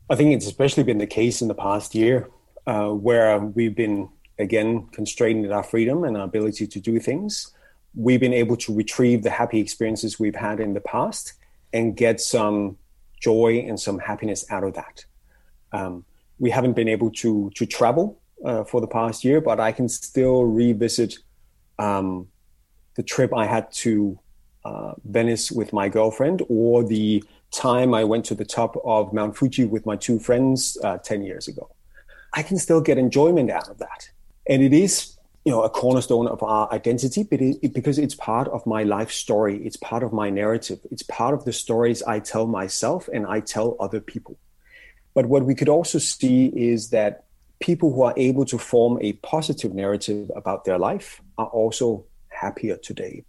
I 0.10 0.16
think 0.16 0.34
it's 0.34 0.48
especially 0.48 0.84
been 0.84 0.98
the 0.98 1.08
case 1.08 1.42
in 1.42 1.50
the 1.50 1.54
past 1.56 1.94
year, 1.94 2.30
uh, 2.66 2.90
where 2.90 3.38
we've 3.40 3.76
been 3.76 4.10
again 4.40 4.88
constrained 4.94 5.46
in 5.46 5.52
our 5.52 5.64
freedom 5.64 6.04
and 6.06 6.18
our 6.18 6.24
ability 6.24 6.68
to 6.68 6.80
do 6.80 7.00
things 7.00 7.52
we've 7.96 8.20
been 8.20 8.34
able 8.34 8.56
to 8.58 8.74
retrieve 8.74 9.24
the 9.24 9.30
happy 9.30 9.60
experiences 9.60 10.20
we've 10.20 10.36
had 10.36 10.60
in 10.60 10.74
the 10.74 10.82
past 10.82 11.34
and 11.74 11.96
get 11.96 12.22
some 12.22 12.78
joy 13.20 13.64
and 13.68 13.80
some 13.80 14.00
happiness 14.00 14.46
out 14.50 14.64
of 14.64 14.74
that. 14.74 15.06
Um, 15.72 16.06
we 16.40 16.50
haven't 16.50 16.74
been 16.74 16.88
able 16.88 17.12
to 17.12 17.52
to 17.56 17.66
travel 17.66 18.20
uh, 18.44 18.64
for 18.64 18.82
the 18.82 18.88
past 18.88 19.24
year, 19.24 19.42
but 19.42 19.60
I 19.60 19.72
can 19.72 19.88
still 19.88 20.44
revisit 20.44 21.18
um, 21.80 22.28
the 22.96 23.04
trip 23.04 23.32
I 23.36 23.46
had 23.46 23.72
to 23.74 24.20
uh, 24.66 24.94
Venice 25.06 25.52
with 25.52 25.74
my 25.74 25.90
girlfriend, 25.90 26.42
or 26.50 26.84
the 26.84 27.24
time 27.52 27.94
I 27.94 28.04
went 28.04 28.26
to 28.26 28.36
the 28.36 28.46
top 28.46 28.76
of 28.84 29.14
Mount 29.14 29.38
Fuji 29.38 29.66
with 29.66 29.86
my 29.86 29.96
two 29.96 30.20
friends 30.20 30.78
uh, 30.84 30.98
ten 30.98 31.24
years 31.24 31.48
ago. 31.48 31.70
I 32.34 32.44
can 32.44 32.58
still 32.58 32.82
get 32.82 32.98
enjoyment 32.98 33.52
out 33.52 33.70
of 33.70 33.78
that, 33.80 34.10
and 34.48 34.64
it 34.64 34.74
is 34.74 35.18
you 35.46 35.52
know 35.52 35.64
a 35.64 35.70
cornerstone 35.70 36.28
of 36.28 36.44
our 36.44 36.72
identity 36.72 37.24
but 37.24 37.42
it, 37.42 37.74
because 37.74 37.98
it's 37.98 38.16
part 38.16 38.48
of 38.50 38.66
my 38.68 38.84
life 38.84 39.12
story 39.12 39.58
it's 39.66 39.78
part 39.78 40.04
of 40.04 40.14
my 40.14 40.30
narrative 40.30 40.80
it's 40.92 41.04
part 41.04 41.34
of 41.34 41.46
the 41.46 41.54
stories 41.54 42.04
i 42.04 42.20
tell 42.20 42.46
myself 42.46 43.10
and 43.12 43.26
i 43.26 43.40
tell 43.40 43.76
other 43.80 44.00
people. 44.00 44.38
But 45.14 45.26
what 45.26 45.46
we 45.46 45.56
could 45.56 45.70
also 45.70 46.00
see 46.00 46.46
is 46.48 46.90
that 46.92 47.26
people 47.60 47.94
who 47.94 48.02
are 48.04 48.14
able 48.18 48.46
to 48.46 48.58
form 48.58 48.98
a 49.02 49.14
positive 49.14 49.74
narrative 49.74 50.32
about 50.36 50.66
their 50.66 50.80
life 50.80 51.22
are 51.38 51.48
also 51.48 52.06
happier 52.30 52.78
today. 52.78 53.24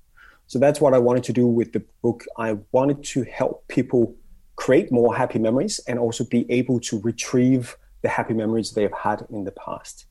So 0.46 0.58
that's 0.58 0.80
what 0.80 0.94
i 0.94 0.98
wanted 0.98 1.24
to 1.24 1.32
do 1.32 1.46
with 1.46 1.72
the 1.72 1.82
book. 2.02 2.24
I 2.36 2.58
wanted 2.72 3.02
to 3.04 3.24
help 3.24 3.66
people 3.68 4.14
create 4.56 4.92
more 4.92 5.14
happy 5.16 5.38
memories 5.38 5.80
and 5.88 5.98
also 5.98 6.24
be 6.24 6.50
able 6.50 6.78
to 6.80 7.00
retrieve 7.00 7.76
the 8.02 8.08
happy 8.08 8.34
memories 8.34 8.72
they've 8.72 8.92
had 8.92 9.26
in 9.30 9.44
the 9.44 9.52
past. 9.52 10.06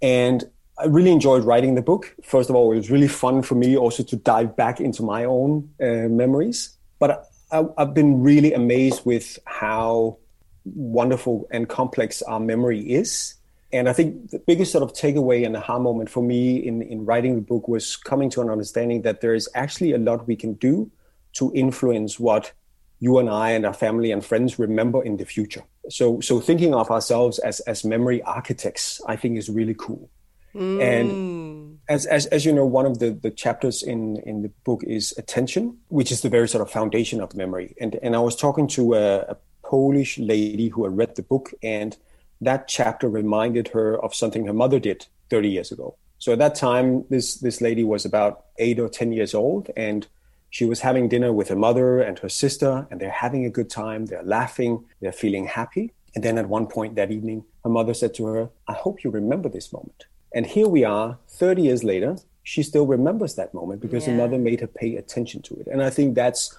And 0.00 0.44
I 0.80 0.86
really 0.86 1.10
enjoyed 1.10 1.44
writing 1.44 1.74
the 1.74 1.82
book. 1.82 2.14
First 2.22 2.50
of 2.50 2.56
all, 2.56 2.70
it 2.72 2.76
was 2.76 2.90
really 2.90 3.08
fun 3.08 3.42
for 3.42 3.56
me 3.56 3.76
also 3.76 4.02
to 4.04 4.16
dive 4.16 4.56
back 4.56 4.80
into 4.80 5.02
my 5.02 5.24
own 5.24 5.68
uh, 5.82 6.08
memories. 6.08 6.76
But 6.98 7.28
I, 7.50 7.64
I've 7.76 7.94
been 7.94 8.22
really 8.22 8.52
amazed 8.52 9.04
with 9.04 9.38
how 9.44 10.18
wonderful 10.64 11.48
and 11.50 11.68
complex 11.68 12.22
our 12.22 12.38
memory 12.38 12.80
is. 12.80 13.34
And 13.72 13.88
I 13.88 13.92
think 13.92 14.30
the 14.30 14.38
biggest 14.38 14.72
sort 14.72 14.82
of 14.84 14.92
takeaway 14.92 15.44
and 15.44 15.56
aha 15.56 15.78
moment 15.78 16.10
for 16.10 16.22
me 16.22 16.56
in, 16.56 16.82
in 16.82 17.04
writing 17.04 17.34
the 17.34 17.42
book 17.42 17.68
was 17.68 17.96
coming 17.96 18.30
to 18.30 18.40
an 18.40 18.48
understanding 18.48 19.02
that 19.02 19.20
there 19.20 19.34
is 19.34 19.48
actually 19.54 19.92
a 19.92 19.98
lot 19.98 20.26
we 20.26 20.36
can 20.36 20.54
do 20.54 20.90
to 21.34 21.52
influence 21.54 22.18
what 22.20 22.52
you 23.00 23.18
and 23.18 23.28
I 23.28 23.50
and 23.50 23.66
our 23.66 23.74
family 23.74 24.10
and 24.12 24.24
friends 24.24 24.58
remember 24.58 25.02
in 25.04 25.16
the 25.16 25.24
future. 25.24 25.64
So, 25.90 26.20
so 26.20 26.40
thinking 26.40 26.74
of 26.74 26.90
ourselves 26.90 27.38
as, 27.40 27.60
as 27.60 27.84
memory 27.84 28.22
architects, 28.22 29.00
I 29.06 29.16
think 29.16 29.38
is 29.38 29.50
really 29.50 29.74
cool. 29.76 30.08
Mm. 30.54 30.82
And 30.82 31.78
as, 31.88 32.06
as, 32.06 32.26
as 32.26 32.44
you 32.44 32.52
know, 32.52 32.66
one 32.66 32.86
of 32.86 32.98
the, 32.98 33.10
the 33.10 33.30
chapters 33.30 33.82
in, 33.82 34.16
in 34.18 34.42
the 34.42 34.48
book 34.64 34.82
is 34.84 35.14
attention, 35.16 35.78
which 35.88 36.12
is 36.12 36.20
the 36.20 36.28
very 36.28 36.48
sort 36.48 36.62
of 36.62 36.70
foundation 36.70 37.20
of 37.20 37.34
memory. 37.34 37.74
And, 37.80 37.98
and 38.02 38.14
I 38.14 38.20
was 38.20 38.36
talking 38.36 38.66
to 38.68 38.94
a, 38.94 39.18
a 39.20 39.36
Polish 39.62 40.18
lady 40.18 40.68
who 40.68 40.84
had 40.84 40.96
read 40.96 41.16
the 41.16 41.22
book, 41.22 41.52
and 41.62 41.96
that 42.40 42.68
chapter 42.68 43.08
reminded 43.08 43.68
her 43.68 44.02
of 44.02 44.14
something 44.14 44.46
her 44.46 44.52
mother 44.52 44.78
did 44.78 45.06
30 45.30 45.48
years 45.48 45.72
ago. 45.72 45.96
So 46.18 46.32
at 46.32 46.38
that 46.38 46.54
time, 46.54 47.04
this, 47.10 47.36
this 47.36 47.60
lady 47.60 47.84
was 47.84 48.04
about 48.04 48.46
eight 48.58 48.78
or 48.80 48.88
10 48.88 49.12
years 49.12 49.34
old, 49.34 49.70
and 49.76 50.06
she 50.50 50.64
was 50.64 50.80
having 50.80 51.08
dinner 51.08 51.32
with 51.32 51.48
her 51.48 51.56
mother 51.56 52.00
and 52.00 52.18
her 52.20 52.28
sister, 52.28 52.86
and 52.90 53.00
they're 53.00 53.10
having 53.10 53.44
a 53.44 53.50
good 53.50 53.70
time. 53.70 54.06
They're 54.06 54.22
laughing, 54.22 54.84
they're 55.00 55.12
feeling 55.12 55.46
happy. 55.46 55.92
And 56.14 56.24
then 56.24 56.38
at 56.38 56.48
one 56.48 56.66
point 56.66 56.96
that 56.96 57.10
evening, 57.10 57.44
her 57.62 57.70
mother 57.70 57.94
said 57.94 58.14
to 58.14 58.26
her, 58.26 58.50
I 58.66 58.72
hope 58.72 59.04
you 59.04 59.10
remember 59.10 59.48
this 59.48 59.72
moment. 59.72 60.06
And 60.34 60.46
here 60.46 60.68
we 60.68 60.84
are, 60.84 61.18
30 61.28 61.62
years 61.62 61.84
later, 61.84 62.16
she 62.42 62.62
still 62.62 62.86
remembers 62.86 63.34
that 63.34 63.52
moment 63.52 63.80
because 63.80 64.06
yeah. 64.06 64.12
her 64.12 64.18
mother 64.18 64.38
made 64.38 64.60
her 64.60 64.66
pay 64.66 64.96
attention 64.96 65.42
to 65.42 65.54
it. 65.56 65.66
And 65.66 65.82
I 65.82 65.90
think 65.90 66.14
that's 66.14 66.56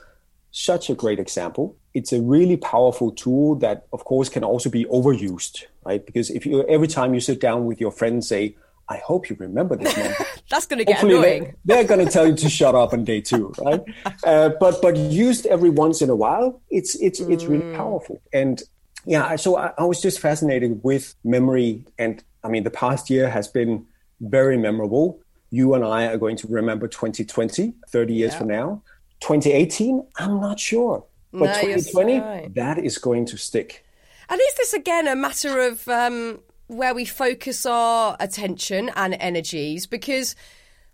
such 0.51 0.89
a 0.89 0.95
great 0.95 1.19
example. 1.19 1.75
It's 1.93 2.11
a 2.11 2.21
really 2.21 2.57
powerful 2.57 3.11
tool 3.11 3.55
that, 3.55 3.87
of 3.93 4.05
course, 4.05 4.29
can 4.29 4.43
also 4.43 4.69
be 4.69 4.85
overused, 4.85 5.65
right? 5.85 6.03
Because 6.05 6.29
if 6.29 6.45
you 6.45 6.65
every 6.67 6.87
time 6.87 7.13
you 7.13 7.19
sit 7.19 7.39
down 7.39 7.65
with 7.65 7.79
your 7.79 7.91
friends, 7.91 8.27
say, 8.27 8.55
I 8.87 8.97
hope 8.97 9.29
you 9.29 9.35
remember 9.39 9.75
this 9.75 9.95
moment. 9.95 10.17
That's 10.49 10.65
going 10.65 10.79
to 10.79 10.85
get 10.85 10.97
Hopefully 10.97 11.13
annoying. 11.13 11.55
They're, 11.65 11.77
they're 11.77 11.83
going 11.95 12.05
to 12.05 12.11
tell 12.11 12.27
you 12.27 12.35
to 12.35 12.49
shut 12.49 12.73
up 12.73 12.91
on 12.91 13.03
day 13.03 13.21
two, 13.21 13.53
right? 13.59 13.81
Uh, 14.23 14.49
but 14.59 14.81
but 14.81 14.97
used 14.97 15.45
every 15.45 15.69
once 15.69 16.01
in 16.01 16.09
a 16.09 16.15
while, 16.15 16.61
it's 16.69 16.95
it's 16.95 17.19
it's 17.21 17.45
really 17.45 17.63
mm. 17.63 17.75
powerful. 17.75 18.21
And 18.33 18.61
yeah, 19.05 19.35
so 19.37 19.57
I, 19.57 19.71
I 19.77 19.85
was 19.85 20.01
just 20.01 20.19
fascinated 20.19 20.81
with 20.83 21.15
memory 21.23 21.85
and 21.97 22.23
I 22.43 22.49
mean, 22.49 22.63
the 22.63 22.71
past 22.71 23.09
year 23.09 23.29
has 23.29 23.47
been 23.47 23.85
very 24.21 24.57
memorable. 24.57 25.19
You 25.49 25.73
and 25.73 25.83
I 25.83 26.05
are 26.05 26.17
going 26.17 26.37
to 26.37 26.47
remember 26.47 26.87
2020, 26.87 27.73
30 27.87 28.13
years 28.13 28.33
yeah. 28.33 28.37
from 28.37 28.47
now. 28.47 28.83
2018, 29.21 30.05
I'm 30.17 30.39
not 30.39 30.59
sure. 30.59 31.05
But 31.31 31.45
no, 31.45 31.53
2020, 31.61 32.19
right. 32.19 32.55
that 32.55 32.79
is 32.79 32.97
going 32.97 33.25
to 33.27 33.37
stick. 33.37 33.85
And 34.29 34.39
is 34.39 34.55
this 34.55 34.73
again 34.73 35.07
a 35.07 35.15
matter 35.15 35.59
of 35.61 35.87
um, 35.87 36.39
where 36.67 36.93
we 36.93 37.05
focus 37.05 37.65
our 37.65 38.15
attention 38.19 38.89
and 38.95 39.15
energies? 39.19 39.85
Because 39.85 40.35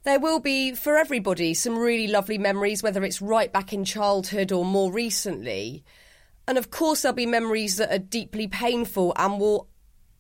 there 0.04 0.20
will 0.20 0.40
be, 0.40 0.74
for 0.74 0.98
everybody, 0.98 1.54
some 1.54 1.78
really 1.78 2.08
lovely 2.08 2.38
memories, 2.38 2.84
whether 2.84 3.04
it's 3.04 3.22
right 3.22 3.52
back 3.52 3.74
in 3.74 3.86
childhood 3.86 4.52
or 4.52 4.64
more 4.66 4.92
recently. 4.92 5.84
And 6.48 6.58
of 6.58 6.70
course, 6.70 7.02
there'll 7.02 7.16
be 7.16 7.26
memories 7.26 7.78
that 7.78 7.92
are 7.92 8.00
deeply 8.00 8.48
painful 8.48 9.14
and 9.18 9.40
will 9.40 9.68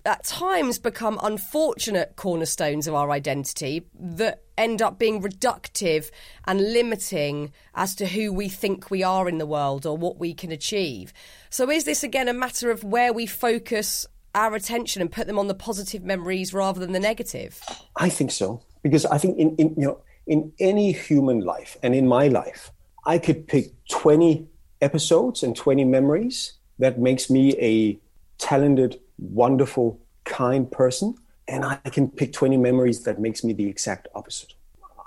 at 0.05 0.23
times 0.23 0.77
become 0.77 1.19
unfortunate 1.23 2.15
cornerstones 2.15 2.87
of 2.87 2.93
our 2.93 3.11
identity 3.11 3.85
that 3.99 4.43
end 4.57 4.81
up 4.81 4.99
being 4.99 5.21
reductive 5.21 6.11
and 6.45 6.73
limiting 6.73 7.51
as 7.73 7.95
to 7.95 8.05
who 8.05 8.31
we 8.31 8.47
think 8.47 8.89
we 8.91 9.03
are 9.03 9.27
in 9.27 9.37
the 9.37 9.45
world 9.45 9.85
or 9.85 9.97
what 9.97 10.17
we 10.17 10.33
can 10.33 10.51
achieve. 10.51 11.11
So, 11.49 11.69
is 11.69 11.85
this 11.85 12.03
again 12.03 12.27
a 12.27 12.33
matter 12.33 12.71
of 12.71 12.83
where 12.83 13.11
we 13.11 13.25
focus 13.25 14.05
our 14.33 14.53
attention 14.53 15.01
and 15.01 15.11
put 15.11 15.27
them 15.27 15.39
on 15.39 15.47
the 15.47 15.55
positive 15.55 16.03
memories 16.03 16.53
rather 16.53 16.79
than 16.79 16.91
the 16.91 16.99
negative? 16.99 17.61
I 17.95 18.09
think 18.09 18.31
so 18.31 18.61
because 18.83 19.05
I 19.05 19.17
think 19.17 19.39
in, 19.39 19.55
in 19.55 19.69
you 19.75 19.87
know 19.87 20.01
in 20.27 20.51
any 20.59 20.91
human 20.91 21.39
life 21.39 21.77
and 21.81 21.95
in 21.95 22.07
my 22.07 22.27
life, 22.27 22.71
I 23.05 23.17
could 23.17 23.47
pick 23.47 23.73
twenty 23.89 24.47
episodes 24.81 25.41
and 25.41 25.55
twenty 25.55 25.83
memories 25.83 26.53
that 26.77 26.99
makes 26.99 27.29
me 27.29 27.55
a 27.59 27.97
talented, 28.37 28.99
wonderful, 29.17 29.99
kind 30.23 30.71
person, 30.71 31.15
and 31.47 31.63
I 31.63 31.75
can 31.91 32.09
pick 32.09 32.33
20 32.33 32.57
memories 32.57 33.03
that 33.03 33.19
makes 33.19 33.43
me 33.43 33.53
the 33.53 33.67
exact 33.67 34.07
opposite. 34.15 34.53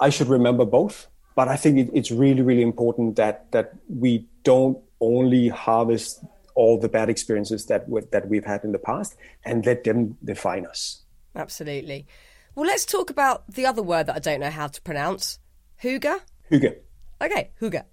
I 0.00 0.11
should 0.11 0.28
remember 0.28 0.64
both, 0.64 1.09
but 1.34 1.48
I 1.48 1.56
think 1.56 1.78
it, 1.78 1.90
it's 1.92 2.11
really, 2.11 2.42
really 2.42 2.62
important 2.62 3.16
that 3.16 3.50
that 3.52 3.74
we 3.88 4.26
don't 4.44 4.78
only 5.00 5.48
harvest 5.48 6.24
all 6.54 6.78
the 6.78 6.88
bad 6.88 7.09
experiences 7.09 7.66
that 7.66 7.86
that 8.11 8.28
we've 8.28 8.44
had 8.44 8.64
in 8.64 8.72
the 8.72 8.78
past 8.78 9.16
and 9.44 9.64
let 9.66 9.84
them 9.84 10.16
define 10.24 10.66
us. 10.66 11.02
Absolutely. 11.34 12.06
Well, 12.54 12.66
let's 12.66 12.84
talk 12.84 13.11
about 13.11 13.46
the 13.52 13.66
other 13.66 13.82
word 13.82 14.06
that 14.06 14.16
I 14.16 14.18
don't 14.18 14.40
know 14.40 14.50
how 14.50 14.66
to 14.66 14.82
pronounce. 14.82 15.38
Hygge. 15.82 16.20
Hygge. 16.50 16.76
Okay, 17.20 17.50
hygge. 17.61 17.84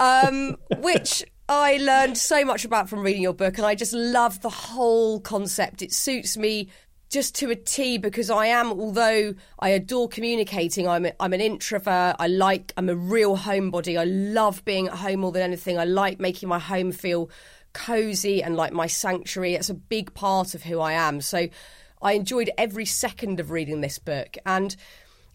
Um, 0.00 0.56
which 0.78 1.24
I 1.48 1.78
learned 1.78 2.18
so 2.18 2.44
much 2.44 2.66
about 2.66 2.90
from 2.90 3.00
reading 3.00 3.22
your 3.22 3.32
book, 3.32 3.56
and 3.56 3.66
I 3.66 3.74
just 3.74 3.94
love 3.94 4.40
the 4.42 4.50
whole 4.50 5.18
concept. 5.18 5.80
It 5.80 5.92
suits 5.94 6.36
me 6.36 6.68
just 7.08 7.34
to 7.36 7.50
a 7.50 7.56
T 7.56 7.96
because 7.96 8.28
I 8.28 8.46
am, 8.48 8.70
although 8.70 9.34
I 9.58 9.70
adore 9.70 10.08
communicating, 10.08 10.86
I'm 10.86 11.06
a, 11.06 11.12
I'm 11.18 11.32
an 11.32 11.40
introvert. 11.40 12.16
I 12.18 12.26
like 12.26 12.74
I'm 12.76 12.90
a 12.90 12.94
real 12.94 13.38
homebody. 13.38 13.98
I 13.98 14.04
love 14.04 14.62
being 14.66 14.88
at 14.88 14.94
home 14.94 15.20
more 15.20 15.32
than 15.32 15.40
anything. 15.40 15.78
I 15.78 15.84
like 15.84 16.20
making 16.20 16.50
my 16.50 16.58
home 16.58 16.92
feel 16.92 17.30
cozy 17.72 18.42
and 18.42 18.54
like 18.54 18.74
my 18.74 18.86
sanctuary. 18.86 19.54
It's 19.54 19.70
a 19.70 19.74
big 19.74 20.12
part 20.12 20.54
of 20.54 20.64
who 20.64 20.80
I 20.80 20.92
am. 20.92 21.22
So 21.22 21.48
I 22.02 22.12
enjoyed 22.12 22.50
every 22.58 22.84
second 22.84 23.40
of 23.40 23.50
reading 23.50 23.80
this 23.80 23.98
book 23.98 24.36
and 24.44 24.76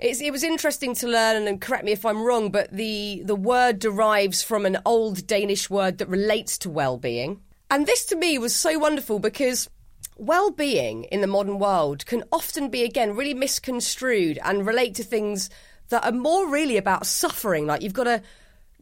it 0.03 0.31
was 0.31 0.43
interesting 0.43 0.93
to 0.95 1.07
learn, 1.07 1.47
and 1.47 1.61
correct 1.61 1.85
me 1.85 1.93
if 1.93 2.05
I'm 2.05 2.23
wrong, 2.23 2.51
but 2.51 2.69
the, 2.71 3.21
the 3.23 3.35
word 3.35 3.79
derives 3.79 4.43
from 4.43 4.65
an 4.65 4.77
old 4.85 5.25
Danish 5.25 5.69
word 5.69 5.99
that 5.99 6.09
relates 6.09 6.57
to 6.59 6.69
well 6.69 6.97
being. 6.97 7.39
And 7.71 7.87
this 7.87 8.05
to 8.07 8.17
me 8.17 8.37
was 8.37 8.53
so 8.53 8.77
wonderful 8.77 9.19
because 9.19 9.69
well 10.17 10.51
being 10.51 11.05
in 11.05 11.21
the 11.21 11.27
modern 11.27 11.57
world 11.57 12.05
can 12.05 12.23
often 12.33 12.69
be, 12.69 12.83
again, 12.83 13.15
really 13.15 13.33
misconstrued 13.33 14.39
and 14.43 14.67
relate 14.67 14.95
to 14.95 15.03
things 15.03 15.49
that 15.87 16.03
are 16.03 16.11
more 16.11 16.49
really 16.49 16.75
about 16.75 17.05
suffering. 17.05 17.65
Like 17.65 17.81
you've 17.81 17.93
got 17.93 18.03
to 18.03 18.21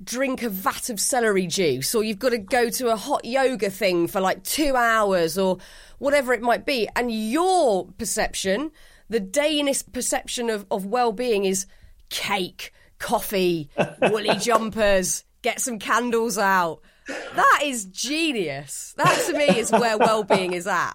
drink 0.03 0.41
a 0.41 0.49
vat 0.49 0.89
of 0.89 0.99
celery 0.99 1.45
juice, 1.45 1.93
or 1.93 2.03
you've 2.03 2.17
got 2.17 2.29
to 2.29 2.39
go 2.39 2.71
to 2.71 2.89
a 2.89 2.95
hot 2.95 3.25
yoga 3.25 3.69
thing 3.69 4.07
for 4.07 4.19
like 4.19 4.43
two 4.43 4.75
hours, 4.75 5.37
or 5.37 5.59
whatever 5.99 6.33
it 6.33 6.41
might 6.41 6.65
be. 6.65 6.89
And 6.95 7.11
your 7.11 7.85
perception 7.99 8.71
the 9.11 9.19
Danish 9.19 9.83
perception 9.91 10.49
of, 10.49 10.65
of 10.71 10.85
well 10.85 11.11
being 11.11 11.43
is 11.43 11.65
cake, 12.09 12.73
coffee, 12.97 13.69
woolly 14.01 14.35
jumpers, 14.39 15.25
get 15.41 15.59
some 15.59 15.79
candles 15.79 16.37
out. 16.37 16.79
That 17.07 17.59
is 17.63 17.85
genius. 17.85 18.93
That 18.95 19.25
to 19.27 19.37
me 19.37 19.59
is 19.59 19.69
where 19.69 19.97
well 19.97 20.23
being 20.23 20.53
is 20.53 20.65
at. 20.65 20.93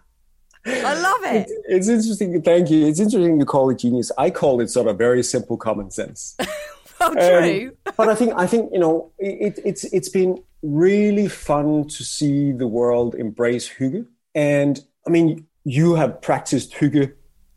I 0.65 0.95
love 0.95 1.21
it. 1.25 1.51
It's, 1.69 1.89
interesting. 1.89 2.41
Thank 2.41 2.71
you. 2.71 2.87
It's 2.87 2.99
interesting 2.99 3.39
to 3.39 3.45
call 3.45 3.69
it 3.71 3.79
genius. 3.79 4.11
I 4.17 4.31
call 4.31 4.61
it 4.63 4.71
sort 4.71 4.89
of 4.89 4.97
very 4.97 5.23
simple 5.23 5.59
common 5.59 5.91
sense. 5.91 6.37
well, 7.01 7.13
true. 7.13 7.77
Um, 7.85 7.93
but 7.99 8.09
I 8.09 8.15
think 8.15 8.33
I 8.35 8.47
think 8.47 8.73
you 8.73 8.79
know 8.79 9.13
it, 9.19 9.61
it's 9.63 9.85
it's 9.85 10.09
been 10.09 10.43
really 10.63 11.29
fun 11.29 11.87
to 11.89 12.03
see 12.03 12.53
the 12.53 12.67
world 12.67 13.15
embrace 13.15 13.69
hygge. 13.69 14.07
And 14.35 14.83
I 15.07 15.11
mean, 15.11 15.47
you 15.65 15.97
have 15.97 16.23
practiced 16.23 16.73
hygge 16.73 17.13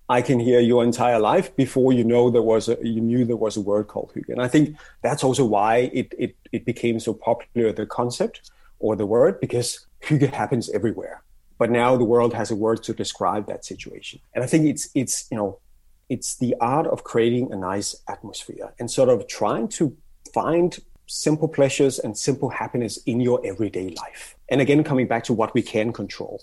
I 0.10 0.24
can 0.24 0.40
hear 0.40 0.60
your 0.60 0.84
entire 0.84 1.20
life 1.20 1.56
before 1.56 1.94
you 1.94 2.04
know 2.04 2.32
there 2.32 2.42
was 2.42 2.68
a, 2.68 2.78
you 2.82 3.00
knew 3.00 3.26
there 3.26 3.38
was 3.38 3.56
a 3.58 3.62
word 3.62 3.88
called 3.88 4.12
hygge. 4.16 4.30
And 4.30 4.42
I 4.42 4.48
think 4.48 4.76
that's 5.04 5.24
also 5.24 5.46
why 5.46 5.92
it, 5.94 6.14
it, 6.18 6.36
it 6.52 6.66
became 6.66 7.00
so 7.00 7.14
popular, 7.14 7.72
the 7.72 7.86
concept 7.86 8.50
or 8.80 8.96
the 8.96 9.06
word, 9.06 9.40
because 9.40 9.86
hygge 10.02 10.34
happens 10.34 10.68
everywhere. 10.72 11.22
But 11.60 11.70
now 11.70 11.96
the 11.96 12.06
world 12.06 12.34
has 12.34 12.50
a 12.50 12.56
word 12.56 12.82
to 12.84 12.94
describe 12.94 13.46
that 13.48 13.64
situation. 13.66 14.20
And 14.34 14.44
I 14.44 14.48
think 14.48 14.66
it's, 14.66 14.90
it's, 14.96 15.28
you 15.30 15.38
know, 15.38 15.60
it's 16.10 16.38
the 16.38 16.56
art 16.60 16.88
of 16.88 17.04
creating 17.04 17.52
a 17.52 17.56
nice 17.56 17.96
atmosphere 18.08 18.74
and 18.80 18.90
sort 18.90 19.10
of 19.10 19.28
trying 19.28 19.68
to 19.68 19.96
find 20.34 20.80
simple 21.06 21.48
pleasures 21.48 22.00
and 22.00 22.18
simple 22.18 22.50
happiness 22.50 22.98
in 23.06 23.20
your 23.20 23.42
everyday 23.46 23.90
life. 23.90 24.36
And 24.50 24.60
again, 24.60 24.84
coming 24.84 25.08
back 25.08 25.24
to 25.26 25.34
what 25.34 25.54
we 25.54 25.62
can 25.62 25.94
control. 25.94 26.42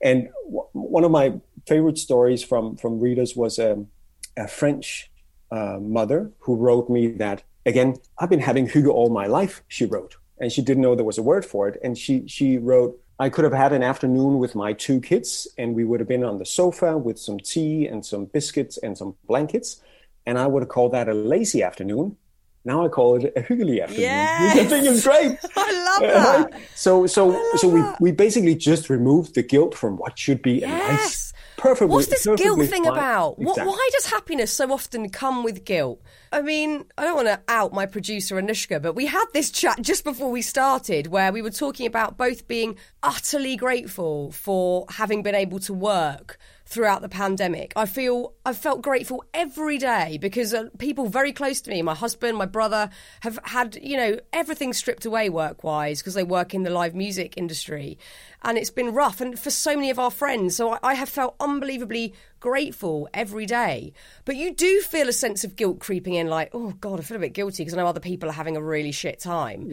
And 0.00 0.28
w- 0.44 0.68
one 0.72 1.04
of 1.04 1.10
my 1.10 1.34
favorite 1.66 1.98
stories 1.98 2.42
from 2.42 2.76
from 2.76 3.00
readers 3.00 3.36
was 3.36 3.58
um, 3.58 3.88
a 4.36 4.48
French 4.48 5.10
uh, 5.50 5.78
mother 5.80 6.30
who 6.40 6.56
wrote 6.56 6.88
me 6.90 7.08
that 7.08 7.42
again 7.66 7.96
I've 8.18 8.30
been 8.30 8.40
having 8.40 8.68
hygge 8.68 8.88
all 8.88 9.10
my 9.10 9.26
life. 9.26 9.62
She 9.68 9.84
wrote, 9.84 10.16
and 10.38 10.50
she 10.52 10.62
didn't 10.62 10.82
know 10.82 10.94
there 10.94 11.04
was 11.04 11.18
a 11.18 11.22
word 11.22 11.44
for 11.44 11.68
it. 11.68 11.80
And 11.82 11.96
she 11.96 12.26
she 12.26 12.58
wrote, 12.58 13.00
I 13.18 13.28
could 13.28 13.44
have 13.44 13.52
had 13.52 13.72
an 13.72 13.82
afternoon 13.82 14.38
with 14.38 14.54
my 14.54 14.72
two 14.72 15.00
kids, 15.00 15.46
and 15.56 15.74
we 15.74 15.84
would 15.84 16.00
have 16.00 16.08
been 16.08 16.24
on 16.24 16.38
the 16.38 16.46
sofa 16.46 16.98
with 16.98 17.18
some 17.18 17.38
tea 17.38 17.86
and 17.86 18.04
some 18.04 18.24
biscuits 18.26 18.76
and 18.78 18.98
some 18.98 19.14
blankets, 19.26 19.80
and 20.26 20.38
I 20.38 20.46
would 20.46 20.62
have 20.62 20.68
called 20.68 20.92
that 20.92 21.08
a 21.08 21.14
lazy 21.14 21.62
afternoon. 21.62 22.16
Now 22.64 22.84
I 22.84 22.88
call 22.88 23.16
it 23.16 23.32
a 23.36 23.42
hyggely 23.42 23.82
afternoon. 23.82 24.00
Yes. 24.10 24.56
I 24.56 24.64
think 24.64 24.86
it's 24.86 25.04
great. 25.04 25.38
I 25.56 25.84
love 25.84 26.00
that. 26.00 26.52
Right? 26.52 26.62
So 26.74 27.06
so 27.06 27.40
so 27.56 27.68
we, 27.68 27.82
we 28.00 28.10
basically 28.10 28.54
just 28.54 28.88
removed 28.88 29.34
the 29.34 29.42
guilt 29.42 29.74
from 29.74 29.96
what 29.96 30.18
should 30.18 30.40
be 30.40 30.60
yes. 30.60 30.70
a 30.70 30.92
nice 30.92 31.33
What's 31.64 32.06
this 32.08 32.26
guilt 32.26 32.66
thing 32.68 32.84
fine. 32.84 32.92
about? 32.92 33.38
What, 33.38 33.52
Exactly. 33.52 33.72
why 33.72 33.88
does 33.92 34.06
happiness 34.06 34.52
so 34.52 34.72
often 34.72 35.08
come 35.08 35.42
with 35.42 35.64
guilt? 35.64 36.00
I 36.32 36.42
mean, 36.42 36.84
I 36.98 37.04
don't 37.04 37.14
want 37.16 37.28
to 37.28 37.40
out 37.48 37.72
my 37.72 37.86
producer 37.86 38.36
Anushka, 38.36 38.82
but 38.82 38.94
we 38.94 39.06
had 39.06 39.26
this 39.32 39.50
chat 39.50 39.80
just 39.80 40.04
before 40.04 40.30
we 40.30 40.42
started 40.42 41.06
where 41.06 41.32
we 41.32 41.42
were 41.42 41.50
talking 41.50 41.86
about 41.86 42.16
both 42.18 42.48
being 42.48 42.76
utterly 43.02 43.56
grateful 43.56 44.32
for 44.32 44.86
having 44.90 45.22
been 45.22 45.34
able 45.34 45.60
to 45.60 45.72
work 45.72 46.38
throughout 46.66 47.02
the 47.02 47.08
pandemic. 47.08 47.72
I 47.76 47.86
feel 47.86 48.32
I've 48.44 48.56
felt 48.56 48.82
grateful 48.82 49.22
every 49.34 49.78
day 49.78 50.18
because 50.20 50.52
uh, 50.54 50.70
people 50.78 51.06
very 51.08 51.32
close 51.32 51.60
to 51.62 51.70
me, 51.70 51.82
my 51.82 51.94
husband, 51.94 52.36
my 52.36 52.46
brother, 52.46 52.90
have 53.20 53.38
had 53.44 53.78
you 53.80 53.96
know 53.96 54.18
everything 54.32 54.72
stripped 54.72 55.04
away 55.04 55.28
work 55.28 55.62
wise 55.62 56.00
because 56.00 56.14
they 56.14 56.24
work 56.24 56.52
in 56.54 56.62
the 56.62 56.70
live 56.70 56.94
music 56.94 57.34
industry, 57.36 57.98
and 58.44 58.58
it's 58.58 58.70
been 58.70 58.92
rough. 58.94 59.20
And 59.20 59.38
for 59.38 59.50
so 59.50 59.74
many 59.74 59.90
of 59.90 59.98
our 59.98 60.10
friends, 60.10 60.56
so 60.56 60.72
I, 60.72 60.78
I 60.82 60.94
have 60.94 61.08
felt 61.08 61.34
unbelievably 61.40 62.14
grateful 62.40 63.08
every 63.14 63.46
day. 63.46 63.92
But 64.24 64.36
you 64.36 64.54
do 64.54 64.80
feel 64.82 65.08
a 65.08 65.12
sense 65.12 65.44
of 65.44 65.56
guilt 65.56 65.80
creeping 65.80 66.14
in, 66.14 66.28
like 66.28 66.50
oh 66.52 66.72
god, 66.80 67.00
I 67.00 67.02
feel 67.02 67.16
a 67.16 67.20
bit 67.20 67.32
guilty 67.32 67.62
because 67.62 67.74
I 67.74 67.78
know 67.78 67.86
other 67.86 68.00
people 68.00 68.28
are 68.28 68.32
having 68.32 68.56
a 68.56 68.62
really 68.62 68.92
shit 68.92 69.18
time. 69.18 69.68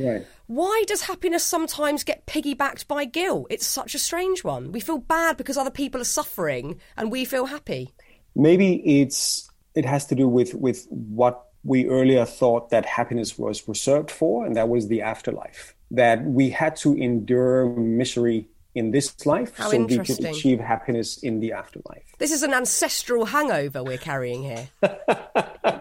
Why 0.48 0.84
does 0.88 1.04
happiness 1.04 1.44
sometimes 1.44 2.04
get 2.04 2.26
piggybacked 2.26 2.88
by 2.88 3.06
guilt? 3.06 3.48
It's 3.50 3.68
such 3.68 3.96
a 3.96 4.00
strange 4.00 4.44
one. 4.44 4.72
We 4.72 4.80
feel 4.80 4.98
bad 4.98 5.38
because 5.38 5.58
other 5.58 5.72
people 5.72 6.02
are 6.02 6.06
suffering 6.06 6.80
and 6.98 7.12
we 7.12 7.26
feel 7.26 7.46
happy. 7.46 7.94
Maybe 8.36 9.02
it's 9.02 9.50
it 9.76 9.86
has 9.86 10.06
to 10.08 10.16
do 10.16 10.28
with 10.28 10.54
with 10.54 10.88
what 10.90 11.48
we 11.64 11.88
earlier 11.88 12.26
thought 12.26 12.70
that 12.72 12.86
happiness 12.86 13.38
was 13.38 13.68
reserved 13.68 14.10
for, 14.10 14.46
and 14.46 14.56
that 14.56 14.70
was 14.70 14.88
the 14.88 15.02
afterlife. 15.02 15.76
That 15.92 16.24
we 16.24 16.50
had 16.50 16.76
to 16.78 16.96
endure 16.96 17.70
misery 17.70 18.48
in 18.74 18.92
this 18.92 19.26
life 19.26 19.56
How 19.58 19.70
so 19.70 19.84
we 19.84 19.98
could 19.98 20.24
achieve 20.24 20.60
happiness 20.60 21.18
in 21.18 21.40
the 21.40 21.52
afterlife. 21.54 22.04
This 22.18 22.32
is 22.32 22.44
an 22.44 22.54
ancestral 22.54 23.26
hangover 23.26 23.84
we're 23.84 23.98
carrying 23.98 24.44
here. 24.44 24.70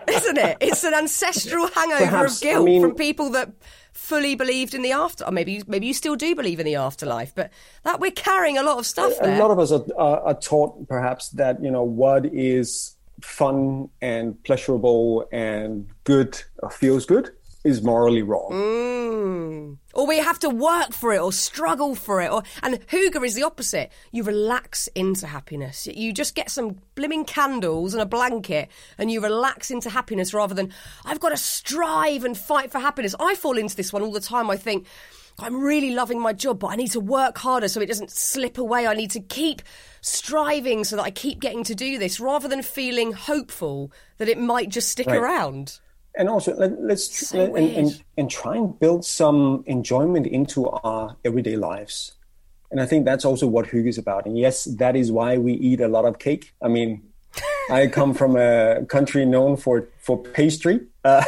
Isn't 0.09 0.39
it? 0.39 0.57
It's 0.61 0.85
an 0.85 0.95
ancestral 0.95 1.69
hangover 1.69 2.05
Perhaps, 2.05 2.37
of 2.37 2.43
guilt 2.43 2.63
I 2.63 2.65
mean- 2.65 2.83
from 2.83 2.95
people 2.95 3.31
that 3.31 3.51
fully 3.93 4.35
believed 4.35 4.75
in 4.75 4.83
the 4.83 4.93
after 4.93 5.25
or 5.25 5.33
maybe 5.33 5.63
maybe 5.67 5.87
you 5.87 5.93
still 5.95 6.17
do 6.17 6.35
believe 6.35 6.59
in 6.61 6.67
the 6.67 6.77
afterlife, 6.77 7.35
but 7.35 7.51
that 7.85 8.01
we're 8.01 8.11
carrying 8.11 8.57
a 8.57 8.63
lot 8.63 8.79
of 8.79 8.87
stuff 8.87 9.13
a 9.21 9.25
there. 9.25 9.39
lot 9.39 9.51
of 9.51 9.59
us 9.59 9.73
are, 9.73 9.85
are, 9.99 10.21
are 10.29 10.35
taught 10.35 10.89
perhaps 10.89 11.29
that 11.31 11.63
you 11.63 11.71
know 11.71 11.83
what 11.83 12.25
is 12.27 12.97
fun 13.21 13.89
and 14.01 14.43
pleasurable 14.45 15.29
and 15.33 15.87
good 16.05 16.41
feels 16.71 17.05
good 17.05 17.31
is 17.65 17.83
morally 17.83 18.23
wrong. 18.23 18.51
Mm. 18.53 19.77
Or 19.93 20.07
we 20.07 20.19
have 20.19 20.39
to 20.41 20.49
work 20.49 20.93
for 20.93 21.13
it 21.13 21.21
or 21.21 21.33
struggle 21.33 21.95
for 21.95 22.23
it. 22.23 22.31
Or 22.31 22.43
and 22.63 22.75
Hygge 22.87 23.25
is 23.25 23.35
the 23.35 23.43
opposite. 23.43 23.91
You 24.13 24.23
relax 24.23 24.87
into 24.95 25.27
happiness. 25.27 25.87
You 25.87 26.13
just 26.13 26.35
get 26.35 26.51
some 26.51 26.81
blimming 26.95 27.25
candles 27.25 27.93
and 27.93 28.01
a 28.01 28.07
blanket 28.07 28.71
and 28.99 29.11
you 29.11 29.21
relax 29.21 29.71
into 29.71 29.91
happiness 29.91 30.33
rather 30.33 30.55
than 30.55 30.73
I've 31.05 31.21
got 31.21 31.31
to 31.31 31.37
strive 31.37 32.25
and 32.25 32.37
fight 32.37 32.71
for 32.73 32.79
happiness. 32.79 33.15
I 33.21 33.35
fall 33.35 33.59
into 33.59 33.77
this 33.77 33.93
one 33.93 34.03
all 34.03 34.13
the 34.13 34.21
time. 34.21 34.49
I 34.51 34.57
think 34.57 34.87
I'm 35.39 35.61
really 35.61 35.91
loving 35.93 36.21
my 36.21 36.33
job, 36.33 36.61
but 36.61 36.69
I 36.69 36.77
need 36.77 36.93
to 36.93 37.01
work 37.01 37.37
harder 37.39 37.69
so 37.69 37.81
it 37.81 37.87
doesn't 37.87 38.11
slip 38.11 38.59
away. 38.59 38.87
I 38.87 38.95
need 38.95 39.11
to 39.13 39.21
keep 39.21 39.63
striving 40.01 40.85
so 40.85 40.97
that 40.97 41.03
I 41.03 41.11
keep 41.11 41.41
getting 41.41 41.65
to 41.65 41.75
do 41.75 41.99
this 41.99 42.21
rather 42.21 42.49
than 42.49 42.63
feeling 42.63 43.13
hopeful 43.13 43.93
that 44.19 44.29
it 44.29 44.39
might 44.39 44.69
just 44.71 44.89
stick 44.89 45.07
Right. 45.07 45.17
around. 45.17 45.79
And 46.17 46.29
also 46.29 46.55
let, 46.57 46.81
let's 46.83 47.29
So 47.29 47.55
and, 47.55 47.71
and, 47.77 48.05
and 48.17 48.31
try 48.31 48.57
and 48.57 48.79
build 48.79 49.05
some 49.05 49.63
enjoyment 49.67 50.27
into 50.27 50.69
our 50.69 51.17
everyday 51.25 51.57
lives 51.57 52.13
and 52.71 52.81
i 52.81 52.87
think 52.87 53.05
that's 53.05 53.25
also 53.25 53.47
what 53.47 53.67
hygge 53.67 53.89
is 53.89 53.99
about 53.99 54.27
and 54.27 54.39
yes 54.39 54.65
that 54.65 54.97
is 54.97 55.11
why 55.13 55.39
we 55.39 55.53
eat 55.55 55.81
a 55.81 55.89
lot 55.89 56.05
of 56.05 56.19
cake 56.19 56.53
i 56.63 56.69
mean 56.69 57.03
i 57.71 57.87
come 57.87 58.15
from 58.15 58.37
a 58.37 58.85
country 58.89 59.25
known 59.25 59.57
for 59.57 59.89
for 59.99 60.23
pastry 60.23 60.81
uh, 61.05 61.25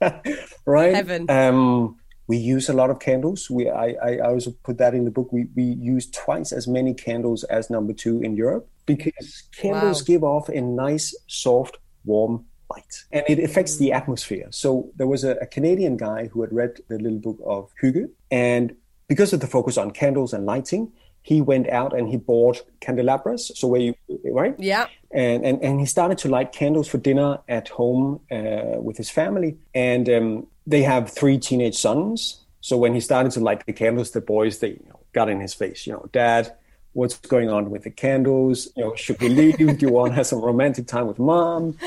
right 0.66 0.94
Heaven. 0.94 1.30
um 1.30 1.96
we 2.28 2.36
use 2.38 2.68
a 2.68 2.72
lot 2.72 2.88
of 2.88 2.98
candles. 2.98 3.50
We 3.50 3.68
I, 3.68 3.88
I 4.02 4.10
I 4.24 4.28
also 4.32 4.52
put 4.62 4.78
that 4.78 4.94
in 4.94 5.04
the 5.04 5.10
book. 5.10 5.32
We 5.32 5.48
we 5.56 5.64
use 5.64 6.08
twice 6.10 6.52
as 6.52 6.66
many 6.66 6.94
candles 6.94 7.44
as 7.44 7.68
number 7.68 7.92
two 7.92 8.22
in 8.22 8.36
Europe 8.36 8.70
because 8.86 9.42
candles 9.52 10.00
Wow. 10.00 10.06
give 10.06 10.24
off 10.24 10.48
a 10.48 10.60
nice, 10.60 11.14
soft, 11.26 11.78
warm 12.04 12.46
light, 12.74 12.94
and 13.14 13.24
it 13.32 13.38
affects 13.48 13.74
the 13.76 13.92
atmosphere. 14.00 14.48
So 14.50 14.68
there 14.98 15.10
was 15.14 15.22
a, 15.24 15.32
a 15.46 15.46
Canadian 15.56 15.96
guy 15.96 16.20
who 16.30 16.38
had 16.44 16.52
read 16.60 16.72
the 16.88 16.98
little 17.04 17.22
book 17.26 17.38
of 17.44 17.70
Hygge 17.80 18.08
and 18.30 18.66
because 19.12 19.34
of 19.34 19.40
the 19.40 19.46
focus 19.46 19.76
on 19.76 19.90
candles 19.90 20.32
and 20.32 20.46
lighting, 20.46 20.90
he 21.22 21.40
went 21.40 21.68
out 21.68 21.96
and 21.96 22.08
he 22.08 22.16
bought 22.16 22.62
candelabras. 22.80 23.52
So 23.54 23.68
where 23.68 23.80
you 23.80 23.94
right? 24.24 24.54
Yeah. 24.58 24.86
and, 25.10 25.44
and, 25.44 25.62
and 25.62 25.80
he 25.80 25.86
started 25.86 26.18
to 26.18 26.28
light 26.28 26.52
candles 26.52 26.88
for 26.88 26.98
dinner 26.98 27.38
at 27.46 27.68
home 27.68 28.20
uh, 28.30 28.80
with 28.80 28.96
his 28.96 29.10
family. 29.10 29.58
And 29.74 30.08
um, 30.08 30.46
they 30.66 30.82
have 30.82 31.10
three 31.10 31.38
teenage 31.38 31.76
sons. 31.76 32.40
So 32.60 32.76
when 32.76 32.94
he 32.94 33.00
started 33.00 33.32
to 33.32 33.40
light 33.40 33.66
the 33.66 33.72
candles, 33.72 34.12
the 34.12 34.20
boys 34.20 34.58
they 34.58 34.70
you 34.70 34.86
know, 34.88 35.00
got 35.12 35.28
in 35.28 35.40
his 35.40 35.54
face. 35.54 35.86
You 35.86 35.92
know, 35.92 36.08
Dad, 36.12 36.54
what's 36.92 37.16
going 37.18 37.50
on 37.50 37.70
with 37.70 37.84
the 37.84 37.90
candles? 37.90 38.68
You 38.76 38.84
know, 38.84 38.94
should 38.94 39.20
we 39.20 39.28
leave? 39.28 39.58
Do 39.58 39.76
you 39.78 39.92
want 39.92 40.12
to 40.12 40.16
have 40.16 40.26
some 40.26 40.40
romantic 40.40 40.86
time 40.86 41.06
with 41.06 41.18
Mom? 41.18 41.76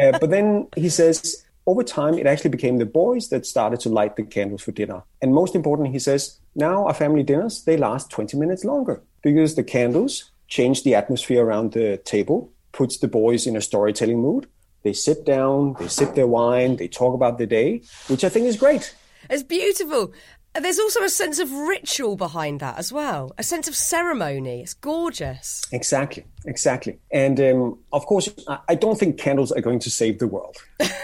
Uh, 0.00 0.16
but 0.20 0.30
then 0.30 0.68
he 0.76 0.88
says, 0.88 1.44
over 1.66 1.82
time, 1.82 2.14
it 2.14 2.24
actually 2.24 2.50
became 2.50 2.78
the 2.78 2.86
boys 2.86 3.30
that 3.30 3.44
started 3.44 3.80
to 3.80 3.88
light 3.88 4.14
the 4.14 4.22
candles 4.22 4.62
for 4.62 4.70
dinner. 4.70 5.02
And 5.20 5.34
most 5.34 5.56
important, 5.56 5.88
he 5.88 5.98
says, 5.98 6.38
now 6.54 6.86
our 6.86 6.94
family 6.94 7.24
dinners 7.24 7.64
they 7.64 7.76
last 7.76 8.10
20 8.10 8.36
minutes 8.36 8.64
longer 8.64 9.02
because 9.22 9.56
the 9.56 9.64
candles 9.64 10.30
change 10.46 10.84
the 10.84 10.94
atmosphere 10.94 11.44
around 11.44 11.72
the 11.72 11.98
table, 12.04 12.52
puts 12.72 12.98
the 12.98 13.08
boys 13.08 13.46
in 13.46 13.56
a 13.56 13.60
storytelling 13.60 14.20
mood. 14.20 14.46
They 14.82 14.92
sit 14.92 15.26
down, 15.26 15.74
they 15.78 15.88
sip 15.88 16.14
their 16.14 16.26
wine, 16.26 16.76
they 16.76 16.88
talk 16.88 17.14
about 17.14 17.38
the 17.38 17.46
day, 17.46 17.82
which 18.06 18.24
I 18.24 18.28
think 18.28 18.46
is 18.46 18.56
great. 18.56 18.94
It's 19.28 19.42
beautiful. 19.42 20.12
There's 20.60 20.78
also 20.78 21.02
a 21.02 21.08
sense 21.08 21.38
of 21.38 21.50
ritual 21.52 22.16
behind 22.16 22.60
that 22.60 22.78
as 22.78 22.92
well, 22.92 23.32
a 23.38 23.42
sense 23.42 23.68
of 23.68 23.76
ceremony. 23.76 24.60
It's 24.62 24.74
gorgeous. 24.74 25.62
Exactly, 25.72 26.24
exactly. 26.46 26.98
And 27.12 27.40
um, 27.40 27.78
of 27.92 28.06
course, 28.06 28.28
I, 28.48 28.58
I 28.68 28.74
don't 28.74 28.98
think 28.98 29.18
candles 29.18 29.52
are 29.52 29.60
going 29.60 29.78
to 29.80 29.90
save 29.90 30.18
the 30.18 30.26
world, 30.26 30.56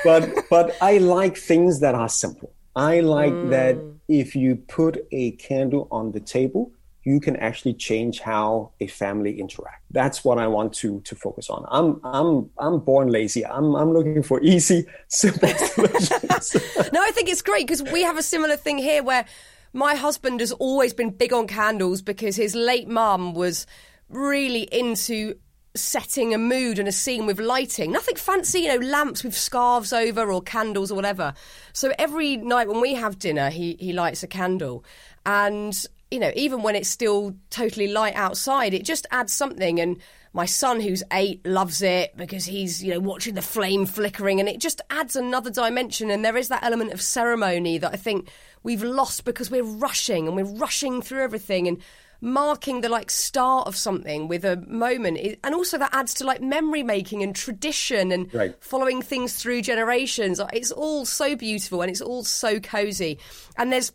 but 0.04 0.30
but 0.50 0.76
I 0.80 0.98
like 0.98 1.36
things 1.36 1.80
that 1.80 1.94
are 1.94 2.08
simple. 2.08 2.52
I 2.76 3.00
like 3.00 3.50
that 3.50 3.78
if 4.08 4.34
you 4.34 4.56
put 4.56 5.06
a 5.12 5.32
candle 5.32 5.86
on 5.90 6.12
the 6.12 6.20
table, 6.20 6.72
you 7.04 7.20
can 7.20 7.36
actually 7.36 7.74
change 7.74 8.20
how 8.20 8.72
a 8.80 8.86
family 8.86 9.38
interact. 9.38 9.82
That's 9.90 10.24
what 10.24 10.38
I 10.38 10.46
want 10.46 10.72
to 10.74 11.00
to 11.00 11.14
focus 11.14 11.50
on. 11.50 11.64
I'm 11.68 12.00
I'm 12.04 12.50
I'm 12.58 12.80
born 12.80 13.08
lazy. 13.08 13.44
I'm 13.46 13.74
I'm 13.76 13.92
looking 13.92 14.22
for 14.22 14.40
easy, 14.42 14.86
simple 15.08 15.48
solutions. 15.48 16.56
No, 16.92 17.02
I 17.02 17.10
think 17.10 17.28
it's 17.28 17.42
great 17.42 17.66
because 17.66 17.82
we 17.82 18.02
have 18.02 18.18
a 18.18 18.22
similar 18.22 18.56
thing 18.56 18.78
here 18.78 19.02
where 19.02 19.24
my 19.72 19.94
husband 19.94 20.40
has 20.40 20.52
always 20.52 20.94
been 20.94 21.10
big 21.10 21.32
on 21.32 21.46
candles 21.46 22.02
because 22.02 22.36
his 22.36 22.54
late 22.54 22.88
mum 22.88 23.34
was 23.34 23.66
really 24.08 24.62
into 24.62 25.34
setting 25.76 26.32
a 26.32 26.38
mood 26.38 26.78
and 26.78 26.86
a 26.86 26.92
scene 26.92 27.26
with 27.26 27.40
lighting. 27.40 27.90
Nothing 27.90 28.14
fancy, 28.14 28.60
you 28.60 28.68
know, 28.68 28.86
lamps 28.86 29.24
with 29.24 29.36
scarves 29.36 29.92
over 29.92 30.32
or 30.32 30.40
candles 30.40 30.92
or 30.92 30.94
whatever. 30.94 31.34
So 31.72 31.92
every 31.98 32.36
night 32.36 32.68
when 32.68 32.80
we 32.80 32.94
have 32.94 33.18
dinner, 33.18 33.50
he, 33.50 33.76
he 33.80 33.92
lights 33.92 34.22
a 34.22 34.28
candle. 34.28 34.84
And, 35.26 35.84
you 36.14 36.20
know, 36.20 36.30
even 36.36 36.62
when 36.62 36.76
it's 36.76 36.88
still 36.88 37.34
totally 37.50 37.88
light 37.88 38.14
outside, 38.14 38.72
it 38.72 38.84
just 38.84 39.04
adds 39.10 39.32
something. 39.32 39.80
And 39.80 39.98
my 40.32 40.46
son, 40.46 40.80
who's 40.80 41.02
eight, 41.12 41.44
loves 41.44 41.82
it 41.82 42.16
because 42.16 42.44
he's, 42.44 42.82
you 42.84 42.94
know, 42.94 43.00
watching 43.00 43.34
the 43.34 43.42
flame 43.42 43.84
flickering 43.84 44.38
and 44.38 44.48
it 44.48 44.60
just 44.60 44.80
adds 44.90 45.16
another 45.16 45.50
dimension. 45.50 46.10
And 46.10 46.24
there 46.24 46.36
is 46.36 46.46
that 46.48 46.62
element 46.62 46.92
of 46.92 47.02
ceremony 47.02 47.78
that 47.78 47.92
I 47.92 47.96
think 47.96 48.30
we've 48.62 48.84
lost 48.84 49.24
because 49.24 49.50
we're 49.50 49.64
rushing 49.64 50.28
and 50.28 50.36
we're 50.36 50.44
rushing 50.56 51.02
through 51.02 51.24
everything 51.24 51.66
and 51.66 51.78
marking 52.20 52.80
the 52.80 52.88
like 52.88 53.10
start 53.10 53.66
of 53.66 53.74
something 53.76 54.28
with 54.28 54.44
a 54.44 54.56
moment. 54.68 55.18
And 55.42 55.52
also 55.52 55.78
that 55.78 55.92
adds 55.92 56.14
to 56.14 56.24
like 56.24 56.40
memory 56.40 56.84
making 56.84 57.24
and 57.24 57.34
tradition 57.34 58.12
and 58.12 58.32
Right. 58.32 58.54
following 58.60 59.02
things 59.02 59.34
through 59.34 59.62
generations. 59.62 60.40
It's 60.52 60.70
all 60.70 61.06
so 61.06 61.34
beautiful 61.34 61.82
and 61.82 61.90
it's 61.90 62.00
all 62.00 62.22
so 62.22 62.60
cozy. 62.60 63.18
And 63.56 63.72
there's 63.72 63.92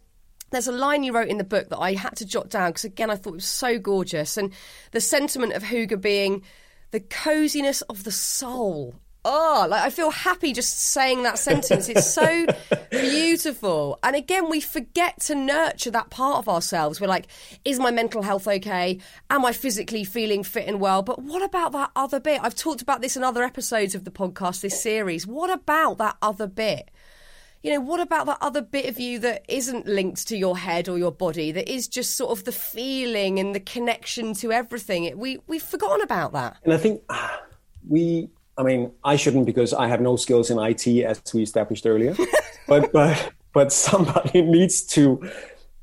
there's 0.51 0.67
a 0.67 0.71
line 0.71 1.03
you 1.03 1.13
wrote 1.13 1.29
in 1.29 1.37
the 1.37 1.43
book 1.43 1.69
that 1.69 1.79
I 1.79 1.93
had 1.93 2.15
to 2.17 2.25
jot 2.25 2.49
down 2.49 2.71
because 2.71 2.85
again 2.85 3.09
I 3.09 3.15
thought 3.15 3.31
it 3.31 3.35
was 3.35 3.45
so 3.45 3.77
gorgeous 3.79 4.37
and 4.37 4.53
the 4.91 5.01
sentiment 5.01 5.53
of 5.53 5.63
hygge 5.63 5.99
being 6.01 6.43
the 6.91 6.99
coziness 6.99 7.81
of 7.83 8.03
the 8.03 8.11
soul. 8.11 8.95
Oh, 9.25 9.67
like 9.69 9.83
I 9.83 9.89
feel 9.89 10.11
happy 10.11 10.53
just 10.53 10.79
saying 10.79 11.23
that 11.23 11.37
sentence. 11.37 11.89
It's 11.89 12.09
so 12.09 12.45
beautiful. 12.89 13.99
And 14.01 14.15
again, 14.15 14.49
we 14.49 14.61
forget 14.61 15.19
to 15.23 15.35
nurture 15.35 15.91
that 15.91 16.09
part 16.09 16.37
of 16.37 16.47
ourselves. 16.47 17.01
We're 17.01 17.07
like, 17.07 17.27
is 17.65 17.79
my 17.79 17.91
mental 17.91 18.21
health 18.21 18.47
okay? 18.47 18.99
Am 19.29 19.45
I 19.45 19.51
physically 19.51 20.05
feeling 20.05 20.43
fit 20.43 20.67
and 20.67 20.79
well? 20.79 21.01
But 21.01 21.21
what 21.21 21.43
about 21.43 21.73
that 21.73 21.91
other 21.97 22.21
bit? 22.21 22.39
I've 22.41 22.55
talked 22.55 22.81
about 22.81 23.01
this 23.01 23.17
in 23.17 23.23
other 23.23 23.43
episodes 23.43 23.93
of 23.93 24.05
the 24.05 24.11
podcast, 24.11 24.61
this 24.61 24.81
series. 24.81 25.27
What 25.27 25.49
about 25.49 25.97
that 25.97 26.15
other 26.21 26.47
bit? 26.47 26.89
You 27.61 27.73
know, 27.73 27.81
what 27.81 27.99
about 27.99 28.25
that 28.27 28.37
other 28.41 28.61
bit 28.61 28.85
of 28.85 28.99
you 28.99 29.19
that 29.19 29.43
isn't 29.49 29.85
linked 29.85 30.27
to 30.29 30.37
your 30.37 30.57
head 30.57 30.87
or 30.87 30.97
your 30.97 31.11
body, 31.11 31.51
that 31.51 31.69
is 31.69 31.87
just 31.87 32.15
sort 32.15 32.31
of 32.31 32.45
the 32.45 32.51
feeling 32.51 33.39
and 33.39 33.53
the 33.53 33.59
connection 33.59 34.33
to 34.35 34.51
everything? 34.51 35.17
We, 35.17 35.39
we've 35.47 35.61
forgotten 35.61 36.01
about 36.01 36.31
that. 36.33 36.57
And 36.63 36.73
I 36.73 36.77
think 36.77 37.01
we, 37.87 38.29
I 38.57 38.63
mean, 38.63 38.91
I 39.03 39.15
shouldn't 39.15 39.45
because 39.45 39.73
I 39.73 39.87
have 39.87 40.01
no 40.01 40.15
skills 40.15 40.49
in 40.49 40.57
IT 40.57 40.87
as 41.03 41.21
we 41.33 41.43
established 41.43 41.85
earlier. 41.85 42.15
but 42.67 42.91
but 42.93 43.31
but 43.53 43.73
somebody 43.73 44.41
needs 44.57 44.81
to 44.93 45.29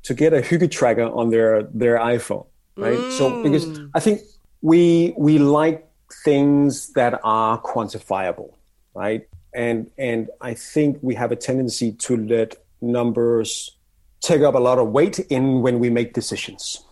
to 0.03 0.13
get 0.13 0.33
a 0.33 0.37
Hygge 0.37 0.71
tracker 0.71 1.09
on 1.09 1.29
their 1.29 1.63
their 1.63 1.97
iPhone, 1.99 2.47
right? 2.75 3.11
So 3.11 3.31
mm. 3.31 3.43
because 3.43 3.79
I 3.93 3.99
think 3.99 4.21
we 4.61 5.13
we 5.17 5.37
like 5.37 5.87
things 6.23 6.93
that 6.93 7.19
are 7.23 7.61
quantifiable, 7.61 8.53
right? 8.93 9.27
And 9.53 9.89
and 9.97 10.29
I 10.41 10.53
think 10.53 10.99
we 11.01 11.15
have 11.15 11.31
a 11.31 11.35
tendency 11.35 11.91
to 11.93 12.17
let 12.17 12.55
numbers 12.81 13.75
take 14.21 14.41
up 14.41 14.55
a 14.55 14.59
lot 14.59 14.79
of 14.79 14.89
weight 14.89 15.19
in 15.19 15.61
when 15.61 15.79
we 15.79 15.89
make 15.89 16.13
decisions 16.13 16.83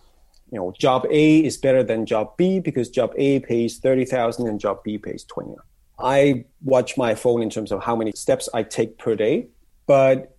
you 0.50 0.58
know, 0.58 0.72
job 0.78 1.06
A 1.10 1.44
is 1.44 1.56
better 1.56 1.82
than 1.82 2.06
job 2.06 2.36
B 2.36 2.60
because 2.60 2.88
job 2.88 3.12
A 3.16 3.40
pays 3.40 3.78
30,000 3.78 4.46
and 4.46 4.60
job 4.60 4.82
B 4.84 4.96
pays 4.98 5.24
20. 5.24 5.54
I 5.98 6.44
watch 6.62 6.96
my 6.96 7.14
phone 7.14 7.42
in 7.42 7.50
terms 7.50 7.72
of 7.72 7.82
how 7.82 7.96
many 7.96 8.12
steps 8.12 8.48
I 8.54 8.62
take 8.62 8.98
per 8.98 9.16
day, 9.16 9.48
but 9.86 10.36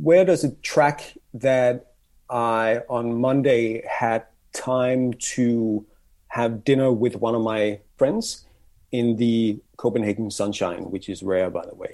where 0.00 0.24
does 0.24 0.44
it 0.44 0.62
track 0.62 1.14
that 1.34 1.92
I 2.30 2.82
on 2.88 3.20
Monday 3.20 3.82
had 3.86 4.24
time 4.52 5.12
to 5.34 5.84
have 6.28 6.64
dinner 6.64 6.92
with 6.92 7.16
one 7.16 7.34
of 7.34 7.42
my 7.42 7.80
friends 7.98 8.46
in 8.92 9.16
the 9.16 9.58
Copenhagen 9.76 10.30
sunshine, 10.30 10.90
which 10.90 11.08
is 11.08 11.22
rare, 11.22 11.50
by 11.50 11.64
the 11.64 11.74
way. 11.74 11.90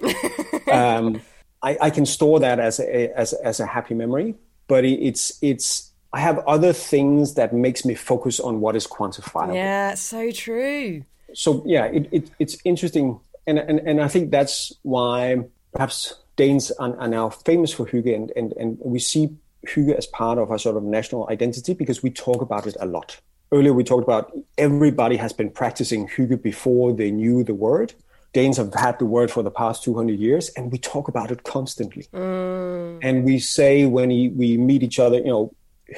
um, 0.71 1.21
I, 1.61 1.77
I 1.81 1.89
can 1.89 2.05
store 2.05 2.39
that 2.39 2.59
as 2.59 2.79
a 2.79 3.17
as, 3.17 3.33
as 3.33 3.59
a 3.59 3.65
happy 3.65 3.93
memory, 3.93 4.35
but 4.67 4.85
it, 4.85 4.99
it's 5.01 5.37
it's 5.41 5.91
I 6.13 6.19
have 6.19 6.39
other 6.47 6.73
things 6.73 7.35
that 7.35 7.53
makes 7.53 7.85
me 7.85 7.95
focus 7.95 8.39
on 8.39 8.61
what 8.61 8.75
is 8.75 8.87
quantifiable. 8.87 9.55
Yeah, 9.55 9.95
so 9.95 10.31
true. 10.31 11.03
So 11.33 11.63
yeah, 11.65 11.85
it, 11.85 12.07
it 12.11 12.31
it's 12.39 12.57
interesting, 12.63 13.19
and, 13.45 13.59
and 13.59 13.79
and 13.79 14.01
I 14.01 14.07
think 14.07 14.31
that's 14.31 14.73
why 14.83 15.43
perhaps 15.73 16.15
Danes 16.35 16.71
are, 16.71 16.97
are 16.97 17.07
now 17.07 17.29
famous 17.29 17.73
for 17.73 17.85
hygge, 17.85 18.15
and, 18.15 18.31
and 18.35 18.53
and 18.53 18.77
we 18.79 18.99
see 18.99 19.29
hygge 19.67 19.95
as 19.95 20.05
part 20.07 20.37
of 20.37 20.51
our 20.51 20.59
sort 20.59 20.77
of 20.77 20.83
national 20.83 21.27
identity 21.29 21.73
because 21.73 22.01
we 22.01 22.09
talk 22.09 22.41
about 22.41 22.67
it 22.67 22.77
a 22.79 22.85
lot. 22.85 23.19
Earlier 23.51 23.73
we 23.73 23.83
talked 23.83 24.03
about 24.03 24.31
everybody 24.57 25.15
has 25.17 25.33
been 25.33 25.49
practicing 25.49 26.07
hygge 26.07 26.41
before 26.41 26.93
they 26.93 27.11
knew 27.11 27.43
the 27.43 27.53
word. 27.53 27.93
Danes 28.33 28.57
have 28.57 28.73
had 28.73 28.99
the 28.99 29.05
word 29.05 29.31
for 29.31 29.41
the 29.41 29.49
past 29.49 29.83
200 29.83 30.19
years, 30.19 30.49
and 30.49 30.71
we 30.71 30.77
talk 30.77 31.07
about 31.07 31.31
it 31.31 31.43
constantly. 31.43 32.03
Mm. 32.13 32.99
And 33.01 33.23
we 33.23 33.39
say 33.39 33.85
when 33.85 34.09
we, 34.09 34.29
we 34.29 34.57
meet 34.57 34.83
each 34.83 34.99
other, 34.99 35.17
you 35.17 35.25
know, 35.25 35.53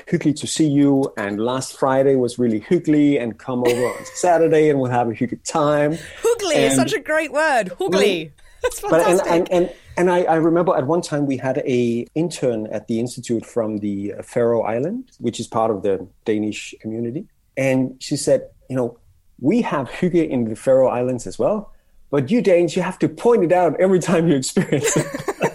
hyggelig 0.08 0.38
to 0.38 0.48
see 0.48 0.68
you, 0.68 1.12
and 1.18 1.40
last 1.44 1.78
Friday 1.78 2.16
was 2.16 2.38
really 2.38 2.60
hyggelig, 2.60 3.18
and 3.18 3.40
come 3.40 3.64
over 3.66 3.86
on 3.88 4.06
Saturday 4.14 4.70
and 4.70 4.80
we'll 4.80 4.92
have 4.92 5.10
a 5.10 5.14
hyggelig 5.14 5.44
time. 5.44 5.94
Hoogly 6.22 6.56
is 6.56 6.76
such 6.76 6.94
a 6.94 7.00
great 7.00 7.34
word. 7.34 7.72
Hoogly. 7.80 8.28
Mm. 8.28 8.32
That's 8.62 8.82
but 8.82 8.94
and, 9.02 9.20
fantastic. 9.20 9.32
and, 9.32 9.52
and 9.52 9.76
And 10.00 10.10
I, 10.10 10.24
I, 10.24 10.36
remember 10.36 10.78
at 10.78 10.88
one 10.88 11.02
time 11.02 11.26
we 11.26 11.36
had 11.36 11.58
a 11.66 12.08
intern 12.16 12.68
at 12.68 12.88
the 12.88 13.02
institute 13.02 13.46
from 13.46 13.80
the 13.80 14.14
Faroe 14.24 14.62
Island, 14.62 15.12
which 15.20 15.42
is 15.42 15.48
part 15.48 15.72
of 15.72 15.82
the 15.82 16.08
Danish 16.24 16.74
community, 16.80 17.28
and 17.60 18.02
she 18.02 18.16
said, 18.16 18.50
you 18.70 18.76
know, 18.78 18.98
we 19.42 19.62
have 19.64 19.90
hygge 19.90 20.28
in 20.30 20.46
the 20.46 20.56
Faroe 20.56 20.88
Islands 20.88 21.28
as 21.28 21.38
well, 21.38 21.74
but 22.10 22.32
you 22.32 22.42
Danes, 22.42 22.74
you 22.74 22.82
have 22.82 22.98
to 23.00 23.10
point 23.10 23.44
it 23.44 23.52
out 23.52 23.80
every 23.82 24.00
time 24.00 24.30
you 24.30 24.36
experience 24.36 24.96
it. 24.96 25.06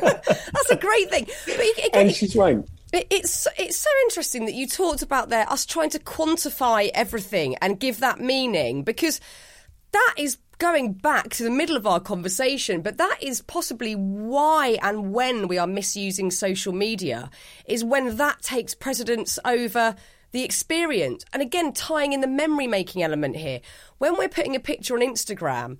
That's 0.52 0.70
a 0.70 0.76
great 0.76 1.10
thing. 1.10 1.26
And 1.94 2.14
she's 2.14 2.36
right. 2.36 2.58
It's 2.92 3.48
it's 3.58 3.78
so 3.78 3.90
interesting 4.04 4.44
that 4.44 4.52
you 4.52 4.68
talked 4.68 5.02
about 5.02 5.30
there 5.30 5.50
us 5.50 5.64
trying 5.64 5.90
to 5.90 5.98
quantify 5.98 6.90
everything 6.94 7.56
and 7.56 7.80
give 7.80 8.00
that 8.00 8.20
meaning 8.20 8.84
because 8.84 9.18
that 9.92 10.14
is 10.18 10.36
going 10.58 10.92
back 10.92 11.30
to 11.30 11.42
the 11.42 11.50
middle 11.50 11.76
of 11.76 11.86
our 11.86 12.00
conversation, 12.00 12.82
but 12.82 12.98
that 12.98 13.18
is 13.20 13.40
possibly 13.40 13.94
why 13.94 14.78
and 14.82 15.12
when 15.12 15.48
we 15.48 15.58
are 15.58 15.66
misusing 15.66 16.30
social 16.30 16.72
media, 16.72 17.30
is 17.66 17.82
when 17.82 18.16
that 18.16 18.42
takes 18.42 18.74
precedence 18.74 19.38
over 19.44 19.96
the 20.34 20.42
experience. 20.42 21.24
And 21.32 21.40
again, 21.40 21.72
tying 21.72 22.12
in 22.12 22.20
the 22.20 22.26
memory 22.26 22.66
making 22.66 23.04
element 23.04 23.36
here. 23.36 23.60
When 23.98 24.18
we're 24.18 24.28
putting 24.28 24.56
a 24.56 24.60
picture 24.60 24.94
on 24.94 25.00
Instagram, 25.00 25.78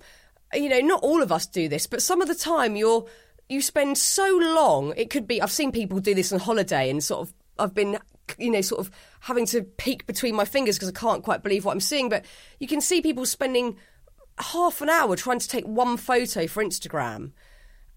you 0.53 0.69
know, 0.69 0.79
not 0.79 1.03
all 1.03 1.21
of 1.21 1.29
us 1.29 1.45
do 1.45 1.67
this, 1.67 1.87
but 1.87 2.01
some 2.01 2.21
of 2.21 2.29
the 2.29 2.35
time 2.35 2.77
you're 2.77 3.05
you 3.49 3.61
spend 3.61 3.97
so 3.97 4.39
long. 4.41 4.93
It 4.95 5.09
could 5.09 5.27
be 5.27 5.41
I've 5.41 5.51
seen 5.51 5.73
people 5.73 5.99
do 5.99 6.15
this 6.15 6.31
on 6.31 6.39
holiday 6.39 6.89
and 6.89 7.03
sort 7.03 7.27
of 7.27 7.33
I've 7.59 7.75
been 7.75 7.99
you 8.37 8.49
know 8.49 8.61
sort 8.61 8.79
of 8.79 8.91
having 9.19 9.45
to 9.47 9.61
peek 9.61 10.07
between 10.07 10.35
my 10.35 10.45
fingers 10.45 10.77
because 10.77 10.89
I 10.89 10.93
can't 10.93 11.21
quite 11.21 11.43
believe 11.43 11.65
what 11.65 11.73
I'm 11.73 11.81
seeing. 11.81 12.07
But 12.07 12.23
you 12.61 12.67
can 12.67 12.79
see 12.79 13.01
people 13.01 13.25
spending 13.25 13.75
half 14.39 14.81
an 14.81 14.89
hour 14.89 15.17
trying 15.17 15.39
to 15.39 15.49
take 15.49 15.65
one 15.65 15.97
photo 15.97 16.47
for 16.47 16.63
Instagram. 16.63 17.33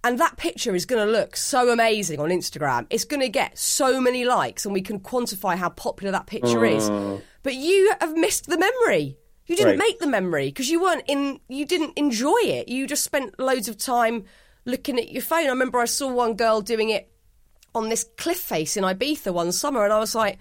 And 0.08 0.18
that 0.20 0.38
picture 0.38 0.74
is 0.74 0.86
going 0.86 1.06
to 1.06 1.12
look 1.12 1.36
so 1.36 1.68
amazing 1.68 2.18
on 2.18 2.30
Instagram. 2.30 2.86
It's 2.88 3.04
going 3.04 3.20
to 3.20 3.28
get 3.28 3.58
so 3.58 4.00
many 4.00 4.24
likes, 4.24 4.64
and 4.64 4.72
we 4.72 4.80
can 4.80 5.00
quantify 5.00 5.54
how 5.54 5.68
popular 5.68 6.12
that 6.12 6.26
picture 6.26 6.64
is. 6.64 6.88
Oh. 6.88 7.20
But 7.42 7.56
you 7.56 7.92
have 8.00 8.16
missed 8.16 8.46
the 8.46 8.56
memory. 8.56 9.18
You 9.44 9.54
didn't 9.54 9.72
right. 9.72 9.78
make 9.78 9.98
the 9.98 10.06
memory 10.06 10.46
because 10.46 10.70
you 10.70 10.80
weren't 10.80 11.04
in. 11.08 11.40
You 11.50 11.66
didn't 11.66 11.92
enjoy 11.98 12.38
it. 12.42 12.68
You 12.68 12.86
just 12.86 13.04
spent 13.04 13.38
loads 13.38 13.68
of 13.68 13.76
time 13.76 14.24
looking 14.64 14.98
at 14.98 15.12
your 15.12 15.20
phone. 15.20 15.44
I 15.44 15.50
remember 15.50 15.78
I 15.78 15.84
saw 15.84 16.10
one 16.10 16.36
girl 16.36 16.62
doing 16.62 16.88
it 16.88 17.12
on 17.74 17.90
this 17.90 18.08
cliff 18.16 18.38
face 18.38 18.78
in 18.78 18.84
Ibiza 18.84 19.30
one 19.34 19.52
summer, 19.52 19.84
and 19.84 19.92
I 19.92 19.98
was 19.98 20.14
like, 20.14 20.38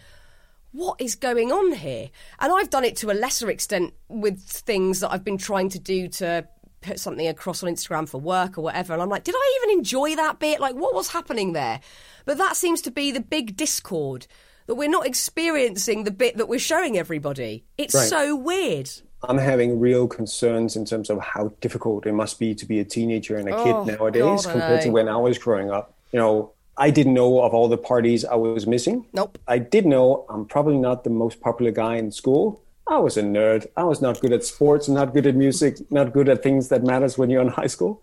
what 0.71 1.01
is 1.01 1.15
going 1.15 1.51
on 1.51 1.73
here? 1.73 2.09
And 2.39 2.53
I've 2.53 2.69
done 2.69 2.85
it 2.85 2.95
to 2.97 3.11
a 3.11 3.19
lesser 3.19 3.49
extent 3.49 3.93
with 4.07 4.39
things 4.39 5.01
that 5.01 5.11
I've 5.11 5.25
been 5.25 5.37
trying 5.37 5.67
to 5.71 5.79
do 5.79 6.07
to 6.07 6.47
something 6.95 7.27
across 7.27 7.63
on 7.63 7.69
Instagram 7.73 8.07
for 8.07 8.19
work 8.19 8.57
or 8.57 8.61
whatever. 8.61 8.93
And 8.93 9.01
I'm 9.01 9.09
like, 9.09 9.23
did 9.23 9.35
I 9.35 9.59
even 9.61 9.77
enjoy 9.77 10.15
that 10.15 10.39
bit? 10.39 10.59
Like, 10.59 10.75
what 10.75 10.93
was 10.93 11.09
happening 11.09 11.53
there? 11.53 11.79
But 12.25 12.37
that 12.37 12.55
seems 12.55 12.81
to 12.83 12.91
be 12.91 13.11
the 13.11 13.21
big 13.21 13.55
discord 13.55 14.27
that 14.67 14.75
we're 14.75 14.89
not 14.89 15.07
experiencing 15.07 16.03
the 16.03 16.11
bit 16.11 16.37
that 16.37 16.47
we're 16.47 16.59
showing 16.59 16.97
everybody. 16.97 17.65
It's 17.77 17.95
right. 17.95 18.07
so 18.07 18.35
weird. 18.35 18.89
I'm 19.23 19.37
having 19.37 19.79
real 19.79 20.07
concerns 20.07 20.75
in 20.75 20.85
terms 20.85 21.09
of 21.09 21.19
how 21.19 21.53
difficult 21.61 22.05
it 22.05 22.13
must 22.13 22.37
be 22.39 22.53
to 22.55 22.65
be 22.65 22.79
a 22.79 22.85
teenager 22.85 23.37
and 23.37 23.49
a 23.49 23.55
oh, 23.55 23.63
kid 23.85 23.97
nowadays 23.97 24.45
God, 24.45 24.51
compared 24.51 24.81
to 24.81 24.89
when 24.89 25.07
I 25.09 25.17
was 25.17 25.37
growing 25.37 25.71
up. 25.71 25.95
You 26.11 26.19
know, 26.19 26.53
I 26.77 26.91
didn't 26.91 27.15
know 27.15 27.41
of 27.41 27.53
all 27.53 27.67
the 27.67 27.77
parties 27.77 28.23
I 28.23 28.35
was 28.35 28.67
missing. 28.67 29.07
Nope. 29.13 29.39
I 29.47 29.57
did 29.57 29.85
know 29.85 30.25
I'm 30.29 30.45
probably 30.45 30.77
not 30.77 31.03
the 31.03 31.09
most 31.09 31.41
popular 31.41 31.71
guy 31.71 31.95
in 31.95 32.11
school. 32.11 32.61
I 32.89 32.97
was 32.99 33.17
a 33.17 33.23
nerd. 33.23 33.67
I 33.75 33.83
was 33.83 34.01
not 34.01 34.19
good 34.21 34.31
at 34.31 34.43
sports, 34.43 34.87
not 34.87 35.13
good 35.13 35.27
at 35.27 35.35
music, 35.35 35.79
not 35.91 36.13
good 36.13 36.29
at 36.29 36.41
things 36.41 36.69
that 36.69 36.83
matters 36.83 37.17
when 37.17 37.29
you're 37.29 37.41
in 37.41 37.49
high 37.49 37.67
school. 37.67 38.01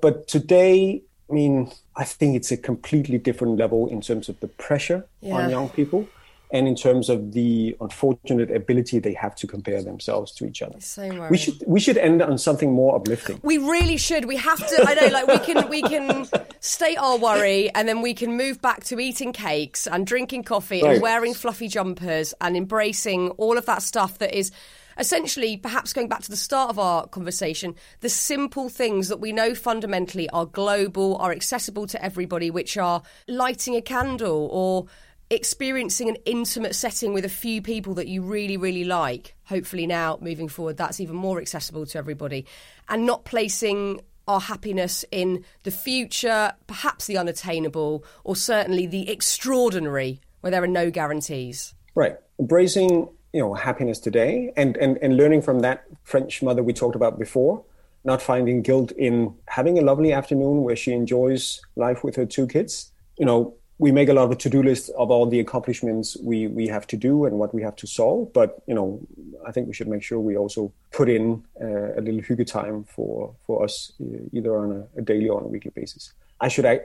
But 0.00 0.28
today, 0.28 1.02
I 1.30 1.32
mean, 1.32 1.70
I 1.96 2.04
think 2.04 2.36
it's 2.36 2.50
a 2.50 2.56
completely 2.56 3.18
different 3.18 3.56
level 3.56 3.88
in 3.88 4.00
terms 4.00 4.28
of 4.28 4.38
the 4.40 4.48
pressure 4.48 5.06
yeah. 5.20 5.34
on 5.34 5.50
young 5.50 5.68
people 5.68 6.08
and 6.50 6.68
in 6.68 6.74
terms 6.74 7.08
of 7.08 7.32
the 7.32 7.76
unfortunate 7.80 8.50
ability 8.50 8.98
they 8.98 9.14
have 9.14 9.34
to 9.36 9.46
compare 9.46 9.82
themselves 9.82 10.32
to 10.32 10.46
each 10.46 10.62
other. 10.62 10.80
So 10.80 11.28
we 11.30 11.38
should 11.38 11.62
we 11.66 11.80
should 11.80 11.98
end 11.98 12.22
on 12.22 12.38
something 12.38 12.72
more 12.72 12.96
uplifting. 12.96 13.40
We 13.42 13.58
really 13.58 13.96
should. 13.96 14.24
We 14.24 14.36
have 14.36 14.58
to. 14.58 14.84
I 14.86 14.94
know, 14.94 15.08
like 15.08 15.26
we 15.26 15.38
can 15.38 15.68
we 15.68 15.82
can 15.82 16.28
state 16.60 16.96
our 16.96 17.18
worry, 17.18 17.70
and 17.74 17.88
then 17.88 18.02
we 18.02 18.14
can 18.14 18.36
move 18.36 18.60
back 18.60 18.84
to 18.84 19.00
eating 19.00 19.32
cakes 19.32 19.86
and 19.86 20.06
drinking 20.06 20.44
coffee 20.44 20.82
right. 20.82 20.94
and 20.94 21.02
wearing 21.02 21.34
fluffy 21.34 21.68
jumpers 21.68 22.34
and 22.40 22.56
embracing 22.56 23.30
all 23.30 23.58
of 23.58 23.66
that 23.66 23.82
stuff 23.82 24.18
that 24.18 24.36
is 24.36 24.52
essentially, 24.98 25.56
perhaps 25.56 25.92
going 25.92 26.08
back 26.08 26.22
to 26.22 26.30
the 26.30 26.36
start 26.36 26.70
of 26.70 26.78
our 26.78 27.06
conversation, 27.08 27.74
the 28.00 28.08
simple 28.08 28.68
things 28.68 29.08
that 29.08 29.18
we 29.18 29.32
know 29.32 29.54
fundamentally 29.54 30.28
are 30.30 30.46
global, 30.46 31.16
are 31.18 31.32
accessible 31.32 31.86
to 31.86 32.02
everybody, 32.02 32.50
which 32.50 32.76
are 32.76 33.02
lighting 33.28 33.76
a 33.76 33.82
candle 33.82 34.48
or 34.50 34.86
experiencing 35.30 36.08
an 36.08 36.16
intimate 36.24 36.74
setting 36.74 37.12
with 37.12 37.24
a 37.24 37.30
few 37.30 37.60
people 37.62 37.94
that 37.94 38.08
you 38.08 38.22
really, 38.22 38.56
really 38.56 38.84
like. 38.84 39.34
Hopefully, 39.44 39.86
now 39.86 40.18
moving 40.20 40.48
forward, 40.48 40.76
that's 40.76 41.00
even 41.00 41.16
more 41.16 41.40
accessible 41.40 41.86
to 41.86 41.98
everybody. 41.98 42.46
And 42.88 43.06
not 43.06 43.24
placing 43.24 44.00
our 44.28 44.40
happiness 44.40 45.04
in 45.10 45.44
the 45.62 45.70
future, 45.70 46.52
perhaps 46.66 47.06
the 47.06 47.16
unattainable, 47.16 48.04
or 48.24 48.36
certainly 48.36 48.86
the 48.86 49.08
extraordinary, 49.10 50.20
where 50.40 50.50
there 50.50 50.62
are 50.62 50.68
no 50.68 50.90
guarantees. 50.90 51.74
Right. 51.94 52.16
Embracing 52.38 53.08
you 53.32 53.42
know 53.42 53.52
happiness 53.52 53.98
today 53.98 54.50
and, 54.56 54.78
and, 54.78 54.96
and 55.02 55.18
learning 55.18 55.42
from 55.42 55.60
that 55.60 55.84
French 56.04 56.42
mother 56.42 56.62
we 56.62 56.72
talked 56.72 56.96
about 56.96 57.18
before, 57.18 57.62
not 58.02 58.22
finding 58.22 58.62
guilt 58.62 58.92
in 58.92 59.34
having 59.46 59.78
a 59.78 59.82
lovely 59.82 60.10
afternoon 60.10 60.62
where 60.62 60.74
she 60.74 60.92
enjoys 60.92 61.60
life 61.76 62.02
with 62.02 62.16
her 62.16 62.24
two 62.24 62.46
kids. 62.46 62.92
You 63.18 63.26
know, 63.26 63.54
we 63.78 63.92
make 63.92 64.08
a 64.08 64.14
lot 64.14 64.24
of 64.24 64.30
a 64.30 64.36
to-do 64.36 64.62
list 64.62 64.90
of 64.96 65.10
all 65.10 65.26
the 65.26 65.40
accomplishments 65.40 66.16
we 66.22 66.46
we 66.46 66.66
have 66.66 66.86
to 66.86 66.96
do 66.96 67.26
and 67.26 67.38
what 67.38 67.54
we 67.54 67.62
have 67.62 67.76
to 67.76 67.86
solve 67.86 68.32
but 68.32 68.62
you 68.66 68.74
know 68.74 69.00
i 69.46 69.52
think 69.52 69.66
we 69.66 69.74
should 69.74 69.88
make 69.88 70.02
sure 70.02 70.18
we 70.18 70.36
also 70.36 70.72
put 70.92 71.08
in 71.08 71.44
uh, 71.60 71.92
a 71.94 72.00
little 72.00 72.20
hygge 72.20 72.46
time 72.46 72.84
for 72.84 73.34
for 73.46 73.62
us 73.64 73.92
either 74.32 74.56
on 74.56 74.72
a, 74.72 74.98
a, 74.98 75.02
daily 75.02 75.28
or 75.28 75.40
on 75.40 75.44
a 75.44 75.48
weekly 75.48 75.72
basis. 75.74 76.12
I 76.40 76.48
should 76.48 76.66
I, 76.66 76.80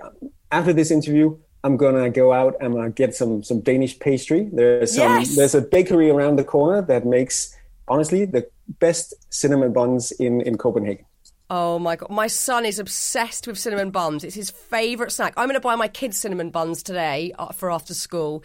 after 0.51 0.73
this 0.73 0.91
interview 0.91 1.37
i'm 1.63 1.77
gonna 1.77 2.09
go 2.09 2.33
out 2.33 2.55
and 2.59 2.77
uh, 2.77 2.87
get 2.89 3.15
some 3.15 3.43
some 3.43 3.61
danish 3.61 3.99
pastry. 3.99 4.49
There's 4.51 4.95
some 4.95 5.19
yes! 5.19 5.35
there's 5.35 5.55
a 5.55 5.61
bakery 5.61 6.09
around 6.09 6.37
the 6.37 6.43
corner 6.43 6.81
that 6.83 7.05
makes 7.05 7.55
honestly 7.87 8.25
the 8.25 8.47
best 8.79 9.13
cinnamon 9.33 9.71
buns 9.73 10.11
in 10.11 10.41
in 10.41 10.57
copenhagen 10.57 11.05
Oh 11.53 11.79
my 11.79 11.97
god, 11.97 12.09
my 12.09 12.27
son 12.27 12.63
is 12.63 12.79
obsessed 12.79 13.45
with 13.45 13.59
cinnamon 13.59 13.91
buns. 13.91 14.23
It's 14.23 14.35
his 14.35 14.49
favourite 14.49 15.11
snack. 15.11 15.33
I'm 15.35 15.49
going 15.49 15.55
to 15.55 15.59
buy 15.59 15.75
my 15.75 15.89
kids 15.89 16.17
cinnamon 16.17 16.49
buns 16.49 16.81
today 16.81 17.33
uh, 17.37 17.51
for 17.51 17.69
after 17.69 17.93
school. 17.93 18.41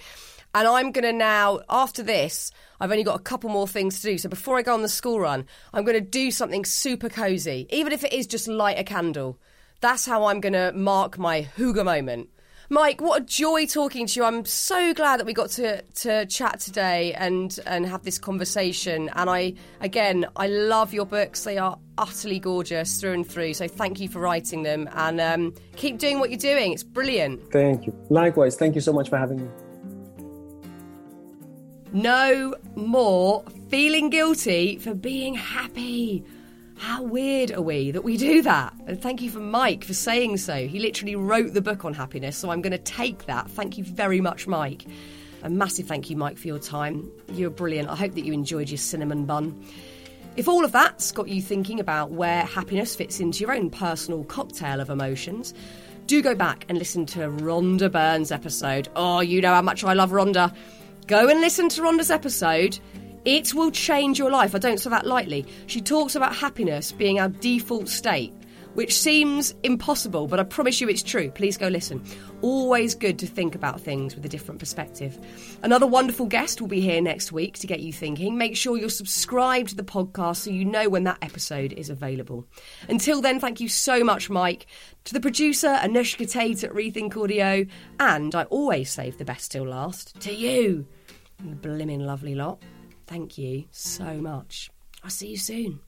And 0.56 0.66
I'm 0.66 0.90
going 0.90 1.04
to 1.04 1.12
now, 1.12 1.60
after 1.70 2.02
this, 2.02 2.50
I've 2.80 2.90
only 2.90 3.04
got 3.04 3.14
a 3.14 3.22
couple 3.22 3.48
more 3.48 3.68
things 3.68 4.00
to 4.00 4.08
do. 4.08 4.18
So 4.18 4.28
before 4.28 4.58
I 4.58 4.62
go 4.62 4.74
on 4.74 4.82
the 4.82 4.88
school 4.88 5.20
run, 5.20 5.46
I'm 5.72 5.84
going 5.84 5.94
to 5.94 6.00
do 6.00 6.32
something 6.32 6.64
super 6.64 7.08
cozy, 7.08 7.68
even 7.70 7.92
if 7.92 8.02
it 8.02 8.12
is 8.12 8.26
just 8.26 8.48
light 8.48 8.76
a 8.76 8.82
candle. 8.82 9.38
That's 9.80 10.04
how 10.04 10.24
I'm 10.24 10.40
going 10.40 10.54
to 10.54 10.72
mark 10.72 11.16
my 11.16 11.42
hygge 11.56 11.84
moment. 11.84 12.30
Meik, 12.68 13.00
what 13.00 13.22
a 13.22 13.24
joy 13.24 13.64
talking 13.64 14.08
to 14.08 14.20
you. 14.20 14.24
I'm 14.24 14.44
so 14.44 14.92
glad 14.92 15.20
that 15.20 15.26
we 15.26 15.32
got 15.32 15.50
to, 15.50 15.82
to 15.82 16.26
chat 16.26 16.58
today 16.58 17.12
and, 17.14 17.56
and 17.64 17.86
have 17.86 18.02
this 18.02 18.18
conversation. 18.18 19.08
And 19.14 19.30
I, 19.30 19.54
again, 19.80 20.26
I 20.34 20.48
love 20.48 20.92
your 20.92 21.06
books. 21.06 21.44
They 21.44 21.58
are 21.58 21.78
utterly 21.96 22.40
gorgeous 22.40 23.00
through 23.00 23.12
and 23.12 23.26
through. 23.26 23.54
So 23.54 23.68
thank 23.68 24.00
you 24.00 24.08
for 24.08 24.18
writing 24.18 24.64
them 24.64 24.88
and 24.94 25.20
um, 25.20 25.54
keep 25.76 25.98
doing 25.98 26.18
what 26.18 26.30
you're 26.30 26.38
doing. 26.38 26.72
It's 26.72 26.82
brilliant. 26.82 27.52
Thank 27.52 27.86
you. 27.86 27.94
Likewise. 28.10 28.56
Thank 28.56 28.74
you 28.74 28.80
so 28.80 28.92
much 28.92 29.08
for 29.08 29.16
having 29.16 29.44
me. 29.44 29.48
No 31.92 32.56
more 32.74 33.44
feeling 33.68 34.10
guilty 34.10 34.78
for 34.78 34.92
being 34.92 35.34
happy. 35.34 36.24
How 36.78 37.02
weird 37.02 37.52
are 37.52 37.62
we 37.62 37.90
that 37.90 38.04
we 38.04 38.16
do 38.16 38.42
that? 38.42 38.74
And 38.86 39.00
thank 39.00 39.22
you 39.22 39.30
for 39.30 39.40
Meik 39.40 39.82
for 39.82 39.94
saying 39.94 40.36
so. 40.36 40.66
He 40.66 40.78
literally 40.78 41.16
wrote 41.16 41.54
the 41.54 41.62
book 41.62 41.84
on 41.84 41.94
happiness, 41.94 42.36
so 42.36 42.50
I'm 42.50 42.60
going 42.60 42.72
to 42.72 42.78
take 42.78 43.26
that. 43.26 43.50
Thank 43.50 43.78
you 43.78 43.84
very 43.84 44.20
much, 44.20 44.46
Meik. 44.46 44.86
A 45.42 45.50
massive 45.50 45.86
thank 45.86 46.10
you, 46.10 46.16
Meik, 46.16 46.38
for 46.38 46.48
your 46.48 46.58
time. 46.58 47.10
You're 47.32 47.50
brilliant. 47.50 47.88
I 47.88 47.96
hope 47.96 48.14
that 48.14 48.24
you 48.24 48.32
enjoyed 48.32 48.68
your 48.68 48.78
cinnamon 48.78 49.24
bun. 49.24 49.64
If 50.36 50.48
all 50.48 50.66
of 50.66 50.72
that's 50.72 51.12
got 51.12 51.28
you 51.28 51.40
thinking 51.40 51.80
about 51.80 52.10
where 52.10 52.44
happiness 52.44 52.94
fits 52.94 53.20
into 53.20 53.40
your 53.40 53.52
own 53.52 53.70
personal 53.70 54.24
cocktail 54.24 54.80
of 54.80 54.90
emotions, 54.90 55.54
do 56.06 56.20
go 56.20 56.34
back 56.34 56.66
and 56.68 56.76
listen 56.76 57.06
to 57.06 57.20
Rhonda 57.20 57.90
Byrne's 57.90 58.30
episode. 58.30 58.88
Oh, 58.94 59.20
you 59.20 59.40
know 59.40 59.54
how 59.54 59.62
much 59.62 59.82
I 59.82 59.94
love 59.94 60.10
Rhonda. 60.10 60.54
Go 61.06 61.28
and 61.28 61.40
listen 61.40 61.70
to 61.70 61.80
Rhonda's 61.80 62.10
episode. 62.10 62.78
It 63.26 63.52
will 63.54 63.72
change 63.72 64.20
your 64.20 64.30
life. 64.30 64.54
I 64.54 64.58
don't 64.58 64.78
say 64.78 64.88
that 64.88 65.04
lightly. 65.04 65.44
She 65.66 65.80
talks 65.80 66.14
about 66.14 66.36
happiness 66.36 66.92
being 66.92 67.18
our 67.18 67.28
default 67.28 67.88
state, 67.88 68.32
which 68.74 68.96
seems 68.96 69.52
impossible, 69.64 70.28
but 70.28 70.38
I 70.38 70.44
promise 70.44 70.80
you 70.80 70.88
it's 70.88 71.02
true. 71.02 71.32
Please 71.32 71.56
go 71.56 71.66
listen. 71.66 72.04
Always 72.40 72.94
good 72.94 73.18
to 73.18 73.26
think 73.26 73.56
about 73.56 73.80
things 73.80 74.14
with 74.14 74.24
a 74.24 74.28
different 74.28 74.60
perspective. 74.60 75.18
Another 75.64 75.88
wonderful 75.88 76.26
guest 76.26 76.60
will 76.60 76.68
be 76.68 76.80
here 76.80 77.00
next 77.00 77.32
week 77.32 77.58
to 77.58 77.66
get 77.66 77.80
you 77.80 77.92
thinking. 77.92 78.38
Make 78.38 78.56
sure 78.56 78.78
you're 78.78 78.90
subscribed 78.90 79.70
to 79.70 79.74
the 79.74 79.82
podcast 79.82 80.36
so 80.36 80.52
you 80.52 80.64
know 80.64 80.88
when 80.88 81.02
that 81.02 81.18
episode 81.20 81.72
is 81.72 81.90
available. 81.90 82.46
Until 82.88 83.20
then, 83.20 83.40
thank 83.40 83.58
you 83.58 83.68
so 83.68 84.04
much, 84.04 84.30
Meik. 84.30 84.66
To 85.02 85.14
the 85.14 85.20
producer, 85.20 85.76
Anushka 85.82 86.30
Tate 86.30 86.62
at 86.62 86.72
Rethink 86.72 87.16
Audio, 87.16 87.66
and 87.98 88.36
I 88.36 88.44
always 88.44 88.88
save 88.88 89.18
the 89.18 89.24
best 89.24 89.50
till 89.50 89.66
last, 89.66 90.14
to 90.20 90.32
you, 90.32 90.86
you 91.42 91.54
blimmin' 91.56 92.06
lovely 92.06 92.36
lot. 92.36 92.62
Thank 93.06 93.38
you 93.38 93.64
so 93.70 94.14
much. 94.14 94.70
I'll 95.02 95.10
see 95.10 95.28
you 95.28 95.36
soon. 95.36 95.80